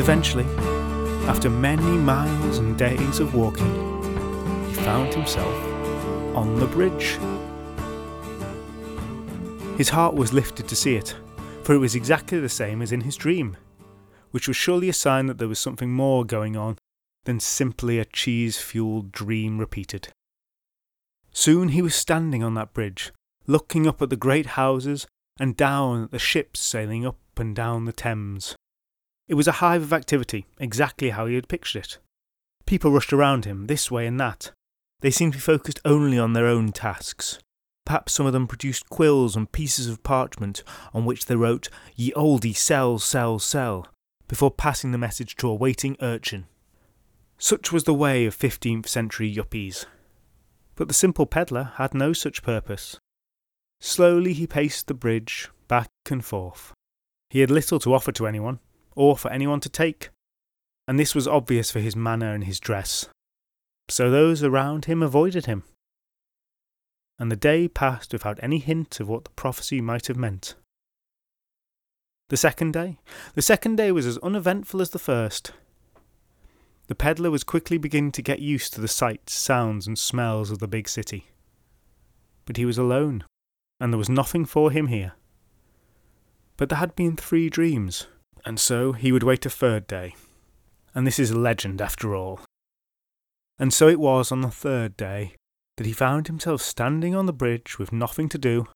Eventually, 0.07 0.47
after 1.27 1.51
many 1.51 1.83
miles 1.83 2.59
and 2.59 2.79
days 2.79 3.19
of 3.19 3.35
walking, 3.35 3.67
he 4.69 4.75
found 4.75 5.13
himself 5.13 5.55
on 6.37 6.59
the 6.61 6.67
bridge. 6.67 7.19
His 9.77 9.89
heart 9.89 10.15
was 10.15 10.33
lifted 10.33 10.69
to 10.69 10.77
see 10.77 10.95
it 10.95 11.15
for 11.67 11.75
it 11.75 11.79
was 11.79 11.97
exactly 11.97 12.39
the 12.39 12.49
same 12.49 12.81
as 12.81 12.93
in 12.93 13.01
his 13.01 13.17
dream, 13.17 13.57
which 14.31 14.47
was 14.47 14.57
surely 14.57 14.89
a 14.89 14.93
sign 14.93 15.27
that 15.27 15.39
there 15.39 15.49
was 15.49 15.59
something 15.59 15.91
more 15.91 16.25
going 16.25 16.57
on 16.57 16.79
than 17.25 17.41
simply 17.41 17.99
a 17.99 18.05
cheese 18.05 18.57
fueled 18.57 19.11
dream 19.11 19.59
repeated. 19.59 20.07
Soon 21.33 21.71
he 21.71 21.83
was 21.83 21.97
standing 21.97 22.45
on 22.45 22.55
that 22.55 22.73
bridge, 22.73 23.11
looking 23.49 23.85
up 23.85 24.01
at 24.01 24.11
the 24.11 24.17
great 24.17 24.47
houses 24.47 25.09
and 25.41 25.57
down 25.57 26.05
at 26.05 26.13
the 26.13 26.21
ships 26.21 26.61
sailing 26.61 27.05
up 27.05 27.19
and 27.37 27.57
down 27.57 27.85
the 27.85 27.93
Thames. 27.93 28.55
It 29.29 29.35
was 29.35 29.49
a 29.49 29.53
hive 29.53 29.83
of 29.83 29.93
activity, 29.93 30.47
exactly 30.59 31.11
how 31.11 31.27
he 31.27 31.35
had 31.35 31.49
pictured 31.49 31.85
it. 31.85 31.99
People 32.64 32.93
rushed 32.93 33.12
around 33.12 33.45
him, 33.45 33.66
this 33.66 33.91
way 33.91 34.07
and 34.07 34.18
that, 34.20 34.53
They 35.01 35.11
seemed 35.11 35.33
to 35.33 35.39
be 35.39 35.43
focused 35.43 35.81
only 35.85 36.18
on 36.18 36.33
their 36.33 36.47
own 36.47 36.72
tasks. 36.72 37.39
Perhaps 37.85 38.12
some 38.12 38.27
of 38.27 38.33
them 38.33 38.47
produced 38.47 38.89
quills 38.89 39.37
and 39.37 39.51
pieces 39.51 39.87
of 39.89 40.03
parchment 40.03 40.62
on 40.93 41.05
which 41.05 41.27
they 41.27 41.37
wrote, 41.37 41.68
Ye 41.95 42.12
olde 42.14 42.57
sell, 42.57 42.99
sell, 42.99 43.39
sell, 43.39 43.87
before 44.27 44.51
passing 44.51 44.91
the 44.91 44.99
message 44.99 45.37
to 45.37 45.49
a 45.49 45.55
waiting 45.55 45.97
urchin. 46.01 46.47
Such 47.39 47.72
was 47.72 47.85
the 47.85 47.95
way 47.95 48.24
of 48.27 48.37
15th 48.37 48.89
century 48.89 49.33
yuppies. 49.33 49.85
But 50.74 50.89
the 50.89 50.95
simple 50.95 51.27
peddler 51.27 51.72
had 51.77 51.95
no 51.95 52.12
such 52.12 52.43
purpose. 52.43 52.99
Slowly 53.81 54.33
he 54.33 54.47
paced 54.47 54.87
the 54.89 54.95
bridge, 54.95 55.49
back 55.68 55.91
and 56.11 56.24
forth. 56.24 56.72
He 57.31 57.41
had 57.41 57.51
little 57.51 57.79
to 57.81 57.95
offer 57.95 58.12
to 58.12 58.27
anyone, 58.27 58.59
or 58.97 59.16
for 59.16 59.30
anyone 59.30 59.61
to 59.61 59.68
take, 59.68 60.09
and 60.88 60.99
this 60.99 61.14
was 61.14 61.28
obvious 61.28 61.70
for 61.70 61.80
his 61.80 61.94
manner 61.94 62.32
and 62.32 62.44
his 62.44 62.59
dress. 62.59 63.09
So 63.88 64.11
those 64.11 64.42
around 64.42 64.86
him 64.86 65.03
avoided 65.03 65.47
him. 65.47 65.62
And 67.18 67.30
the 67.30 67.36
day 67.36 67.68
passed 67.68 68.12
without 68.12 68.38
any 68.42 68.59
hint 68.59 68.99
of 69.01 69.09
what 69.09 69.24
the 69.24 69.30
prophecy 69.30 69.80
might 69.80 70.07
have 70.09 70.16
meant. 70.16 70.55
The 72.28 72.36
second 72.36 72.72
day? 72.72 72.99
The 73.34 73.42
second 73.42 73.76
day 73.76 73.92
was 73.92 74.07
as 74.07 74.18
uneventful 74.18 74.82
as 74.82 74.90
the 74.90 74.99
first. 74.99 75.53
The 76.88 76.94
peddler 76.94 77.30
was 77.30 77.44
quickly 77.44 77.78
beginning 77.78 78.12
to 78.12 78.22
get 78.22 78.40
used 78.40 78.74
to 78.74 78.80
the 78.80 78.88
sights, 78.88 79.34
sounds, 79.34 79.86
and 79.86 79.99
smells 79.99 80.51
of 80.51 80.59
the 80.59 80.68
big 80.68 80.88
city. 80.88 81.26
But 82.44 82.57
he 82.57 82.64
was 82.64 82.78
alone, 82.78 83.24
and 83.80 83.92
there 83.92 83.99
was 83.99 84.09
nothing 84.09 84.44
for 84.44 84.70
him 84.70 84.88
here. 84.88 85.12
But 86.57 86.68
there 86.68 86.78
had 86.78 86.94
been 86.97 87.16
three 87.16 87.49
dreams, 87.49 88.07
and 88.47 88.61
so 88.61 88.92
he 88.92 89.11
would 89.11 89.24
wait 89.24 89.44
a 89.44 89.51
third 89.51 89.88
day. 89.88 90.14
And 90.94 91.05
this 91.05 91.18
is 91.18 91.32
a 91.32 91.38
legend 91.38 91.82
after 91.82 92.14
all. 92.14 92.40
And 93.59 93.74
so 93.74 93.88
it 93.88 93.99
was 93.99 94.30
on 94.30 94.40
the 94.40 94.51
third 94.51 94.97
day 94.97 95.34
that 95.76 95.86
he 95.86 95.92
found 95.92 96.28
himself 96.28 96.62
standing 96.62 97.14
on 97.14 97.26
the 97.26 97.32
bridge 97.32 97.78
with 97.78 97.92
nothing 97.92 98.28
to 98.30 98.38
do, 98.38 98.66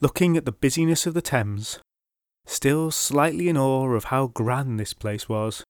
looking 0.00 0.36
at 0.36 0.44
the 0.44 0.52
busyness 0.52 1.06
of 1.06 1.14
the 1.14 1.22
Thames, 1.22 1.78
still 2.44 2.90
slightly 2.90 3.48
in 3.48 3.56
awe 3.56 3.88
of 3.94 4.04
how 4.04 4.26
grand 4.26 4.78
this 4.78 4.92
place 4.92 5.28
was, 5.28 5.62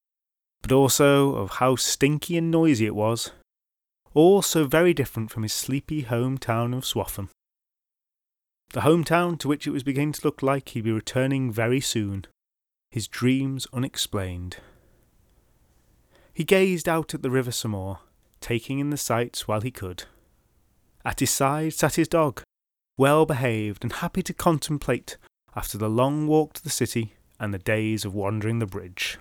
but 0.62 0.72
also 0.72 1.36
of 1.36 1.50
how 1.50 1.76
stinky 1.76 2.38
and 2.38 2.50
noisy 2.50 2.86
it 2.86 2.94
was, 2.94 3.30
all 4.14 4.40
so 4.40 4.64
very 4.64 4.94
different 4.94 5.30
from 5.30 5.42
his 5.42 5.52
sleepy 5.52 6.00
home 6.00 6.38
town 6.38 6.72
of 6.72 6.84
Swaffham. 6.84 7.28
The 8.72 8.80
hometown 8.80 9.38
to 9.40 9.48
which 9.48 9.66
it 9.66 9.70
was 9.70 9.82
beginning 9.82 10.12
to 10.12 10.24
look 10.24 10.42
like 10.42 10.70
he'd 10.70 10.84
be 10.84 10.90
returning 10.90 11.52
very 11.52 11.80
soon, 11.80 12.26
his 12.94 13.08
dreams 13.08 13.66
unexplained. 13.72 14.58
He 16.32 16.44
gazed 16.44 16.88
out 16.88 17.12
at 17.12 17.22
the 17.22 17.30
river 17.30 17.50
some 17.50 17.72
more, 17.72 17.98
taking 18.40 18.78
in 18.78 18.90
the 18.90 18.96
sights 18.96 19.48
while 19.48 19.62
he 19.62 19.72
could. 19.72 20.04
At 21.04 21.18
his 21.18 21.30
side 21.30 21.74
sat 21.74 21.96
his 21.96 22.06
dog, 22.06 22.42
well 22.96 23.26
behaved 23.26 23.82
and 23.82 23.94
happy 23.94 24.22
to 24.22 24.32
contemplate 24.32 25.16
after 25.56 25.76
the 25.76 25.88
long 25.90 26.28
walk 26.28 26.52
to 26.52 26.62
the 26.62 26.70
city 26.70 27.14
and 27.40 27.52
the 27.52 27.58
days 27.58 28.04
of 28.04 28.14
wandering 28.14 28.60
the 28.60 28.64
bridge. 28.64 29.18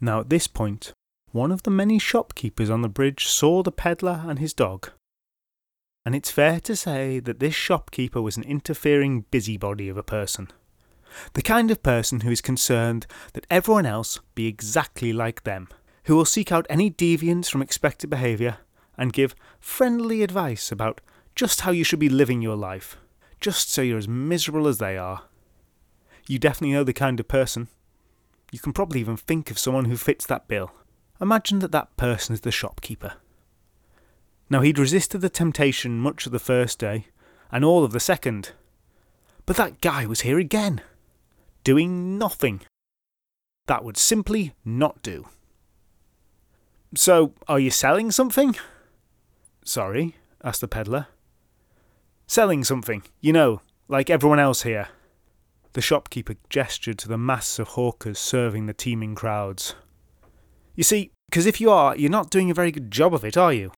Now 0.00 0.20
at 0.20 0.30
this 0.30 0.46
point, 0.46 0.94
one 1.30 1.52
of 1.52 1.64
the 1.64 1.70
many 1.70 1.98
shopkeepers 1.98 2.70
on 2.70 2.80
the 2.80 2.88
bridge 2.88 3.26
saw 3.26 3.62
the 3.62 3.70
peddler 3.70 4.24
and 4.26 4.38
his 4.38 4.54
dog. 4.54 4.88
And 6.06 6.14
it's 6.14 6.30
fair 6.30 6.58
to 6.60 6.74
say 6.74 7.20
that 7.20 7.38
this 7.38 7.54
shopkeeper 7.54 8.22
was 8.22 8.38
an 8.38 8.44
interfering 8.44 9.26
busybody 9.30 9.90
of 9.90 9.98
a 9.98 10.02
person. 10.02 10.48
The 11.34 11.42
kind 11.42 11.70
of 11.70 11.82
person 11.82 12.20
who 12.20 12.30
is 12.30 12.40
concerned 12.40 13.06
that 13.32 13.46
everyone 13.50 13.86
else 13.86 14.20
be 14.34 14.46
exactly 14.46 15.12
like 15.12 15.44
them, 15.44 15.68
who 16.04 16.16
will 16.16 16.24
seek 16.24 16.52
out 16.52 16.66
any 16.68 16.90
deviance 16.90 17.50
from 17.50 17.62
expected 17.62 18.10
behaviour 18.10 18.58
and 18.96 19.12
give 19.12 19.34
friendly 19.60 20.22
advice 20.22 20.70
about 20.70 21.00
just 21.34 21.62
how 21.62 21.70
you 21.70 21.84
should 21.84 21.98
be 21.98 22.08
living 22.08 22.42
your 22.42 22.56
life, 22.56 22.96
just 23.40 23.70
so 23.70 23.82
you're 23.82 23.98
as 23.98 24.08
miserable 24.08 24.68
as 24.68 24.78
they 24.78 24.96
are. 24.96 25.22
You 26.28 26.38
definitely 26.38 26.74
know 26.74 26.84
the 26.84 26.92
kind 26.92 27.18
of 27.18 27.28
person, 27.28 27.68
you 28.52 28.58
can 28.58 28.74
probably 28.74 29.00
even 29.00 29.16
think 29.16 29.50
of 29.50 29.58
someone 29.58 29.86
who 29.86 29.96
fits 29.96 30.26
that 30.26 30.46
bill. 30.46 30.70
Imagine 31.20 31.60
that 31.60 31.72
that 31.72 31.96
person 31.96 32.34
is 32.34 32.42
the 32.42 32.52
shopkeeper. 32.52 33.14
Now, 34.50 34.60
he'd 34.60 34.78
resisted 34.78 35.22
the 35.22 35.30
temptation 35.30 35.98
much 35.98 36.26
of 36.26 36.32
the 36.32 36.38
first 36.38 36.78
day, 36.78 37.06
and 37.50 37.64
all 37.64 37.82
of 37.82 37.92
the 37.92 38.00
second. 38.00 38.52
But 39.46 39.56
that 39.56 39.80
guy 39.80 40.04
was 40.04 40.20
here 40.20 40.38
again, 40.38 40.82
doing 41.64 42.18
nothing. 42.18 42.60
That 43.66 43.84
would 43.84 43.96
simply 43.96 44.54
not 44.64 45.02
do. 45.02 45.28
So, 46.94 47.32
are 47.48 47.60
you 47.60 47.70
selling 47.70 48.10
something? 48.10 48.56
Sorry, 49.64 50.16
asked 50.44 50.60
the 50.60 50.68
peddler. 50.68 51.06
Selling 52.26 52.64
something, 52.64 53.02
you 53.20 53.32
know, 53.32 53.60
like 53.88 54.10
everyone 54.10 54.38
else 54.38 54.62
here. 54.62 54.88
The 55.72 55.80
shopkeeper 55.80 56.34
gestured 56.50 56.98
to 56.98 57.08
the 57.08 57.16
mass 57.16 57.58
of 57.58 57.68
hawkers 57.68 58.18
serving 58.18 58.66
the 58.66 58.74
teeming 58.74 59.14
crowds. 59.14 59.74
You 60.74 60.84
see, 60.84 61.12
because 61.30 61.46
if 61.46 61.60
you 61.60 61.70
are, 61.70 61.96
you're 61.96 62.10
not 62.10 62.30
doing 62.30 62.50
a 62.50 62.54
very 62.54 62.70
good 62.70 62.90
job 62.90 63.14
of 63.14 63.24
it, 63.24 63.36
are 63.36 63.52
you? 63.52 63.72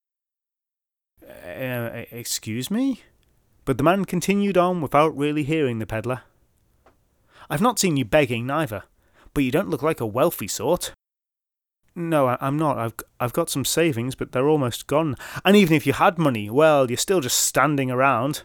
Uh, 1.23 2.05
excuse 2.11 2.71
me? 2.71 3.03
But 3.65 3.79
the 3.79 3.85
man 3.85 4.05
continued 4.05 4.59
on 4.59 4.81
without 4.81 5.17
really 5.17 5.45
hearing 5.45 5.79
the 5.79 5.87
peddler. 5.87 6.23
I've 7.51 7.61
not 7.61 7.79
seen 7.79 7.97
you 7.97 8.05
begging 8.05 8.47
neither, 8.47 8.85
but 9.33 9.45
you 9.45 9.51
don't 9.51 9.71
look 9.71 9.83
like 9.83 10.01
a 10.01 10.07
wealthy 10.07 10.49
sort. 10.49 10.93
No, 11.97 12.27
I, 12.27 12.39
am 12.41 12.57
not. 12.57 12.79
I've 12.79 12.95
I've 13.21 13.33
got 13.33 13.51
some 13.51 13.65
savings, 13.65 14.15
but 14.15 14.33
they're 14.33 14.49
almost 14.49 14.87
gone. 14.87 15.17
And 15.45 15.57
even 15.57 15.77
if 15.77 15.87
you 15.87 15.93
had 15.93 16.19
money, 16.19 16.51
well, 16.51 16.91
you're 16.91 16.97
still 16.97 17.21
just 17.21 17.39
standing 17.39 17.91
around. 17.91 18.43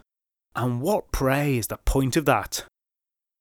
And 0.54 0.80
what, 0.80 1.12
pray, 1.12 1.56
is 1.56 1.66
the 1.68 1.78
point 1.78 2.16
of 2.16 2.24
that? 2.26 2.64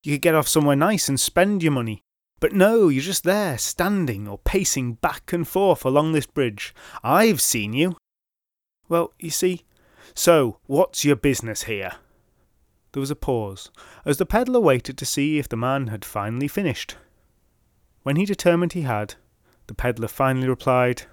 You 0.03 0.16
could 0.16 0.22
get 0.22 0.36
off 0.36 0.47
somewhere 0.47 0.76
nice 0.76 1.10
and 1.10 1.20
spend 1.20 1.62
your 1.62 1.72
money. 1.72 2.01
But 2.39 2.53
no, 2.53 2.88
you're 2.88 3.03
just 3.03 3.24
there, 3.24 3.57
standing 3.57 4.28
or 4.28 4.38
pacing 4.38 4.93
back 4.93 5.34
and 5.34 5.47
forth 5.47 5.84
along 5.84 6.14
this 6.14 6.26
bridge. 6.26 6.74
I've 7.03 7.41
seen 7.41 7.74
you. 7.74 7.97
Well, 8.88 9.14
you 9.20 9.30
see, 9.30 9.66
so 10.16 10.60
what's 10.66 11.03
your 11.03 11.18
business 11.18 11.64
here? 11.64 11.93
There 12.92 13.02
was 13.02 13.12
a 13.12 13.16
pause, 13.16 13.70
as 14.06 14.18
the 14.18 14.26
peddler 14.26 14.60
waited 14.60 14.98
to 14.98 15.06
see 15.06 15.38
if 15.38 15.48
the 15.48 15.58
man 15.58 15.88
had 15.88 16.04
finally 16.04 16.48
finished. 16.48 16.96
When 18.04 18.16
he 18.16 18.26
determined 18.26 18.74
he 18.74 18.82
had, 18.82 19.16
the 19.68 19.76
peddler 19.76 20.08
finally 20.08 20.48
replied, 20.48 21.04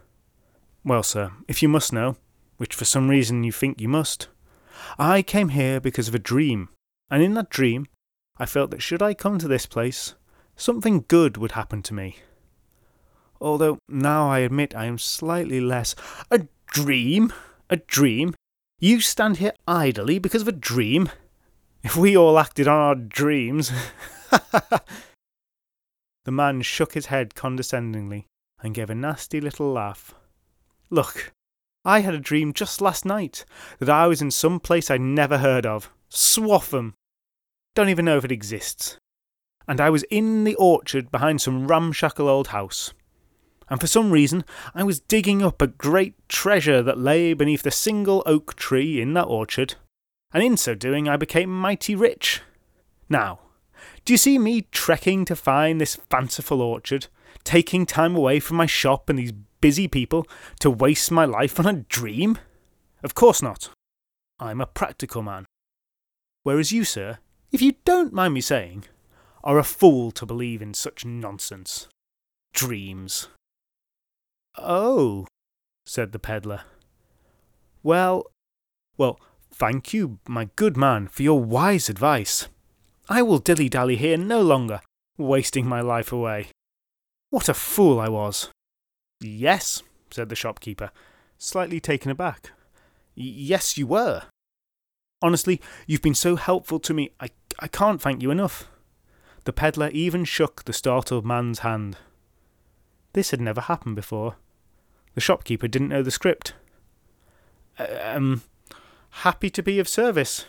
Well, 0.85 1.03
sir, 1.03 1.33
if 1.47 1.63
you 1.63 1.69
must 1.69 1.93
know, 1.93 2.17
which 2.57 2.75
for 2.75 2.87
some 2.87 3.09
reason 3.09 3.45
you 3.45 3.53
think 3.53 3.81
you 3.81 3.89
must, 3.89 4.29
I 4.99 5.23
came 5.23 5.51
here 5.51 5.81
because 5.81 6.09
of 6.09 6.15
a 6.15 6.19
dream, 6.19 6.71
and 7.11 7.23
in 7.23 7.35
that 7.35 7.51
dream 7.51 7.87
I 8.39 8.47
felt 8.47 8.71
that 8.71 8.83
should 8.83 9.03
I 9.03 9.15
come 9.15 9.39
to 9.39 9.49
this 9.49 9.67
place, 9.67 10.15
something 10.57 11.05
good 11.09 11.37
would 11.37 11.53
happen 11.53 11.83
to 11.83 11.95
me. 11.95 12.17
Although 13.41 13.79
now 13.89 14.31
I 14.31 14.39
admit 14.41 14.75
I 14.75 14.87
am 14.87 14.99
slightly 14.99 15.61
less. 15.61 15.95
A 16.31 16.47
dream? 16.67 17.33
A 17.69 17.77
dream? 17.77 18.35
You 18.79 19.01
stand 19.01 19.39
here 19.39 19.53
idly 19.67 20.19
because 20.19 20.43
of 20.43 20.49
a 20.49 20.53
dream? 20.53 21.11
If 21.87 21.97
we 21.97 22.17
all 22.17 22.37
acted 22.37 22.67
on 22.67 22.81
our 22.81 22.95
dreams. 22.97 23.71
the 24.51 24.83
man 26.27 26.63
shook 26.63 26.95
his 26.95 27.07
head 27.07 27.37
condescendingly 27.37 28.27
and 28.61 28.75
gave 28.75 28.91
a 28.91 28.95
nasty 28.97 29.41
little 29.41 29.73
laugh. 29.73 30.13
Look, 30.91 31.33
I 31.85 32.01
had 32.01 32.13
a 32.13 32.19
dream 32.19 32.53
just 32.53 32.81
last 32.81 33.05
night 33.05 33.45
that 33.79 33.89
I 33.89 34.09
was 34.09 34.21
in 34.21 34.33
some 34.33 34.59
place 34.59 34.91
I'd 34.91 35.01
never 35.01 35.39
heard 35.39 35.65
of. 35.65 35.93
Swaffham. 36.11 36.95
Don't 37.77 37.89
even 37.89 38.05
know 38.05 38.17
if 38.17 38.25
it 38.25 38.33
exists. 38.33 38.99
And 39.69 39.81
I 39.81 39.89
was 39.89 40.03
in 40.11 40.43
the 40.43 40.57
orchard 40.57 41.13
behind 41.13 41.41
some 41.41 41.69
ramshackle 41.69 42.29
old 42.29 42.49
house. 42.49 42.93
And 43.69 43.81
for 43.81 43.87
some 43.87 44.11
reason, 44.11 44.45
I 44.75 44.83
was 44.83 44.99
digging 44.99 45.41
up 45.41 45.63
a 45.63 45.69
great 45.69 46.17
treasure 46.29 46.83
that 46.83 46.99
lay 46.99 47.33
beneath 47.33 47.63
the 47.63 47.71
single 47.71 48.25
oak 48.27 48.57
tree 48.57 49.01
in 49.01 49.15
that 49.15 49.29
orchard. 49.29 49.77
And 50.37 50.45
in 50.45 50.59
so 50.59 50.75
doing, 50.75 51.09
I 51.09 51.17
became 51.17 51.49
mighty 51.49 51.95
rich. 51.95 52.43
Now, 53.09 53.39
do 54.05 54.13
you 54.13 54.19
see 54.19 54.39
me 54.39 54.67
trekking 54.71 55.25
to 55.25 55.35
find 55.35 55.81
this 55.81 55.99
fanciful 56.11 56.61
orchard, 56.61 57.07
taking 57.43 57.87
time 57.87 58.15
away 58.15 58.39
from 58.41 58.59
my 58.59 58.67
shop 58.67 59.09
and 59.09 59.19
these 59.19 59.33
busy 59.63 59.89
people 59.89 60.27
to 60.61 60.69
waste 60.69 61.11
my 61.11 61.25
life 61.25 61.59
on 61.59 61.65
a 61.65 61.73
dream? 61.73 62.37
Of 63.03 63.15
course 63.15 63.41
not. 63.41 63.71
I'm 64.39 64.61
a 64.61 64.67
practical 64.67 65.23
man. 65.23 65.47
Whereas 66.43 66.71
you, 66.71 66.85
sir, 66.85 67.17
if 67.51 67.63
you 67.63 67.77
don't 67.87 68.13
mind 68.13 68.35
me 68.35 68.43
saying, 68.43 68.85
are 69.43 69.59
a 69.59 69.65
fool 69.65 70.11
to 70.11 70.27
believe 70.27 70.61
in 70.61 70.75
such 70.75 71.07
nonsense. 71.07 71.89
Dreams. 72.53 73.29
Oh, 74.59 75.29
said 75.87 76.13
the 76.13 76.19
peddler. 76.19 76.61
Well, 77.83 78.27
well, 78.99 79.19
thank 79.59 79.95
you, 79.95 80.19
my 80.29 80.51
good 80.55 80.77
man, 80.77 81.09
for 81.09 81.23
your 81.23 81.43
wise 81.43 81.89
advice. 81.89 82.49
I 83.09 83.23
will 83.23 83.39
dilly 83.39 83.71
dally 83.71 83.97
here 83.97 84.19
no 84.19 84.43
longer, 84.43 84.83
wasting 85.17 85.67
my 85.67 85.81
life 85.81 86.13
away. 86.13 86.49
What 87.31 87.49
a 87.49 87.55
fool 87.55 87.99
I 87.99 88.09
was. 88.09 88.51
Yes, 89.21 89.83
said 90.11 90.29
the 90.29 90.35
shopkeeper, 90.35 90.91
slightly 91.39 91.81
taken 91.81 92.11
aback. 92.11 92.53
yes, 93.15 93.79
you 93.79 93.87
were. 93.87 94.25
Honestly, 95.23 95.61
you've 95.87 96.03
been 96.03 96.15
so 96.15 96.37
helpful 96.37 96.79
to 96.81 96.93
me, 96.93 97.11
I, 97.19 97.31
I 97.59 97.69
can't 97.69 98.01
thank 98.01 98.21
you 98.21 98.31
enough. 98.31 98.69
The 99.45 99.55
peddler 99.55 99.89
even 99.89 100.27
shook 100.27 100.65
the 100.65 100.75
startled 100.75 101.25
man's 101.25 101.61
hand. 101.61 101.97
This 103.15 103.31
had 103.31 103.41
never 103.41 103.63
happened 103.63 103.97
before. 103.97 104.37
The 105.15 105.23
shopkeeper 105.23 105.67
didn't 105.67 105.89
know 105.89 106.03
the 106.03 106.11
script. 106.11 106.53
Um, 107.79 108.43
happy 109.21 109.49
to 109.49 109.63
be 109.63 109.79
of 109.79 109.89
service. 109.89 110.45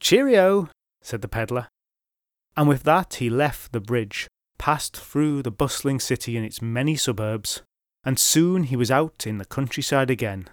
Cheerio, 0.00 0.68
said 1.00 1.22
the 1.22 1.28
peddler. 1.28 1.68
And 2.56 2.68
with 2.68 2.82
that 2.82 3.14
he 3.14 3.30
left 3.30 3.72
the 3.72 3.80
bridge, 3.80 4.26
passed 4.58 4.96
through 4.96 5.42
the 5.42 5.52
bustling 5.52 6.00
city 6.00 6.36
and 6.36 6.44
its 6.44 6.60
many 6.60 6.96
suburbs, 6.96 7.62
and 8.02 8.18
soon 8.18 8.64
he 8.64 8.74
was 8.74 8.90
out 8.90 9.26
in 9.28 9.38
the 9.38 9.44
countryside 9.44 10.10
again. 10.10 10.48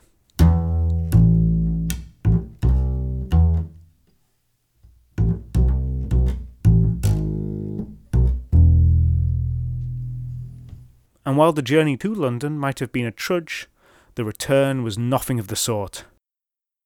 And 11.26 11.38
while 11.38 11.54
the 11.54 11.64
journey 11.64 11.98
to 11.98 12.14
London 12.14 12.60
might 12.60 12.78
have 12.80 12.92
been 12.92 13.08
a 13.08 13.12
trudge, 13.12 13.68
the 14.14 14.24
return 14.24 14.84
was 14.84 14.98
nothing 14.98 15.40
of 15.40 15.48
the 15.48 15.56
sort. 15.56 16.06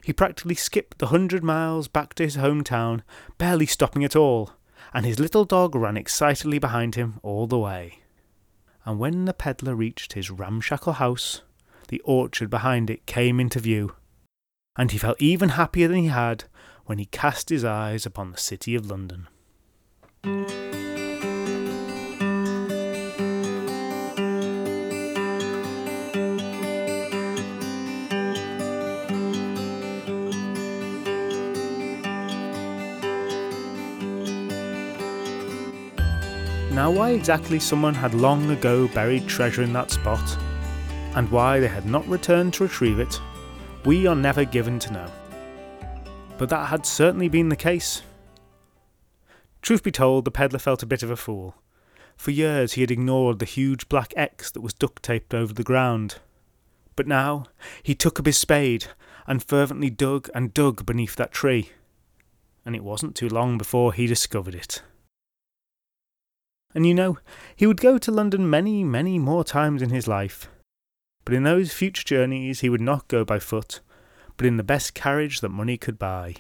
He 0.08 0.14
practically 0.14 0.55
skipped 0.55 0.99
the 0.99 1.08
hundred 1.08 1.43
miles 1.43 1.89
back 1.89 2.14
to 2.14 2.24
his 2.24 2.38
hometown, 2.38 3.01
barely 3.38 3.66
stopping 3.66 4.05
at 4.05 4.16
all, 4.16 4.53
and 4.93 5.05
his 5.05 5.20
little 5.20 5.43
dog 5.43 5.76
ran 5.76 5.97
excitedly 5.97 6.60
behind 6.60 6.95
him 6.95 7.20
all 7.24 7.45
the 7.45 7.60
way. 7.60 7.99
And 8.86 8.99
when 8.99 9.26
the 9.26 9.34
peddler 9.34 9.76
reached 9.76 10.14
his 10.14 10.32
ramshackle 10.32 10.93
house, 10.93 11.41
the 11.89 11.99
orchard 12.05 12.49
behind 12.49 12.89
it 12.89 13.05
came 13.05 13.38
into 13.38 13.60
view, 13.60 13.95
and 14.78 14.91
he 14.91 14.97
felt 14.97 15.22
even 15.22 15.49
happier 15.49 15.89
than 15.89 15.97
he 15.97 16.08
had 16.08 16.45
when 16.86 16.99
he 16.99 17.05
cast 17.08 17.49
his 17.49 17.66
eyes 17.66 18.05
upon 18.05 18.32
the 18.32 18.38
city 18.38 18.76
of 18.76 18.89
London. 18.89 19.28
Now, 36.78 36.91
why 36.91 37.09
exactly 37.09 37.59
someone 37.59 37.95
had 37.95 38.13
long 38.13 38.51
ago 38.51 38.88
buried 38.89 39.28
treasure 39.28 39.63
in 39.63 39.73
that 39.73 39.89
spot, 39.89 40.38
and 41.15 41.28
why 41.32 41.59
they 41.59 41.67
had 41.67 41.88
not 41.88 42.07
returned 42.07 42.53
to 42.53 42.65
retrieve 42.65 42.99
it, 42.99 43.19
we 43.84 44.05
are 44.05 44.13
never 44.13 44.45
given 44.45 44.78
to 44.82 44.93
know. 44.93 45.11
But 46.38 46.49
that 46.49 46.67
had 46.67 46.86
certainly 46.86 47.30
been 47.30 47.49
the 47.49 47.55
case. 47.55 48.03
Truth 49.63 49.82
be 49.82 49.91
told, 49.91 50.23
the 50.23 50.30
peddler 50.30 50.59
felt 50.59 50.84
a 50.84 50.86
bit 50.86 51.01
of 51.01 51.09
a 51.09 51.15
fool. 51.15 51.55
For 52.15 52.30
years 52.30 52.73
he 52.73 52.82
had 52.82 52.91
ignored 52.91 53.39
the 53.39 53.45
huge 53.45 53.89
black 53.89 54.13
X 54.15 54.51
that 54.51 54.61
was 54.61 54.75
duct 54.75 55.01
taped 55.01 55.34
over 55.34 55.55
the 55.55 55.63
ground. 55.63 56.19
But 56.95 57.07
now 57.07 57.45
he 57.82 57.95
took 57.95 58.19
up 58.19 58.28
his 58.28 58.38
spade 58.38 58.86
and 59.25 59.43
fervently 59.43 59.89
dug 59.89 60.30
and 60.36 60.53
dug 60.53 60.86
beneath 60.86 61.15
that 61.15 61.32
tree. 61.32 61.71
And 62.63 62.75
it 62.75 62.84
wasn't 62.84 63.15
too 63.15 63.30
long 63.30 63.57
before 63.57 63.93
he 63.93 64.05
discovered 64.05 64.53
it. 64.53 64.84
And 66.78 66.86
you 66.86 66.93
know, 66.93 67.17
he 67.55 67.65
would 67.65 67.82
go 67.82 67.97
to 67.97 68.11
London 68.11 68.51
many, 68.51 68.84
many 68.84 69.17
more 69.17 69.43
times 69.43 69.82
in 69.82 69.89
his 69.89 70.07
life. 70.07 70.47
But 71.25 71.34
in 71.34 71.41
those 71.41 71.73
future 71.73 72.03
journeys 72.03 72.59
he 72.59 72.69
would 72.69 72.82
not 72.82 73.07
go 73.07 73.25
by 73.25 73.39
foot, 73.39 73.80
but 74.38 74.45
in 74.45 74.57
the 74.57 74.63
best 74.63 74.93
carriage 74.93 75.41
that 75.41 75.49
money 75.49 75.75
could 75.75 75.97
buy. 75.97 76.36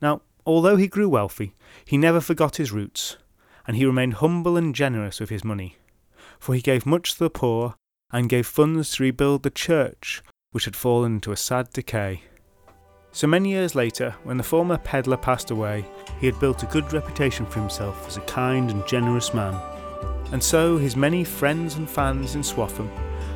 Now, 0.00 0.22
although 0.44 0.74
he 0.74 0.88
grew 0.88 1.08
wealthy, 1.08 1.54
he 1.84 1.96
never 1.96 2.20
forgot 2.20 2.56
his 2.56 2.72
roots, 2.72 3.18
and 3.68 3.76
he 3.76 3.86
remained 3.86 4.14
humble 4.14 4.56
and 4.56 4.74
generous 4.74 5.20
with 5.20 5.30
his 5.30 5.44
money, 5.44 5.76
for 6.40 6.52
he 6.52 6.60
gave 6.60 6.84
much 6.84 7.12
to 7.12 7.18
the 7.20 7.30
poor, 7.30 7.76
and 8.10 8.28
gave 8.28 8.48
funds 8.48 8.96
to 8.96 9.04
rebuild 9.04 9.44
the 9.44 9.50
church 9.50 10.24
which 10.50 10.64
had 10.64 10.74
fallen 10.74 11.14
into 11.14 11.30
a 11.30 11.36
sad 11.36 11.70
decay. 11.70 12.24
So 13.14 13.26
many 13.26 13.50
years 13.50 13.74
later, 13.74 14.14
when 14.24 14.38
the 14.38 14.42
former 14.42 14.78
peddler 14.78 15.18
passed 15.18 15.50
away, 15.50 15.84
he 16.18 16.24
had 16.24 16.40
built 16.40 16.62
a 16.62 16.66
good 16.66 16.90
reputation 16.94 17.44
for 17.44 17.60
himself 17.60 18.08
as 18.08 18.16
a 18.16 18.22
kind 18.22 18.70
and 18.70 18.86
generous 18.86 19.34
man. 19.34 19.54
And 20.32 20.42
so 20.42 20.78
his 20.78 20.96
many 20.96 21.22
friends 21.22 21.74
and 21.74 21.88
fans 21.88 22.36
in 22.36 22.40
Swaffham 22.40 22.90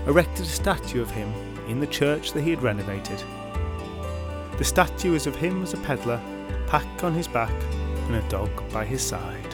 erected 0.07 0.47
a 0.47 0.49
statue 0.49 1.03
of 1.03 1.11
him 1.11 1.31
in 1.69 1.79
the 1.79 1.87
church 1.87 2.33
that 2.33 2.41
he 2.41 2.51
had 2.51 2.63
renovated. 2.63 3.23
The 4.57 4.65
statue 4.65 5.13
is 5.13 5.27
of 5.27 5.37
him 5.37 5.63
as 5.63 5.75
a 5.75 5.79
peddler, 5.79 6.23
pack 6.67 7.05
on 7.05 7.13
his 7.13 7.29
back, 7.29 7.53
and 8.07 8.15
a 8.15 8.29
dog 8.31 8.51
by 8.73 8.87
his 8.87 9.03
side. 9.03 9.46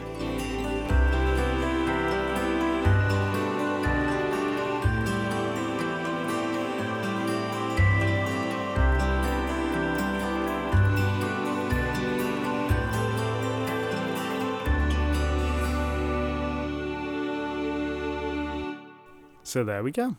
So 19.53 19.63
there 19.63 19.83
we 19.83 19.91
go. 19.91 20.17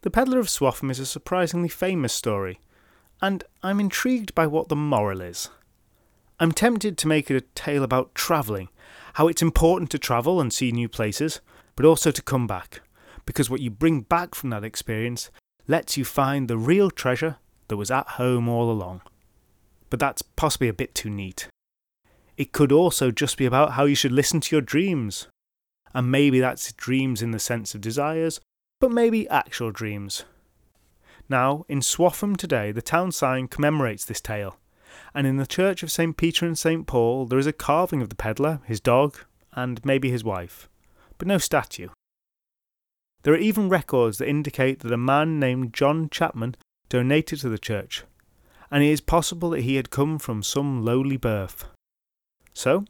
The 0.00 0.10
Peddler 0.10 0.38
of 0.38 0.46
Swaffham 0.46 0.90
is 0.90 0.98
a 0.98 1.04
surprisingly 1.04 1.68
famous 1.68 2.14
story, 2.14 2.60
and 3.20 3.44
I'm 3.62 3.78
intrigued 3.78 4.34
by 4.34 4.46
what 4.46 4.70
the 4.70 4.74
moral 4.74 5.20
is. 5.20 5.50
I'm 6.40 6.52
tempted 6.52 6.96
to 6.96 7.08
make 7.08 7.30
it 7.30 7.36
a 7.36 7.42
tale 7.54 7.82
about 7.82 8.14
travelling, 8.14 8.70
how 9.16 9.28
it's 9.28 9.42
important 9.42 9.90
to 9.90 9.98
travel 9.98 10.40
and 10.40 10.50
see 10.50 10.72
new 10.72 10.88
places, 10.88 11.42
but 11.76 11.84
also 11.84 12.10
to 12.10 12.22
come 12.22 12.46
back, 12.46 12.80
because 13.26 13.50
what 13.50 13.60
you 13.60 13.68
bring 13.68 14.00
back 14.00 14.34
from 14.34 14.48
that 14.48 14.64
experience 14.64 15.30
lets 15.66 15.98
you 15.98 16.04
find 16.06 16.48
the 16.48 16.56
real 16.56 16.90
treasure 16.90 17.36
that 17.68 17.76
was 17.76 17.90
at 17.90 18.08
home 18.16 18.48
all 18.48 18.70
along. 18.70 19.02
But 19.90 20.00
that's 20.00 20.22
possibly 20.22 20.68
a 20.68 20.72
bit 20.72 20.94
too 20.94 21.10
neat. 21.10 21.48
It 22.38 22.52
could 22.52 22.72
also 22.72 23.10
just 23.10 23.36
be 23.36 23.44
about 23.44 23.72
how 23.72 23.84
you 23.84 23.94
should 23.94 24.12
listen 24.12 24.40
to 24.40 24.56
your 24.56 24.62
dreams, 24.62 25.28
and 25.94 26.10
maybe 26.10 26.40
that's 26.40 26.72
dreams 26.72 27.22
in 27.22 27.30
the 27.30 27.38
sense 27.38 27.74
of 27.74 27.80
desires, 27.80 28.40
but 28.80 28.90
maybe 28.90 29.28
actual 29.28 29.70
dreams. 29.70 30.24
Now, 31.28 31.64
in 31.68 31.80
Swaffham 31.80 32.36
today, 32.36 32.72
the 32.72 32.82
town 32.82 33.12
sign 33.12 33.48
commemorates 33.48 34.04
this 34.04 34.20
tale, 34.20 34.58
and 35.14 35.26
in 35.26 35.38
the 35.38 35.46
church 35.46 35.82
of 35.82 35.90
St. 35.90 36.16
Peter 36.16 36.46
and 36.46 36.58
St. 36.58 36.86
Paul, 36.86 37.26
there 37.26 37.38
is 37.38 37.46
a 37.46 37.52
carving 37.52 38.02
of 38.02 38.10
the 38.10 38.14
peddler, 38.14 38.60
his 38.64 38.80
dog, 38.80 39.18
and 39.52 39.84
maybe 39.84 40.10
his 40.10 40.22
wife, 40.22 40.68
but 41.18 41.26
no 41.26 41.38
statue. 41.38 41.88
There 43.22 43.34
are 43.34 43.38
even 43.38 43.68
records 43.68 44.18
that 44.18 44.28
indicate 44.28 44.80
that 44.80 44.92
a 44.92 44.96
man 44.96 45.40
named 45.40 45.72
John 45.72 46.08
Chapman 46.10 46.54
donated 46.88 47.40
to 47.40 47.48
the 47.48 47.58
church, 47.58 48.04
and 48.70 48.84
it 48.84 48.90
is 48.90 49.00
possible 49.00 49.50
that 49.50 49.62
he 49.62 49.76
had 49.76 49.90
come 49.90 50.18
from 50.18 50.42
some 50.42 50.84
lowly 50.84 51.16
birth. 51.16 51.64
So, 52.54 52.84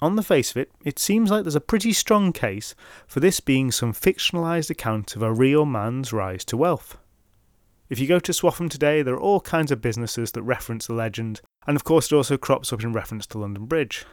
on 0.00 0.16
the 0.16 0.22
face 0.22 0.50
of 0.50 0.58
it, 0.58 0.70
it 0.84 0.98
seems 0.98 1.30
like 1.30 1.44
there's 1.44 1.54
a 1.54 1.60
pretty 1.60 1.92
strong 1.92 2.32
case 2.32 2.74
for 3.06 3.20
this 3.20 3.40
being 3.40 3.70
some 3.70 3.92
fictionalised 3.92 4.70
account 4.70 5.16
of 5.16 5.22
a 5.22 5.32
real 5.32 5.64
man's 5.64 6.12
rise 6.12 6.44
to 6.46 6.56
wealth. 6.56 6.98
If 7.88 7.98
you 7.98 8.06
go 8.06 8.18
to 8.18 8.32
Swaffham 8.32 8.68
today, 8.68 9.02
there 9.02 9.14
are 9.14 9.20
all 9.20 9.40
kinds 9.40 9.70
of 9.70 9.80
businesses 9.80 10.32
that 10.32 10.42
reference 10.42 10.86
the 10.86 10.92
legend, 10.92 11.40
and 11.66 11.76
of 11.76 11.84
course 11.84 12.10
it 12.10 12.16
also 12.16 12.36
crops 12.36 12.72
up 12.72 12.82
in 12.82 12.92
reference 12.92 13.26
to 13.28 13.38
London 13.38 13.66
Bridge. 13.66 14.04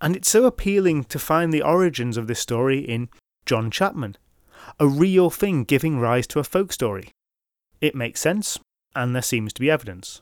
And 0.00 0.14
it's 0.14 0.28
so 0.28 0.44
appealing 0.44 1.04
to 1.04 1.18
find 1.18 1.52
the 1.52 1.62
origins 1.62 2.16
of 2.16 2.26
this 2.26 2.40
story 2.40 2.80
in 2.80 3.08
John 3.46 3.70
Chapman, 3.70 4.16
a 4.78 4.86
real 4.86 5.30
thing 5.30 5.64
giving 5.64 5.98
rise 5.98 6.26
to 6.28 6.38
a 6.38 6.44
folk 6.44 6.72
story. 6.72 7.10
It 7.80 7.94
makes 7.94 8.20
sense, 8.20 8.58
and 8.94 9.14
there 9.14 9.22
seems 9.22 9.52
to 9.54 9.60
be 9.60 9.70
evidence. 9.70 10.20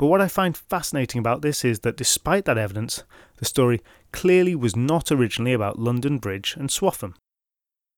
But 0.00 0.06
what 0.06 0.22
I 0.22 0.28
find 0.28 0.56
fascinating 0.56 1.18
about 1.18 1.42
this 1.42 1.62
is 1.62 1.80
that 1.80 1.98
despite 1.98 2.46
that 2.46 2.56
evidence, 2.56 3.04
the 3.36 3.44
story 3.44 3.82
clearly 4.12 4.54
was 4.54 4.74
not 4.74 5.12
originally 5.12 5.52
about 5.52 5.78
London 5.78 6.16
Bridge 6.16 6.56
and 6.58 6.70
Swaffham. 6.70 7.16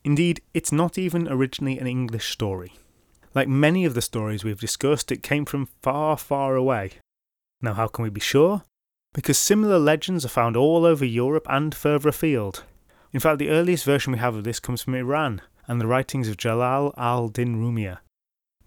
Indeed, 0.02 0.40
it's 0.52 0.72
not 0.72 0.98
even 0.98 1.28
originally 1.28 1.78
an 1.78 1.86
English 1.86 2.32
story. 2.32 2.72
Like 3.36 3.46
many 3.46 3.84
of 3.84 3.94
the 3.94 4.02
stories 4.02 4.42
we've 4.42 4.58
discussed, 4.58 5.12
it 5.12 5.22
came 5.22 5.44
from 5.44 5.68
far, 5.80 6.16
far 6.16 6.56
away. 6.56 6.94
Now, 7.60 7.74
how 7.74 7.86
can 7.86 8.02
we 8.02 8.10
be 8.10 8.18
sure? 8.20 8.64
Because 9.14 9.38
similar 9.38 9.78
legends 9.78 10.24
are 10.24 10.36
found 10.40 10.56
all 10.56 10.84
over 10.84 11.04
Europe 11.04 11.46
and 11.48 11.72
further 11.72 12.08
afield. 12.08 12.64
In 13.12 13.20
fact, 13.20 13.38
the 13.38 13.50
earliest 13.50 13.84
version 13.84 14.12
we 14.12 14.18
have 14.18 14.34
of 14.34 14.42
this 14.42 14.58
comes 14.58 14.82
from 14.82 14.96
Iran 14.96 15.40
and 15.68 15.80
the 15.80 15.86
writings 15.86 16.26
of 16.26 16.36
Jalal 16.36 16.92
al 16.96 17.28
Din 17.28 17.62
Rumiyah. 17.62 17.98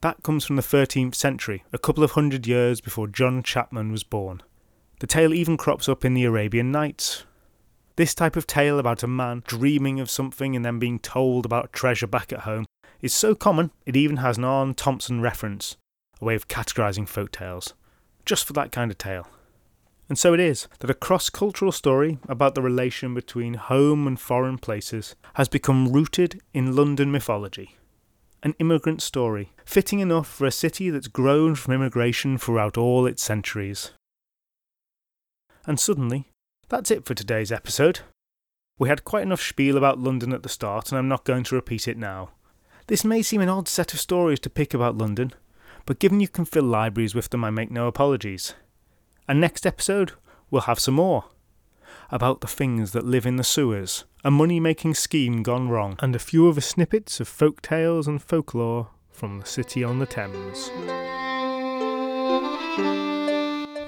That 0.06 0.22
comes 0.22 0.46
from 0.46 0.56
the 0.56 0.62
13th 0.62 1.16
century, 1.16 1.64
a 1.74 1.80
couple 1.80 2.04
of 2.04 2.12
hundred 2.12 2.46
years 2.46 2.80
before 2.80 3.08
John 3.08 3.42
Chapman 3.42 3.92
was 3.92 4.04
born. 4.04 4.44
The 5.00 5.08
tale 5.08 5.34
even 5.34 5.58
crops 5.58 5.90
up 5.90 6.06
in 6.06 6.14
the 6.14 6.26
Arabian 6.26 6.72
Nights. 6.72 7.26
This 7.96 8.14
type 8.14 8.36
of 8.36 8.46
tale 8.46 8.78
about 8.78 9.02
a 9.02 9.08
man 9.08 9.42
dreaming 9.48 10.00
of 10.00 10.12
something 10.12 10.56
and 10.56 10.64
then 10.64 10.78
being 10.78 11.00
told 11.00 11.44
about 11.44 11.74
treasure 11.74 12.06
back 12.06 12.32
at 12.32 12.42
home 12.42 12.68
is 13.02 13.16
so 13.16 13.34
common 13.34 13.72
it 13.88 13.96
even 13.96 14.18
has 14.18 14.38
an 14.38 14.44
Aarne 14.44 14.76
Thompson 14.76 15.22
reference, 15.22 15.76
a 16.22 16.26
way 16.26 16.36
of 16.36 16.48
categorising 16.48 17.08
folk 17.08 17.32
tales, 17.32 17.74
just 18.26 18.46
for 18.46 18.54
that 18.54 18.72
kind 18.72 18.92
of 18.92 19.00
tale. 19.00 19.28
And 20.08 20.20
so 20.20 20.36
it 20.36 20.40
is 20.40 20.68
that 20.82 20.92
a 20.92 20.94
cross 20.94 21.32
cultural 21.32 21.72
story 21.72 22.20
about 22.30 22.54
the 22.54 22.62
relation 22.62 23.16
between 23.16 23.56
home 23.56 24.06
and 24.06 24.20
foreign 24.20 24.60
places 24.60 25.16
has 25.34 25.50
become 25.50 25.92
rooted 25.92 26.42
in 26.54 26.76
London 26.76 27.12
mythology. 27.12 27.80
An 28.46 28.54
immigrant 28.60 29.02
story, 29.02 29.54
fitting 29.66 30.02
enough 30.02 30.28
for 30.28 30.46
a 30.46 30.52
city 30.52 30.92
that's 30.92 31.08
grown 31.08 31.56
from 31.56 31.74
immigration 31.74 32.38
throughout 32.38 32.78
all 32.78 33.08
its 33.08 33.24
centuries. 33.24 33.90
And 35.66 35.80
suddenly, 35.80 36.30
that's 36.70 36.92
it 36.92 37.06
for 37.06 37.16
today's 37.16 37.52
episode. 37.52 38.02
We 38.78 38.88
had 38.88 39.04
quite 39.04 39.24
enough 39.24 39.42
spiel 39.42 39.78
about 39.78 39.98
London 39.98 40.32
at 40.32 40.44
the 40.44 40.50
start, 40.50 40.92
and 40.92 41.00
I'm 41.00 41.08
not 41.08 41.26
going 41.26 41.44
to 41.46 41.56
repeat 41.56 41.88
it 41.88 41.98
now. 41.98 42.34
This 42.86 43.04
may 43.04 43.24
seem 43.24 43.42
an 43.42 43.50
odd 43.50 43.68
set 43.68 43.96
of 43.96 44.00
stories 44.00 44.40
to 44.42 44.50
pick 44.52 44.76
about 44.76 44.96
London, 44.96 45.34
but 45.88 45.98
given 45.98 46.20
you 46.20 46.28
can 46.28 46.46
fill 46.46 46.66
libraries 46.66 47.16
with 47.16 47.30
them, 47.30 47.44
I 47.44 47.50
make 47.50 47.72
no 47.72 47.88
apologies. 47.88 48.54
And 49.28 49.42
next 49.42 49.66
episode, 49.66 50.12
we'll 50.52 50.62
have 50.62 50.80
some 50.80 50.94
more 50.94 51.26
about 52.12 52.42
the 52.42 52.48
things 52.48 52.92
that 52.92 53.06
live 53.06 53.26
in 53.26 53.36
the 53.36 53.44
sewers, 53.44 54.06
a 54.24 54.32
money 54.32 54.60
making 54.60 54.94
scheme 54.94 55.44
gone 55.44 55.70
wrong, 55.70 55.96
and 56.00 56.16
a 56.16 56.20
few 56.20 56.48
other 56.48 56.62
snippets 56.62 57.20
of 57.20 57.28
folk 57.28 57.62
tales 57.62 58.08
and 58.08 58.22
folklore 58.22 58.90
from 59.12 59.40
the 59.40 59.46
city 59.46 59.84
on 59.84 60.00
the 60.00 60.06
Thames. 60.06 60.70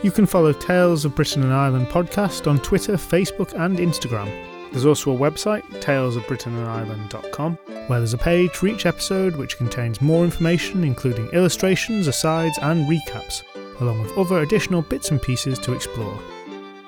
You 0.03 0.11
can 0.11 0.27
follow 0.27 0.53
Tales 0.53 1.05
of 1.05 1.15
Britain 1.15 1.41
and 1.43 1.51
Ireland 1.51 1.87
podcast 1.87 2.47
on 2.47 2.59
Twitter, 2.59 2.93
Facebook, 2.93 3.53
and 3.59 3.79
Instagram. 3.79 4.27
There's 4.71 4.85
also 4.85 5.11
a 5.11 5.17
website, 5.17 5.63
talesofbritainandireland.com, 5.81 7.55
where 7.87 7.99
there's 7.99 8.13
a 8.13 8.17
page 8.17 8.51
for 8.51 8.67
each 8.67 8.85
episode 8.85 9.35
which 9.35 9.57
contains 9.57 10.01
more 10.01 10.23
information, 10.23 10.83
including 10.83 11.27
illustrations, 11.29 12.07
asides, 12.07 12.59
and 12.59 12.87
recaps, 12.87 13.41
along 13.81 14.01
with 14.01 14.17
other 14.17 14.41
additional 14.41 14.83
bits 14.83 15.09
and 15.09 15.21
pieces 15.21 15.57
to 15.59 15.73
explore. 15.73 16.19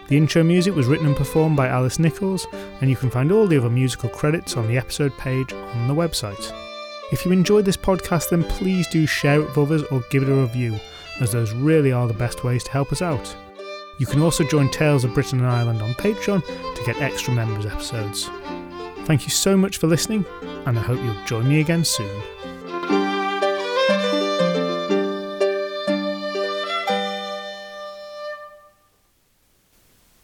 The 0.10 0.18
intro 0.18 0.44
music 0.44 0.74
was 0.74 0.88
written 0.88 1.06
and 1.06 1.16
performed 1.16 1.56
by 1.56 1.68
Alice 1.68 2.00
Nichols, 2.00 2.48
and 2.82 2.90
you 2.90 2.96
can 2.96 3.12
find 3.12 3.32
all 3.32 3.46
the 3.46 3.60
other 3.60 3.70
musical 3.70 4.10
credits 4.10 4.58
on 4.58 4.68
the 4.68 4.76
episode 4.76 5.16
page 5.20 5.54
on 5.54 5.88
the 5.88 5.94
website. 5.94 6.52
If 7.12 7.26
you 7.26 7.32
enjoyed 7.32 7.64
this 7.64 7.78
podcast, 7.78 8.32
then 8.32 8.44
please 8.44 8.88
do 8.88 9.06
share 9.06 9.40
it 9.40 9.46
with 9.46 9.58
others 9.60 9.84
or 9.84 10.04
give 10.10 10.24
it 10.24 10.30
a 10.30 10.34
review, 10.34 10.80
as 11.22 11.32
those 11.32 11.54
really 11.54 11.92
are 11.92 12.08
the 12.08 12.16
best 12.16 12.44
ways 12.44 12.64
to 12.64 12.72
help 12.72 12.92
us 12.92 13.04
out. 13.04 13.36
You 14.00 14.08
can 14.08 14.24
also 14.24 14.44
join 14.44 14.72
Tales 14.72 15.04
of 15.04 15.14
Britain 15.14 15.42
and 15.42 15.48
Ireland 15.48 15.84
on 15.84 15.94
Patreon 15.94 16.44
to 16.44 16.84
get 16.86 17.00
extra 17.00 17.32
members 17.32 17.68
episodes. 17.68 18.32
Thank 19.06 19.26
you 19.26 19.30
so 19.30 19.56
much 19.56 19.78
for 19.78 19.86
listening, 19.86 20.26
and 20.66 20.80
I 20.80 20.82
hope 20.82 21.00
you'll 21.04 21.26
join 21.26 21.48
me 21.48 21.60
again 21.60 21.86
soon. 21.86 22.24